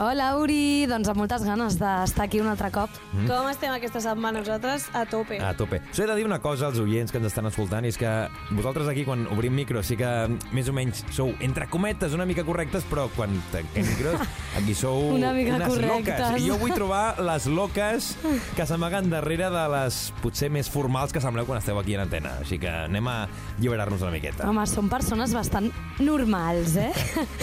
Hola, 0.00 0.30
Uri. 0.40 0.86
Doncs 0.88 1.10
amb 1.12 1.18
moltes 1.20 1.42
ganes 1.44 1.74
d'estar 1.76 2.24
aquí 2.24 2.38
un 2.40 2.46
altre 2.48 2.70
cop. 2.72 2.88
Mm. 3.12 3.26
Com 3.28 3.48
estem 3.50 3.74
aquesta 3.74 4.00
setmana 4.00 4.40
nosaltres? 4.40 4.86
A 4.96 5.02
tope. 5.04 5.36
A 5.44 5.50
tope. 5.52 5.82
Us 5.92 5.98
he 6.00 6.06
de 6.08 6.14
dir 6.16 6.24
una 6.24 6.38
cosa 6.40 6.70
als 6.70 6.78
oients 6.80 7.12
que 7.12 7.20
ens 7.20 7.28
estan 7.28 7.44
escoltant, 7.50 7.84
i 7.84 7.90
és 7.92 7.98
que 8.00 8.08
vosaltres 8.56 8.88
aquí, 8.88 9.04
quan 9.04 9.26
obrim 9.28 9.52
micro, 9.52 9.82
sí 9.84 9.98
que 10.00 10.08
més 10.56 10.70
o 10.72 10.74
menys 10.76 11.02
sou, 11.12 11.34
entre 11.44 11.68
cometes, 11.68 12.16
una 12.16 12.24
mica 12.24 12.46
correctes, 12.48 12.86
però 12.88 13.10
quan 13.12 13.36
tanquem 13.52 13.84
micros, 13.90 14.24
aquí 14.62 14.72
sou 14.78 15.10
Una 15.18 15.34
mica 15.36 15.58
unes 15.58 15.68
correctes. 15.68 16.16
loques. 16.24 16.40
I 16.40 16.48
jo 16.48 16.56
vull 16.64 16.72
trobar 16.72 17.20
les 17.20 17.50
loques 17.52 18.08
que 18.56 18.68
s'amaguen 18.72 19.12
darrere 19.12 19.52
de 19.52 19.66
les 19.76 20.00
potser 20.24 20.48
més 20.48 20.72
formals 20.72 21.12
que 21.12 21.20
sembleu 21.20 21.44
quan 21.44 21.60
esteu 21.60 21.76
aquí 21.76 21.98
en 21.98 22.06
antena. 22.06 22.38
Així 22.40 22.56
que 22.56 22.72
anem 22.86 23.04
a 23.12 23.18
alliberar-nos 23.58 24.00
una 24.08 24.16
miqueta. 24.16 24.48
Home, 24.48 24.64
són 24.64 24.88
persones 24.88 25.36
bastant 25.36 25.68
normals, 26.00 26.76
eh? 26.80 26.92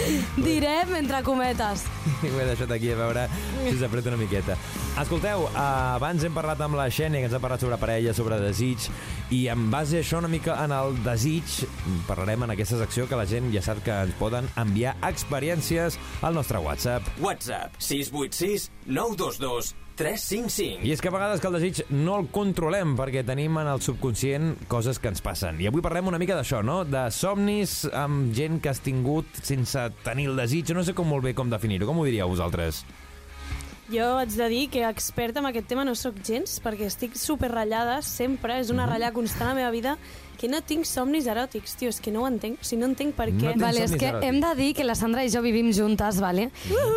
Direm 0.48 0.94
entre 0.98 1.22
cometes. 1.26 1.84
I 2.22 2.30
ho 2.32 2.40
he 2.40 2.46
deixat 2.48 2.72
aquí 2.74 2.92
a 2.92 2.98
veure 2.98 3.24
si 3.62 3.76
s'apreta 3.80 4.12
una 4.12 4.20
miqueta. 4.20 4.56
Escolteu, 4.98 5.46
eh, 5.48 5.62
abans 5.96 6.26
hem 6.26 6.36
parlat 6.36 6.60
amb 6.66 6.78
la 6.78 6.88
Xènia, 6.90 7.22
que 7.22 7.30
ens 7.30 7.36
ha 7.38 7.42
parlat 7.42 7.62
sobre 7.64 7.78
parella, 7.80 8.14
sobre 8.16 8.40
desig, 8.42 8.88
i 9.34 9.44
en 9.52 9.68
base 9.72 9.98
a 9.98 10.04
això 10.04 10.22
una 10.22 10.30
mica 10.32 10.58
en 10.64 10.74
el 10.74 10.98
desig, 11.06 11.64
parlarem 12.08 12.46
en 12.46 12.54
aquesta 12.56 12.80
secció 12.82 13.08
que 13.08 13.18
la 13.18 13.26
gent 13.30 13.52
ja 13.54 13.64
sap 13.64 13.82
que 13.86 13.94
ens 14.06 14.16
poden 14.20 14.48
enviar 14.60 14.96
experiències 15.08 15.98
al 16.22 16.38
nostre 16.38 16.62
WhatsApp. 16.64 17.06
WhatsApp 17.22 17.76
686 17.78 18.70
922 18.86 19.87
355. 19.98 20.86
I 20.86 20.92
és 20.94 21.02
que 21.02 21.10
a 21.10 21.14
vegades 21.14 21.42
que 21.42 21.50
el 21.50 21.56
desig 21.58 21.82
no 21.90 22.20
el 22.20 22.28
controlem 22.34 22.94
perquè 22.98 23.24
tenim 23.26 23.58
en 23.58 23.70
el 23.72 23.82
subconscient 23.84 24.54
coses 24.70 25.00
que 25.02 25.10
ens 25.10 25.24
passen. 25.24 25.58
I 25.58 25.68
avui 25.70 25.82
parlem 25.84 26.08
una 26.12 26.20
mica 26.22 26.38
d'això, 26.38 26.62
no? 26.62 26.84
De 26.86 27.08
somnis 27.14 27.82
amb 27.90 28.30
gent 28.36 28.62
que 28.62 28.70
has 28.70 28.82
tingut 28.84 29.42
sense 29.42 29.88
tenir 30.06 30.30
el 30.30 30.38
desig. 30.38 30.70
No 30.76 30.86
sé 30.86 30.94
com 30.94 31.10
molt 31.10 31.26
bé 31.26 31.34
com 31.34 31.50
definir-ho. 31.50 31.90
Com 31.90 31.98
ho 31.98 32.06
diríeu 32.06 32.30
vosaltres? 32.30 32.84
Jo 33.90 34.18
haig 34.18 34.34
de 34.36 34.48
dir 34.52 34.68
que 34.68 34.82
experta 34.84 35.40
en 35.40 35.46
aquest 35.48 35.66
tema 35.70 35.84
no 35.84 35.94
sóc 35.96 36.14
gens, 36.22 36.58
perquè 36.62 36.84
estic 36.90 37.14
super 37.16 37.48
ratllada 37.50 38.02
sempre, 38.02 38.58
és 38.60 38.68
una 38.70 38.84
Mhm. 38.84 38.92
ratlla 38.92 39.12
constant 39.12 39.48
a 39.50 39.54
la 39.54 39.54
meva 39.54 39.70
vida, 39.70 39.96
que 40.38 40.46
no 40.46 40.60
tinc 40.60 40.84
somnis 40.84 41.26
eròtics, 41.26 41.74
tio, 41.76 41.88
és 41.88 41.98
que 42.00 42.12
no 42.12 42.22
ho 42.22 42.26
entenc, 42.28 42.60
o 42.60 42.64
sigui, 42.64 42.80
no 42.80 42.86
entenc 42.86 43.14
per 43.14 43.32
No 43.32 43.40
què. 43.40 43.48
tens 43.52 43.62
Vale, 43.62 43.82
és 43.84 43.90
que 43.92 44.06
eròtics. 44.10 44.24
hem 44.28 44.40
de 44.40 44.54
dir 44.56 44.74
que 44.74 44.84
la 44.84 44.94
Sandra 44.94 45.24
i 45.24 45.30
jo 45.30 45.40
vivim 45.42 45.72
juntes, 45.72 46.20
vale? 46.20 46.50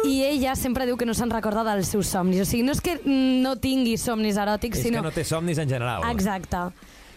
I 0.05 0.21
ella 0.23 0.55
sempre 0.55 0.85
diu 0.85 0.97
que 0.97 1.05
no 1.05 1.13
se'n 1.13 1.29
recorda 1.31 1.63
dels 1.63 1.87
seus 1.87 2.07
somnis. 2.07 2.41
O 2.41 2.45
sigui, 2.45 2.61
no 2.63 2.73
és 2.73 2.81
que 2.81 2.99
no 3.05 3.55
tingui 3.55 3.97
somnis 3.97 4.35
eròtics, 4.37 4.77
És 4.77 4.83
sinó... 4.83 4.97
que 4.97 5.03
no 5.03 5.11
té 5.11 5.23
somnis 5.23 5.57
en 5.57 5.69
general. 5.69 6.03
Exacte. 6.11 6.57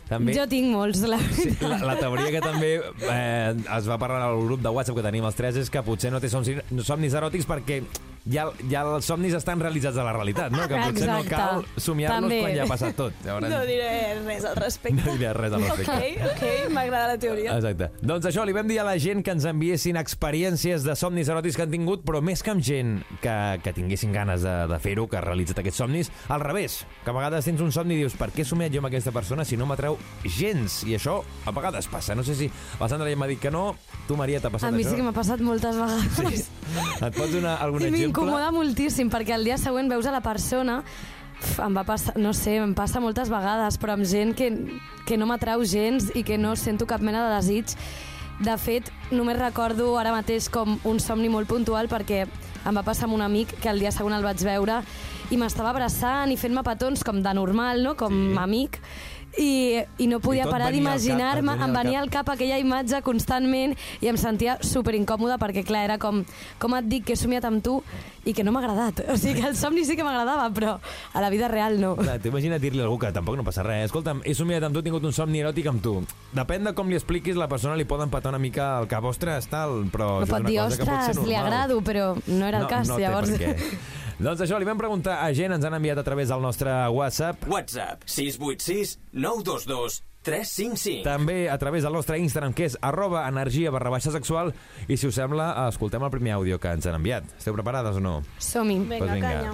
També... 0.09 0.35
Jo 0.35 0.47
tinc 0.47 0.67
molts, 0.71 1.01
la 1.01 1.19
Sí, 1.19 1.51
la, 1.61 1.79
la 1.79 1.97
teoria 1.97 2.31
que 2.31 2.41
també 2.41 2.75
eh, 3.11 3.55
es 3.79 3.89
va 3.89 3.99
parlar 3.99 4.23
al 4.23 4.39
grup 4.47 4.61
de 4.63 4.69
WhatsApp 4.69 4.97
que 4.97 5.03
tenim 5.03 5.25
els 5.25 5.35
tres 5.35 5.57
és 5.57 5.69
que 5.71 5.83
potser 5.83 6.13
no 6.13 6.21
té 6.21 6.29
somnis, 6.29 6.59
somnis 6.85 7.13
eròtics 7.15 7.47
perquè 7.47 7.83
ja, 8.27 8.47
ja 8.71 8.83
els 8.95 9.05
somnis 9.05 9.35
estan 9.37 9.61
realitzats 9.61 9.97
a 10.01 10.05
la 10.07 10.13
realitat, 10.17 10.51
no? 10.53 10.67
Que 10.69 10.79
potser 10.81 11.07
no 11.09 11.19
Exacte. 11.21 11.35
cal 11.35 11.65
somiar-los 11.77 12.21
També. 12.29 12.41
quan 12.41 12.55
ja 12.57 12.63
ha 12.65 12.67
passat 12.71 12.97
tot. 12.97 13.13
Llavors, 13.25 13.49
No 13.51 13.61
diré 13.69 13.91
res 14.25 14.45
al 14.45 14.57
respecte. 14.57 15.03
no 15.05 15.13
diré 15.13 15.33
res 15.35 15.53
al 15.53 15.63
Ok, 15.63 15.77
respecte. 15.79 16.31
ok, 16.31 16.71
m'agrada 16.73 17.09
la 17.15 17.19
teoria. 17.19 17.57
Exacte. 17.57 17.91
Doncs 18.03 18.27
això, 18.27 18.45
li 18.47 18.53
vam 18.57 18.67
dir 18.69 18.79
a 18.81 18.85
la 18.85 18.97
gent 18.99 19.23
que 19.25 19.31
ens 19.33 19.45
enviessin 19.45 19.97
experiències 20.01 20.83
de 20.85 20.97
somnis 20.97 21.29
eròtics 21.29 21.57
que 21.57 21.63
han 21.63 21.71
tingut, 21.71 22.05
però 22.05 22.21
més 22.25 22.43
que 22.43 22.51
amb 22.51 22.63
gent 22.65 23.03
que, 23.21 23.61
que 23.63 23.73
tinguessin 23.77 24.13
ganes 24.13 24.43
de, 24.43 24.55
de 24.71 24.79
fer-ho, 24.79 25.07
que 25.09 25.17
ha 25.19 25.21
realitzat 25.25 25.59
aquests 25.61 25.79
somnis, 25.85 26.11
al 26.29 26.41
revés, 26.41 26.87
que 27.05 27.11
a 27.11 27.15
vegades 27.15 27.45
tens 27.45 27.61
un 27.61 27.73
somni 27.73 27.95
i 27.95 27.99
dius 28.05 28.15
per 28.17 28.31
què 28.33 28.41
he 28.41 28.49
somiat 28.49 28.73
jo 28.73 28.79
amb 28.83 28.89
aquesta 28.91 29.13
persona 29.13 29.45
si 29.45 29.57
no 29.57 29.67
m'atreu 29.67 29.99
gens? 30.25 30.83
I 30.89 30.97
això 30.97 31.21
a 31.47 31.51
vegades 31.53 31.87
passa. 31.93 32.15
No 32.15 32.25
sé 32.25 32.35
si 32.35 32.51
la 32.81 32.89
Sandra 32.89 33.11
ja 33.11 33.17
m'ha 33.17 33.27
dit 33.29 33.41
que 33.41 33.51
no, 33.51 33.77
tu, 34.09 34.17
Maria, 34.17 34.41
t'ha 34.41 34.49
A 34.49 34.57
passat 34.57 34.73
mi 34.73 34.83
això? 34.83 34.91
sí 34.91 34.97
que 34.97 35.03
m'ha 35.03 35.13
passat 35.13 35.41
moltes 35.41 35.77
vegades. 35.77 36.49
Et 37.05 37.15
pots 37.15 37.33
donar 37.33 37.59
algun 37.61 37.83
I 37.83 37.91
exemple? 37.91 38.13
M'incomoda 38.15 38.53
moltíssim, 38.55 39.11
perquè 39.11 39.35
el 39.35 39.45
dia 39.45 39.59
següent 39.59 39.91
veus 39.91 40.07
a 40.07 40.13
la 40.15 40.23
persona 40.23 40.83
em 41.59 41.75
va 41.75 41.83
passar, 41.85 42.15
no 42.17 42.33
sé, 42.33 42.57
em 42.63 42.75
passa 42.75 43.03
moltes 43.03 43.29
vegades, 43.29 43.77
però 43.79 43.97
amb 43.97 44.07
gent 44.07 44.35
que, 44.39 44.53
que 45.05 45.19
no 45.19 45.27
m'atrau 45.27 45.65
gens 45.67 46.11
i 46.15 46.23
que 46.23 46.39
no 46.39 46.55
sento 46.57 46.87
cap 46.87 47.03
mena 47.03 47.27
de 47.27 47.35
desig. 47.35 47.75
De 48.45 48.55
fet, 48.59 48.89
només 49.15 49.39
recordo 49.39 49.93
ara 49.99 50.13
mateix 50.15 50.49
com 50.51 50.79
un 50.85 50.99
somni 51.01 51.29
molt 51.31 51.47
puntual 51.51 51.87
perquè 51.91 52.25
em 52.25 52.75
va 52.75 52.83
passar 52.83 53.07
amb 53.07 53.15
un 53.15 53.23
amic 53.23 53.53
que 53.61 53.69
el 53.71 53.79
dia 53.83 53.93
següent 53.93 54.17
el 54.17 54.25
vaig 54.25 54.41
veure 54.43 54.81
i 55.31 55.37
m'estava 55.37 55.71
abraçant 55.71 56.33
i 56.33 56.39
fent-me 56.39 56.65
petons 56.67 57.05
com 57.05 57.21
de 57.23 57.35
normal, 57.35 57.83
no? 57.83 57.95
com 57.97 58.15
Sí. 58.15 58.39
amic, 58.41 58.81
i, 59.39 59.83
i 59.99 60.07
no 60.07 60.21
podia 60.23 60.47
tot 60.47 60.55
parar 60.55 60.71
d'imaginar-me, 60.75 61.55
em 61.57 61.63
al 61.67 61.75
venia 61.75 61.99
cap. 61.99 62.03
al 62.03 62.11
cap 62.13 62.33
aquella 62.35 62.59
imatge 62.63 63.01
constantment 63.07 63.75
i 64.01 64.11
em 64.11 64.19
sentia 64.21 64.59
super 64.63 64.95
incòmoda 64.99 65.39
perquè, 65.43 65.65
clar, 65.67 65.85
era 65.89 65.99
com, 65.99 66.23
com 66.63 66.77
et 66.79 66.91
dic 66.91 67.09
que 67.09 67.17
he 67.17 67.21
somiat 67.21 67.47
amb 67.49 67.63
tu 67.65 67.81
i 68.25 68.33
que 68.33 68.45
no 68.47 68.55
m'ha 68.55 68.63
agradat. 68.63 69.03
O 69.13 69.17
sigui 69.21 69.41
que 69.41 69.49
el 69.51 69.57
somni 69.59 69.85
sí 69.85 69.97
que 69.99 70.05
m'agradava, 70.07 70.47
però 70.55 70.77
a 70.79 71.25
la 71.25 71.31
vida 71.33 71.49
real 71.49 71.77
no. 71.81 71.95
Clar, 71.99 72.17
T'imagina 72.25 72.59
dir-li 72.63 72.81
a 72.81 72.87
algú 72.87 72.99
que 73.03 73.13
tampoc 73.13 73.37
no 73.37 73.45
passa 73.45 73.65
res. 73.67 73.91
Escolta'm, 73.91 74.23
he 74.25 74.37
somiat 74.37 74.65
amb 74.65 74.77
tu, 74.77 74.81
he 74.81 74.87
tingut 74.87 75.05
un 75.05 75.13
somni 75.17 75.43
eròtic 75.43 75.69
amb 75.73 75.83
tu. 75.85 75.99
Depèn 76.35 76.71
de 76.71 76.75
com 76.77 76.89
li 76.89 76.97
expliquis, 77.01 77.37
la 77.41 77.51
persona 77.51 77.77
li 77.77 77.89
pot 77.89 78.01
empatar 78.05 78.33
una 78.33 78.41
mica 78.41 78.75
el 78.81 78.89
cap, 78.89 79.05
ostres, 79.11 79.51
tal, 79.53 79.85
però... 79.93 80.17
No 80.23 80.31
pot 80.31 80.49
dir, 80.49 80.61
ostres, 80.65 81.21
li 81.27 81.37
agrado, 81.37 81.83
però 81.85 82.15
no 82.31 82.49
era 82.49 82.65
el 82.65 82.71
cas, 82.71 82.89
no 82.89 83.01
llavors... 83.03 83.35
Té 83.37 83.53
per 83.53 83.59
què. 83.59 84.03
doncs 84.25 84.41
això, 84.45 84.59
li 84.59 84.67
vam 84.69 84.79
preguntar 84.81 85.19
a 85.25 85.29
gent, 85.37 85.53
ens 85.57 85.65
han 85.69 85.77
enviat 85.77 86.01
a 86.01 86.05
través 86.07 86.31
del 86.33 86.43
nostre 86.43 86.73
WhatsApp, 86.89 87.47
WhatsApp 87.51 88.03
686 88.09 88.99
922 89.13 90.01
355. 90.25 91.03
també 91.05 91.51
a 91.53 91.59
través 91.61 91.85
del 91.85 91.93
nostre 91.93 92.17
Instagram, 92.19 92.55
que 92.57 92.65
és 92.71 92.79
arroba 92.81 93.27
energia 93.29 93.71
barra 93.75 93.91
baixa 93.93 94.11
sexual, 94.15 94.55
i 94.89 94.97
si 94.97 95.07
us 95.11 95.19
sembla, 95.21 95.51
escoltem 95.69 96.03
el 96.03 96.13
primer 96.15 96.33
àudio 96.39 96.57
que 96.59 96.73
ens 96.73 96.87
han 96.89 96.97
enviat. 96.97 97.27
Esteu 97.37 97.53
preparades 97.53 97.99
o 98.01 98.01
no? 98.01 98.23
Som-hi. 98.41 98.79
Vinga, 98.79 98.99
Pues 98.99 99.13
vinga. 99.13 99.29
canya. 99.29 99.53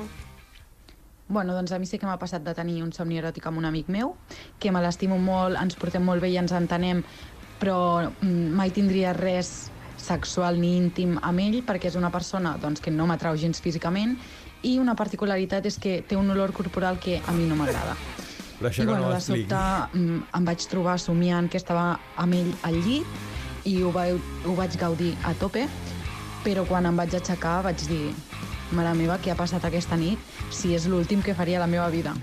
Bueno, 1.26 1.54
doncs 1.54 1.72
a 1.72 1.78
mi 1.78 1.86
sí 1.86 1.98
que 1.98 2.06
m'ha 2.06 2.18
passat 2.18 2.42
de 2.42 2.54
tenir 2.54 2.82
un 2.82 2.92
somni 2.92 3.18
eròtic 3.18 3.46
amb 3.46 3.58
un 3.58 3.64
amic 3.64 3.88
meu, 3.88 4.14
que 4.58 4.70
me 4.70 4.80
l'estimo 4.82 5.18
molt, 5.18 5.58
ens 5.58 5.74
portem 5.78 6.02
molt 6.02 6.22
bé 6.22 6.30
i 6.30 6.36
ens 6.38 6.52
entenem, 6.52 7.02
però 7.60 8.10
mm, 8.20 8.54
mai 8.54 8.70
tindria 8.70 9.12
res 9.12 9.70
sexual 10.00 10.58
ni 10.58 10.76
íntim 10.78 11.18
amb 11.22 11.42
ell 11.42 11.60
perquè 11.66 11.90
és 11.90 11.96
una 11.98 12.10
persona 12.10 12.56
doncs, 12.58 12.80
que 12.80 12.90
no 12.90 13.06
m'atrau 13.06 13.36
gens 13.36 13.60
físicament 13.60 14.16
i 14.62 14.78
una 14.78 14.94
particularitat 14.96 15.66
és 15.66 15.78
que 15.80 16.00
té 16.06 16.16
un 16.16 16.30
olor 16.30 16.52
corporal 16.52 16.98
que 17.00 17.20
a 17.26 17.32
mi 17.32 17.46
no 17.48 17.56
m'agrada. 17.56 17.96
Però 18.58 18.68
això 18.68 18.84
I 18.84 18.86
bueno, 18.90 19.08
no 19.08 19.14
de 19.14 19.20
sobte 19.24 19.60
mm, 19.96 20.18
em 20.36 20.48
vaig 20.50 20.66
trobar 20.68 20.98
somiant 21.00 21.48
que 21.48 21.56
estava 21.60 21.98
amb 22.20 22.36
ell 22.36 22.50
al 22.68 22.76
llit 22.84 23.64
i 23.64 23.78
ho, 23.82 23.92
va, 23.94 24.06
ho 24.12 24.56
vaig 24.56 24.76
gaudir 24.80 25.14
a 25.24 25.32
tope, 25.40 25.64
però 26.44 26.66
quan 26.68 26.88
em 26.88 26.96
vaig 26.96 27.16
aixecar 27.16 27.62
vaig 27.64 27.86
dir 27.88 28.10
mare 28.76 28.92
meva, 28.94 29.16
què 29.18 29.32
ha 29.32 29.38
passat 29.38 29.64
aquesta 29.66 29.96
nit 29.98 30.20
si 30.54 30.74
és 30.76 30.86
l'últim 30.86 31.24
que 31.24 31.34
faria 31.34 31.60
la 31.62 31.70
meva 31.70 31.88
vida. 31.90 32.14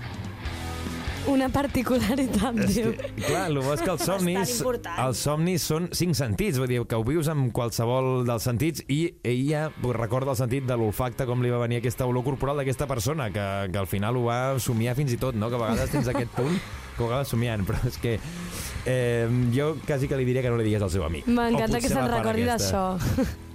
Una 1.28 1.48
particularitat, 1.52 2.56
És 2.64 2.74
diu. 2.76 2.92
que, 2.96 3.10
clar, 3.26 3.48
el 3.50 3.58
bo 3.60 3.74
és 3.74 3.82
que 3.82 3.90
els 3.92 4.04
somnis, 4.06 4.54
els 4.62 5.22
somnis 5.26 5.66
són 5.70 5.88
cinc 5.96 6.16
sentits, 6.16 6.60
vull 6.60 6.70
dir 6.70 6.80
que 6.88 6.96
ho 6.96 7.04
vius 7.06 7.28
amb 7.32 7.50
qualsevol 7.56 8.24
dels 8.28 8.46
sentits 8.48 8.84
i 8.88 9.00
ella 9.26 9.68
pues, 9.82 9.96
recorda 9.98 10.32
el 10.32 10.40
sentit 10.40 10.68
de 10.68 10.76
l'olfacte, 10.78 11.26
com 11.28 11.42
li 11.44 11.52
va 11.52 11.60
venir 11.64 11.82
aquesta 11.82 12.06
olor 12.08 12.24
corporal 12.24 12.62
d'aquesta 12.62 12.88
persona, 12.90 13.30
que, 13.34 13.46
que 13.72 13.80
al 13.82 13.90
final 13.90 14.16
ho 14.16 14.28
va 14.28 14.40
somiar 14.62 14.96
fins 14.98 15.12
i 15.12 15.20
tot, 15.20 15.36
no? 15.36 15.50
que 15.50 15.58
a 15.58 15.64
vegades 15.66 15.92
tens 15.92 16.08
aquest 16.08 16.32
punt 16.38 16.56
que 16.98 17.04
ho 17.04 17.10
acabes 17.10 17.30
somiant, 17.30 17.62
però 17.66 17.78
és 17.86 17.98
que 18.02 18.16
eh, 18.88 19.28
jo 19.54 19.76
quasi 19.86 20.08
que 20.10 20.18
li 20.18 20.26
diria 20.26 20.42
que 20.42 20.50
no 20.50 20.58
li 20.58 20.66
digués 20.66 20.82
al 20.82 20.90
seu 20.90 21.04
amic. 21.06 21.28
M'encanta 21.30 21.80
que 21.80 21.90
se'n 21.90 22.08
recordi 22.10 22.48
aquesta. 22.48 22.82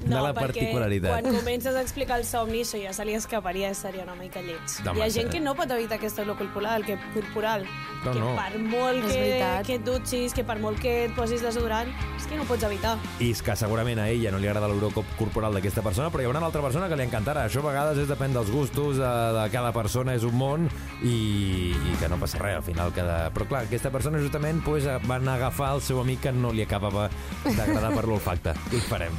D'això. 0.09 0.21
de 0.21 0.27
la 0.27 0.33
particularitat. 0.33 1.11
quan 1.21 1.35
comences 1.35 1.75
a 1.75 1.81
explicar 1.81 2.19
el 2.19 2.25
somni, 2.25 2.61
això 2.61 2.81
ja 2.81 2.93
se 2.93 3.05
li 3.05 3.13
escaparia 3.13 3.73
seria 3.73 4.03
una 4.03 4.15
mica 4.15 4.41
lleig. 4.41 4.59
Home, 4.87 4.99
Hi 4.99 5.01
ha 5.03 5.09
gent 5.09 5.29
que 5.31 5.39
no 5.39 5.55
pot 5.55 5.69
evitar 5.71 5.97
aquesta 5.97 6.21
olor 6.23 6.37
corporal, 6.37 6.85
que, 6.85 6.97
corporal, 7.13 7.65
No, 8.03 8.11
que 8.11 8.19
no. 8.19 8.35
per 8.35 8.59
molt 8.59 9.05
És 9.05 9.13
que, 9.13 9.19
veritat. 9.19 9.65
que 9.65 9.75
et 9.75 9.83
dutxis, 9.85 10.33
que 10.33 10.43
per 10.43 10.59
molt 10.59 10.79
que 10.79 11.05
et 11.05 11.15
posis 11.15 11.41
desodorant, 11.41 11.87
és 12.17 12.25
que 12.27 12.35
no 12.35 12.43
pots 12.43 12.63
evitar. 12.63 12.97
I 13.19 13.31
és 13.31 13.41
que 13.41 13.55
segurament 13.55 13.99
a 13.99 14.09
ella 14.09 14.31
no 14.31 14.37
li 14.39 14.47
agrada 14.47 14.67
l'olor 14.67 14.91
corporal 15.17 15.53
d'aquesta 15.53 15.81
persona, 15.81 16.09
però 16.11 16.21
hi 16.21 16.25
haurà 16.27 16.39
una 16.43 16.47
altra 16.51 16.61
persona 16.61 16.89
que 16.89 16.97
li 16.99 17.03
encantarà. 17.07 17.45
Això 17.47 17.63
a 17.63 17.67
vegades 17.69 17.97
és 18.03 18.09
depèn 18.11 18.33
dels 18.33 18.51
gustos, 18.51 18.97
de, 18.97 19.11
de 19.39 19.49
cada 19.51 19.71
persona 19.71 20.13
és 20.15 20.23
un 20.27 20.35
món 20.35 20.67
i, 21.01 21.71
i 21.71 21.95
que 21.99 22.09
no 22.09 22.17
passa 22.19 22.37
res 22.43 22.57
al 22.57 22.63
final. 22.63 22.91
Cada... 22.93 23.29
Però 23.33 23.47
clar, 23.47 23.63
aquesta 23.69 23.89
persona 23.89 24.19
justament 24.19 24.61
pues, 24.65 24.83
van 25.07 25.27
agafar 25.31 25.73
el 25.77 25.81
seu 25.81 26.01
amic 26.01 26.21
que 26.27 26.31
no 26.35 26.51
li 26.51 26.61
acabava 26.63 27.09
d'agradar 27.45 27.93
per 27.95 28.05
l'olfacte. 28.07 28.53
Què 28.69 28.77
hi 28.81 28.85
farem? 28.89 29.15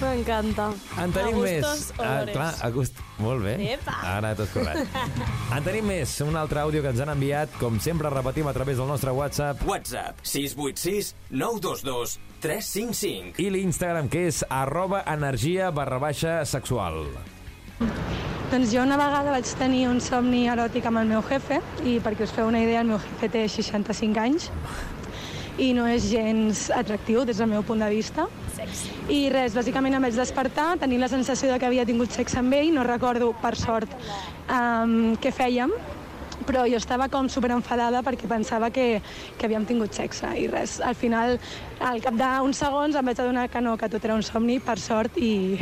M'encanta. 0.00 0.70
En 1.02 1.12
tenim 1.12 1.36
A 1.36 1.42
més. 1.44 1.64
gustos, 1.64 1.92
Ah, 2.00 2.24
clar, 2.26 2.54
a 2.64 2.70
gust... 2.74 2.96
Molt 3.20 3.42
bé. 3.44 3.54
Epa. 3.74 3.92
Ara 4.16 4.30
tot 4.38 4.48
correcte. 4.54 4.86
en 5.56 5.64
tenim 5.66 5.84
més. 5.90 6.14
Un 6.24 6.36
altre 6.40 6.62
àudio 6.62 6.80
que 6.82 6.88
ens 6.94 7.00
han 7.04 7.12
enviat, 7.12 7.52
com 7.60 7.76
sempre 7.84 8.08
repetim 8.12 8.48
a 8.48 8.54
través 8.56 8.78
del 8.80 8.88
nostre 8.88 9.12
WhatsApp 9.12 9.60
WhatsApp 9.68 10.22
686 10.24 11.14
922 11.30 12.18
355. 12.40 13.36
i 13.44 13.50
l'Instagram, 13.52 14.08
que 14.08 14.26
és 14.30 14.40
arroba 14.48 15.02
energia 15.12 15.68
barra 15.70 15.98
baixa 16.00 16.38
sexual. 16.48 17.04
Doncs 18.50 18.72
jo 18.72 18.82
una 18.82 18.96
vegada 18.98 19.30
vaig 19.30 19.46
tenir 19.60 19.84
un 19.88 20.00
somni 20.02 20.46
eròtic 20.50 20.88
amb 20.88 20.98
el 21.04 21.06
meu 21.12 21.20
jefe 21.28 21.60
i 21.86 21.98
perquè 22.02 22.24
us 22.26 22.32
feu 22.34 22.48
una 22.50 22.58
idea, 22.64 22.80
el 22.82 22.88
meu 22.90 22.98
jefe 22.98 23.28
té 23.30 23.44
65 23.48 24.18
anys 24.24 24.48
i 25.60 25.70
no 25.76 25.84
és 25.90 26.08
gens 26.08 26.68
atractiu 26.72 27.24
des 27.28 27.40
del 27.40 27.50
meu 27.50 27.62
punt 27.66 27.82
de 27.84 27.90
vista. 27.92 28.26
I 29.12 29.28
res, 29.32 29.54
bàsicament 29.56 29.96
em 29.96 30.06
vaig 30.06 30.16
despertar 30.16 30.72
tenint 30.80 31.02
la 31.02 31.10
sensació 31.12 31.50
de 31.52 31.58
que 31.60 31.68
havia 31.68 31.86
tingut 31.88 32.14
sexe 32.16 32.38
amb 32.40 32.54
ell, 32.56 32.72
no 32.74 32.84
recordo, 32.86 33.32
per 33.42 33.56
sort, 33.58 33.92
um, 34.48 35.16
què 35.20 35.32
fèiem, 35.34 35.74
però 36.48 36.64
jo 36.70 36.78
estava 36.80 37.10
com 37.12 37.28
super 37.28 37.50
enfadada 37.52 38.00
perquè 38.06 38.28
pensava 38.30 38.70
que, 38.72 39.02
que 39.36 39.46
havíem 39.46 39.66
tingut 39.68 39.94
sexe 39.96 40.30
i 40.40 40.46
res, 40.50 40.78
al 40.80 40.96
final, 40.96 41.36
al 41.84 42.00
cap 42.04 42.16
d'uns 42.16 42.62
segons 42.64 42.96
em 42.96 43.12
vaig 43.12 43.20
adonar 43.20 43.48
que 43.52 43.60
no, 43.60 43.76
que 43.76 43.90
tot 43.92 44.08
era 44.08 44.16
un 44.16 44.24
somni, 44.24 44.60
per 44.64 44.78
sort, 44.80 45.20
i, 45.20 45.58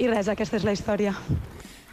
i 0.00 0.08
res, 0.08 0.32
aquesta 0.32 0.56
és 0.56 0.66
la 0.66 0.76
història. 0.76 1.14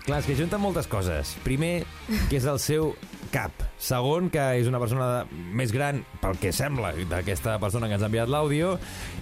Clar, 0.04 0.20
és 0.20 0.28
que 0.28 0.36
junta 0.36 0.60
moltes 0.60 0.88
coses. 0.92 1.36
Primer, 1.46 1.86
que 2.30 2.40
és 2.40 2.48
el 2.48 2.60
seu 2.60 2.92
cap. 3.32 3.73
Segon, 3.84 4.30
que 4.32 4.40
és 4.62 4.68
una 4.70 4.80
persona 4.80 5.08
de- 5.10 5.36
més 5.52 5.74
gran, 5.76 6.06
pel 6.22 6.38
que 6.40 6.54
sembla, 6.56 6.94
d'aquesta 7.10 7.58
persona 7.60 7.90
que 7.90 7.98
ens 7.98 8.04
ha 8.04 8.08
enviat 8.08 8.30
l'àudio. 8.32 8.78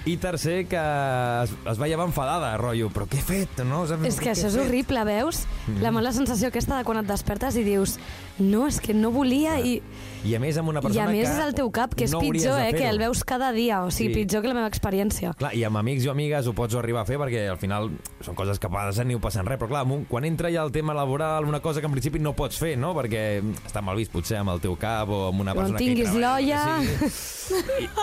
I 0.06 0.18
tercer, 0.22 0.68
que 0.70 0.78
es, 0.78 1.54
es 1.66 1.80
va 1.82 1.88
llevar 1.90 2.06
enfadada, 2.06 2.54
rotllo. 2.62 2.92
Però 2.94 3.08
què 3.10 3.18
he 3.18 3.26
fet? 3.26 3.64
No? 3.66 3.88
Saps? 3.90 4.06
És 4.06 4.20
que 4.22 4.30
això 4.36 4.48
és 4.52 4.56
fet? 4.58 4.68
horrible, 4.68 5.04
veus? 5.10 5.46
Mhm. 5.68 5.82
La 5.82 5.92
mala 5.92 6.12
sensació 6.14 6.50
aquesta 6.54 6.78
de 6.78 6.84
quan 6.86 7.02
et 7.02 7.10
despertes 7.10 7.58
i 7.58 7.64
dius 7.66 7.98
no, 8.38 8.68
és 8.68 8.80
que 8.82 8.94
no 8.94 9.12
volia 9.12 9.60
i, 9.60 9.82
I 10.26 10.36
a 10.36 10.40
més 10.40 10.58
amb 10.58 10.70
una 10.70 10.80
i 10.80 10.84
persona 10.86 11.08
a 11.08 11.12
més 11.12 11.28
que 11.28 11.34
és 11.34 11.40
el 11.44 11.54
teu 11.58 11.70
cap, 11.74 11.94
que 11.98 12.06
és 12.06 12.12
no 12.14 12.20
pitjor, 12.22 12.60
eh? 12.62 12.72
Que 12.74 12.88
el 12.90 12.98
veus 13.02 13.24
cada 13.26 13.52
dia, 13.52 13.82
o 13.84 13.90
sigui, 13.92 14.14
Sí. 14.14 14.20
pitjor 14.22 14.42
que 14.44 14.48
la 14.48 14.54
meva 14.54 14.68
experiència. 14.70 15.34
Clar, 15.38 15.54
i 15.58 15.64
amb 15.64 15.78
amics 15.78 16.06
o 16.08 16.12
amigues 16.12 16.46
ho 16.48 16.54
pots 16.54 16.76
arribar 16.76 17.02
a 17.02 17.06
fer 17.06 17.18
perquè 17.18 17.48
al 17.50 17.58
final 17.58 17.90
són 18.22 18.36
coses 18.36 18.60
que 18.60 18.70
passen 18.70 19.10
i 19.12 19.16
ho 19.18 19.20
passen 19.22 19.46
res, 19.46 19.58
però 19.60 19.68
clar, 19.70 19.84
un- 19.86 20.06
quan 20.06 20.26
entra 20.26 20.50
ja 20.52 20.62
el 20.64 20.72
tema 20.72 20.94
laboral, 20.94 21.46
una 21.46 21.60
cosa 21.60 21.80
que 21.82 21.88
en 21.88 21.92
principi 21.92 22.20
no 22.20 22.34
pots 22.36 22.58
fer, 22.58 22.78
no? 22.78 22.94
Perquè 22.96 23.42
està 23.66 23.82
mal 23.82 23.96
vist 23.98 24.12
potser 24.12 24.38
amb 24.38 24.51
el 24.54 24.62
teu 24.64 24.78
cap 24.80 25.10
o 25.10 25.28
amb 25.30 25.44
una 25.44 25.56
Quan 25.56 25.72
persona 25.72 25.82
tinguis 25.82 26.10
que 26.10 26.16
hi 26.16 26.22
treballa, 26.22 26.64
l'olla... 26.80 27.12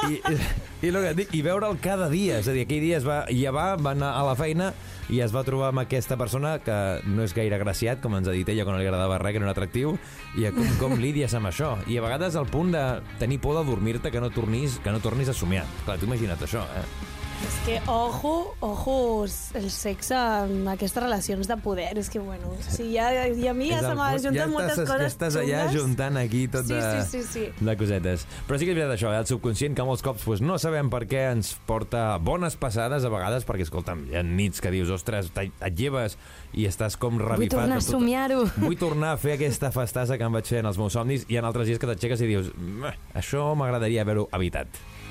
I, 0.09 0.19
i, 0.19 0.89
i, 0.89 0.93
dic, 1.17 1.33
i 1.33 1.41
veure'l 1.45 1.79
cada 1.81 2.11
dia, 2.13 2.43
és 2.43 2.49
a 2.51 2.55
dir, 2.57 2.67
aquell 2.67 2.85
dia 2.85 2.99
es 3.01 3.07
va 3.07 3.23
llevar, 3.33 3.71
va 3.81 3.95
anar 3.97 4.13
a 4.19 4.25
la 4.27 4.37
feina 4.39 4.73
i 5.09 5.23
es 5.25 5.33
va 5.33 5.43
trobar 5.47 5.71
amb 5.73 5.83
aquesta 5.83 6.19
persona 6.21 6.59
que 6.61 6.77
no 7.09 7.25
és 7.25 7.33
gaire 7.37 7.57
agraciat, 7.57 8.03
com 8.05 8.19
ens 8.19 8.29
ha 8.29 8.37
dit 8.37 8.49
ella, 8.49 8.67
que 8.67 8.75
no 8.75 8.81
li 8.81 8.87
agradava 8.87 9.21
res, 9.23 9.37
que 9.37 9.41
no 9.41 9.49
era 9.49 9.57
atractiu, 9.57 9.97
i 10.37 10.49
com, 10.53 10.69
com 10.83 10.99
lidies 11.01 11.37
amb 11.39 11.49
això. 11.49 11.77
I 11.89 11.97
a 11.97 12.05
vegades 12.05 12.37
al 12.37 12.51
punt 12.51 12.75
de 12.77 12.85
tenir 13.23 13.41
por 13.41 13.57
de 13.57 13.65
dormir-te 13.69 14.13
que 14.13 14.21
no 14.21 14.29
tornis, 14.35 14.81
que 14.85 14.93
no 14.93 15.01
tornis 15.01 15.33
a 15.33 15.37
somiar. 15.37 15.65
Clar, 15.87 15.97
tu 15.97 16.11
imagina't 16.11 16.45
això, 16.45 16.67
eh? 16.77 17.08
És 17.47 17.55
que, 17.65 17.81
ojo, 17.87 18.55
ojo, 18.61 19.25
el 19.55 19.69
sexe 19.71 20.17
en 20.17 20.67
aquestes 20.69 21.01
relacions 21.03 21.47
de 21.49 21.57
poder, 21.63 21.97
és 22.01 22.09
que, 22.11 22.19
bueno, 22.19 22.51
si 22.67 22.89
ja, 22.97 23.13
i 23.29 23.47
a 23.49 23.55
mi 23.55 23.69
ja 23.71 23.77
És 23.79 23.85
se 23.85 23.91
el 23.93 23.97
m'ha 23.97 24.09
punt- 24.11 24.25
juntat 24.25 24.41
ja 24.43 24.47
moltes 24.51 24.79
coses 24.81 25.01
ja 25.01 25.07
estàs 25.07 25.37
allà 25.39 25.61
xungues. 25.69 25.77
juntant 25.81 26.17
aquí 26.19 26.49
tot 26.49 26.67
Sí, 26.67 26.75
de, 26.75 27.05
sí, 27.05 27.23
sí, 27.23 27.23
sí. 27.33 27.65
de 27.65 27.77
cosetes. 27.77 28.27
Però 28.49 28.59
sí 28.59 28.67
que 28.67 28.73
és 28.73 28.77
veritat 28.77 28.97
això, 28.99 29.13
eh? 29.15 29.19
el 29.23 29.27
subconscient 29.31 29.77
que 29.77 29.85
molts 29.87 30.03
cops 30.03 30.25
pues, 30.25 30.41
no 30.43 30.59
sabem 30.59 30.91
per 30.91 31.05
què 31.07 31.23
ens 31.31 31.55
porta 31.65 32.19
bones 32.19 32.57
passades 32.57 33.05
a 33.05 33.09
vegades, 33.09 33.47
perquè, 33.47 33.63
escolta'm, 33.69 34.07
hi 34.11 34.17
ha 34.19 34.23
nits 34.27 34.61
que 34.61 34.71
dius, 34.75 34.91
ostres, 34.91 35.31
et 35.37 35.53
et 35.63 35.79
lleves 35.79 36.19
i 36.53 36.67
estàs 36.67 36.97
com 36.99 37.19
revifat. 37.23 37.61
tornar 37.61 37.79
a 37.79 37.81
somiar-ho. 37.81 38.45
Vull 38.67 38.77
tornar 38.77 39.13
a 39.15 39.17
fer 39.17 39.35
aquesta 39.39 39.71
festassa 39.71 40.19
que 40.19 40.25
em 40.25 40.33
vaig 40.33 40.45
fer 40.45 40.59
en 40.61 40.67
els 40.67 40.77
meus 40.79 40.93
somnis 40.93 41.25
i 41.29 41.37
en 41.39 41.45
altres 41.45 41.67
dies 41.71 41.79
que 41.79 41.87
t'aixeques 41.87 42.21
i 42.21 42.27
dius, 42.27 42.51
"Meh, 42.59 42.97
això 43.15 43.55
m'agradaria 43.55 44.03
haver-ho 44.03 44.29
evitat. 44.33 44.67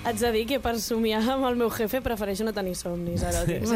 Haig 0.07 0.19
de 0.21 0.29
dir 0.31 0.45
que 0.47 0.59
per 0.63 0.77
somiar 0.79 1.19
amb 1.33 1.43
el 1.49 1.57
meu 1.59 1.69
jefe 1.73 1.99
prefereixo 2.05 2.45
no 2.47 2.53
tenir 2.55 2.75
somnis 2.79 3.23
eròtics. 3.27 3.73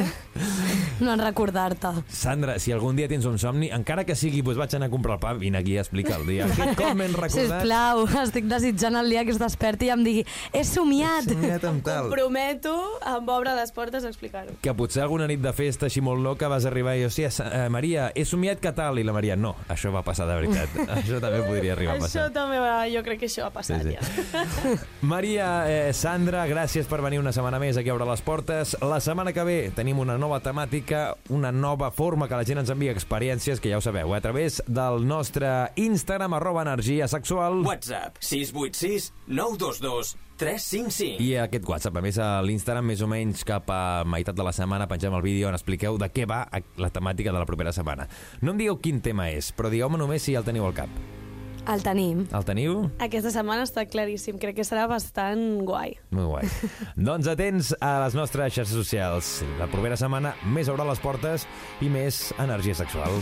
No 1.02 1.12
en 1.16 1.20
recordar-te. 1.20 1.90
Sandra, 2.14 2.56
si 2.62 2.72
algun 2.72 2.96
dia 2.96 3.08
tens 3.10 3.26
un 3.26 3.40
somni, 3.42 3.72
encara 3.74 4.04
que 4.08 4.14
sigui, 4.16 4.44
doncs 4.46 4.60
vaig 4.62 4.76
anar 4.78 4.88
a 4.88 4.94
comprar 4.94 5.16
el 5.18 5.22
pa, 5.24 5.32
vine 5.34 5.58
aquí 5.58 5.74
a 5.76 5.82
explicar 5.82 6.20
el 6.22 6.28
dia. 6.30 6.46
Cop 6.80 6.94
m'he 6.96 7.08
recordat... 7.10 7.34
Sisplau, 7.34 8.04
estic 8.22 8.46
desitjant 8.52 8.96
el 9.02 9.10
dia 9.12 9.24
que 9.28 9.34
es 9.34 9.40
desperti 9.42 9.90
i 9.90 9.92
em 9.96 10.06
digui 10.06 10.24
he 10.54 10.62
somiat. 10.68 11.26
He 11.28 11.36
somiat 11.36 11.66
amb 11.72 11.84
tal. 11.88 12.08
Prometo, 12.14 12.76
amb 13.12 13.34
obre 13.34 13.56
les 13.58 13.74
portes, 13.76 14.06
a 14.06 14.12
explicar-ho. 14.14 14.56
que 14.62 14.76
potser 14.78 15.02
alguna 15.04 15.28
nit 15.28 15.42
de 15.44 15.52
festa 15.58 15.90
així 15.90 16.06
molt 16.06 16.22
loca 16.24 16.48
vas 16.54 16.70
arribar 16.70 16.94
i 17.02 17.04
hòstia, 17.10 17.34
eh, 17.50 17.66
Maria, 17.74 18.12
he 18.16 18.24
somiat 18.30 18.62
que 18.64 18.72
tal? 18.78 19.02
I 19.02 19.04
la 19.10 19.18
Maria, 19.18 19.36
no, 19.36 19.56
això 19.74 19.92
va 19.92 20.06
passar 20.06 20.30
de 20.30 20.38
veritat. 20.38 20.78
això 21.02 21.20
també 21.20 21.42
podria 21.50 21.74
arribar 21.76 21.98
a 21.98 22.00
Això 22.00 22.08
passar. 22.08 22.30
també 22.38 22.62
va, 22.62 22.78
jo 22.94 23.02
crec 23.10 23.24
que 23.26 23.32
això 23.34 23.50
ha 23.50 23.52
passat 23.58 23.82
Sí, 23.82 23.90
sí. 23.90 23.98
ja. 23.98 24.78
Maria, 25.16 25.50
eh, 25.66 25.94
Sandra, 25.98 26.21
Sandra, 26.22 26.44
gràcies 26.46 26.86
per 26.86 27.00
venir 27.02 27.18
una 27.18 27.32
setmana 27.34 27.58
més 27.58 27.80
aquí 27.80 27.90
a 27.90 27.96
Obre 27.96 28.06
les 28.06 28.22
Portes. 28.22 28.76
La 28.86 29.00
setmana 29.02 29.32
que 29.34 29.42
ve 29.42 29.56
tenim 29.74 29.98
una 30.04 30.20
nova 30.22 30.38
temàtica, 30.46 31.16
una 31.34 31.50
nova 31.50 31.88
forma 31.90 32.28
que 32.30 32.38
la 32.38 32.46
gent 32.46 32.60
ens 32.62 32.70
envia 32.70 32.94
experiències, 32.94 33.58
que 33.58 33.72
ja 33.72 33.80
ho 33.80 33.82
sabeu, 33.82 34.14
a 34.14 34.20
través 34.22 34.60
del 34.68 35.02
nostre 35.10 35.50
Instagram, 35.82 36.36
arroba 36.38 36.62
energia 36.62 37.08
sexual. 37.10 37.64
WhatsApp 37.66 38.20
686 38.22 39.08
922 39.26 40.12
355. 40.38 41.26
I 41.26 41.32
aquest 41.42 41.66
WhatsApp, 41.66 41.98
a 41.98 42.06
més, 42.06 42.22
a 42.22 42.30
l'Instagram, 42.46 42.86
més 42.94 43.02
o 43.02 43.10
menys 43.10 43.42
cap 43.42 43.74
a 43.74 43.82
meitat 44.06 44.38
de 44.38 44.46
la 44.46 44.54
setmana, 44.54 44.86
pengem 44.92 45.18
el 45.18 45.26
vídeo 45.26 45.50
on 45.50 45.58
expliqueu 45.58 45.98
de 45.98 46.12
què 46.14 46.30
va 46.30 46.44
la 46.78 46.94
temàtica 46.94 47.34
de 47.34 47.42
la 47.42 47.50
propera 47.50 47.74
setmana. 47.74 48.06
No 48.46 48.54
em 48.54 48.62
digueu 48.62 48.78
quin 48.78 49.02
tema 49.02 49.32
és, 49.34 49.50
però 49.58 49.74
digueu-me 49.74 49.98
només 49.98 50.22
si 50.22 50.38
ja 50.38 50.46
el 50.46 50.50
teniu 50.52 50.70
al 50.70 50.78
cap. 50.84 51.21
El 51.70 51.84
tenim. 51.86 52.24
El 52.34 52.46
teniu? 52.48 52.78
Aquesta 53.04 53.32
setmana 53.34 53.66
està 53.68 53.84
claríssim. 53.86 54.40
Crec 54.42 54.58
que 54.58 54.66
serà 54.66 54.88
bastant 54.90 55.62
guai. 55.68 55.94
Molt 56.16 56.32
guai. 56.32 56.50
doncs 57.10 57.30
atents 57.32 57.72
a 57.78 57.94
les 58.06 58.18
nostres 58.18 58.56
xarxes 58.58 58.74
socials. 58.74 59.32
La 59.62 59.70
propera 59.72 60.00
setmana 60.00 60.34
més 60.56 60.72
obre 60.74 60.88
les 60.90 61.02
portes 61.04 61.46
i 61.82 61.90
més 61.94 62.30
energia 62.42 62.78
sexual. 62.82 63.22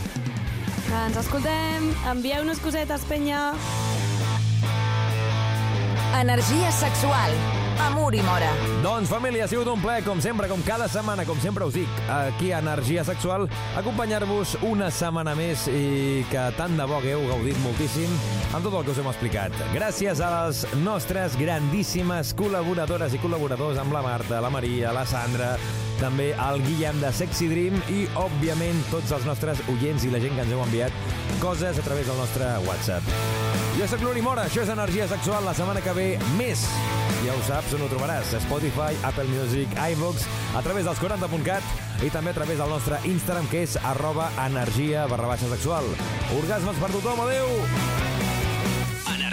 Ens 1.04 1.20
escoltem. 1.20 1.90
Envieu-nos 2.10 2.62
cosetes, 2.64 3.04
penya. 3.10 3.50
Energia 6.20 6.72
sexual. 6.74 7.59
Amor 7.80 8.14
i 8.14 8.20
mora. 8.22 8.50
Doncs, 8.84 9.08
família, 9.08 9.44
ha 9.44 9.48
sigut 9.48 9.68
un 9.72 9.80
plaer, 9.80 10.04
com 10.04 10.20
sempre, 10.20 10.48
com 10.50 10.60
cada 10.66 10.88
setmana, 10.88 11.24
com 11.28 11.38
sempre 11.40 11.64
us 11.64 11.74
dic, 11.78 12.00
aquí 12.12 12.50
a 12.52 12.60
Energia 12.60 13.04
Sexual, 13.08 13.46
acompanyar-vos 13.80 14.56
una 14.68 14.90
setmana 14.92 15.34
més 15.38 15.66
i 15.72 16.22
que 16.30 16.44
tant 16.58 16.76
de 16.76 16.86
bo 16.88 16.98
hagueu 17.00 17.24
gaudit 17.30 17.60
moltíssim 17.64 18.12
amb 18.52 18.64
tot 18.66 18.74
el 18.74 18.84
que 18.84 18.92
us 18.92 19.00
hem 19.00 19.10
explicat. 19.10 19.56
Gràcies 19.72 20.20
a 20.20 20.30
les 20.34 20.64
nostres 20.84 21.38
grandíssimes 21.40 22.34
col·laboradores 22.36 23.16
i 23.16 23.22
col·laboradors 23.22 23.80
amb 23.80 23.96
la 23.96 24.04
Marta, 24.04 24.42
la 24.44 24.52
Maria, 24.52 24.92
la 24.96 25.06
Sandra, 25.08 25.54
també 26.00 26.30
el 26.32 26.62
Guillem 26.64 27.00
de 27.02 27.10
Sexy 27.12 27.48
Dream 27.50 27.76
i, 27.92 28.04
òbviament, 28.18 28.78
tots 28.90 29.12
els 29.12 29.26
nostres 29.28 29.60
oients 29.72 30.06
i 30.06 30.12
la 30.12 30.20
gent 30.22 30.36
que 30.36 30.46
ens 30.46 30.54
heu 30.54 30.62
enviat 30.64 30.96
coses 31.42 31.78
a 31.78 31.84
través 31.84 32.08
del 32.08 32.16
nostre 32.20 32.48
WhatsApp. 32.66 33.12
Jo 33.76 33.88
sóc 33.88 34.02
l'Uri 34.04 34.24
Mora, 34.24 34.46
això 34.48 34.64
és 34.64 34.72
Energia 34.72 35.06
Sexual, 35.10 35.44
la 35.44 35.54
setmana 35.56 35.84
que 35.84 35.94
ve 35.96 36.08
més. 36.38 36.64
Ja 37.20 37.36
ho 37.36 37.42
saps, 37.46 37.74
on 37.76 37.84
ho 37.84 37.90
trobaràs, 37.92 38.32
Spotify, 38.46 38.96
Apple 39.08 39.28
Music, 39.32 39.76
iVox, 39.94 40.24
a 40.56 40.64
través 40.64 40.88
dels 40.88 41.02
40.cat 41.02 42.04
i 42.04 42.12
també 42.12 42.32
a 42.32 42.38
través 42.40 42.60
del 42.60 42.72
nostre 42.72 43.00
Instagram, 43.08 43.50
que 43.52 43.66
és 43.68 43.76
arroba 43.92 44.30
energia 44.46 45.04
barra 45.10 45.34
baixa 45.34 45.52
sexual. 45.52 45.86
Orgasmes 46.40 46.80
per 46.80 46.92
tothom, 46.96 47.28
adeu! 47.28 48.19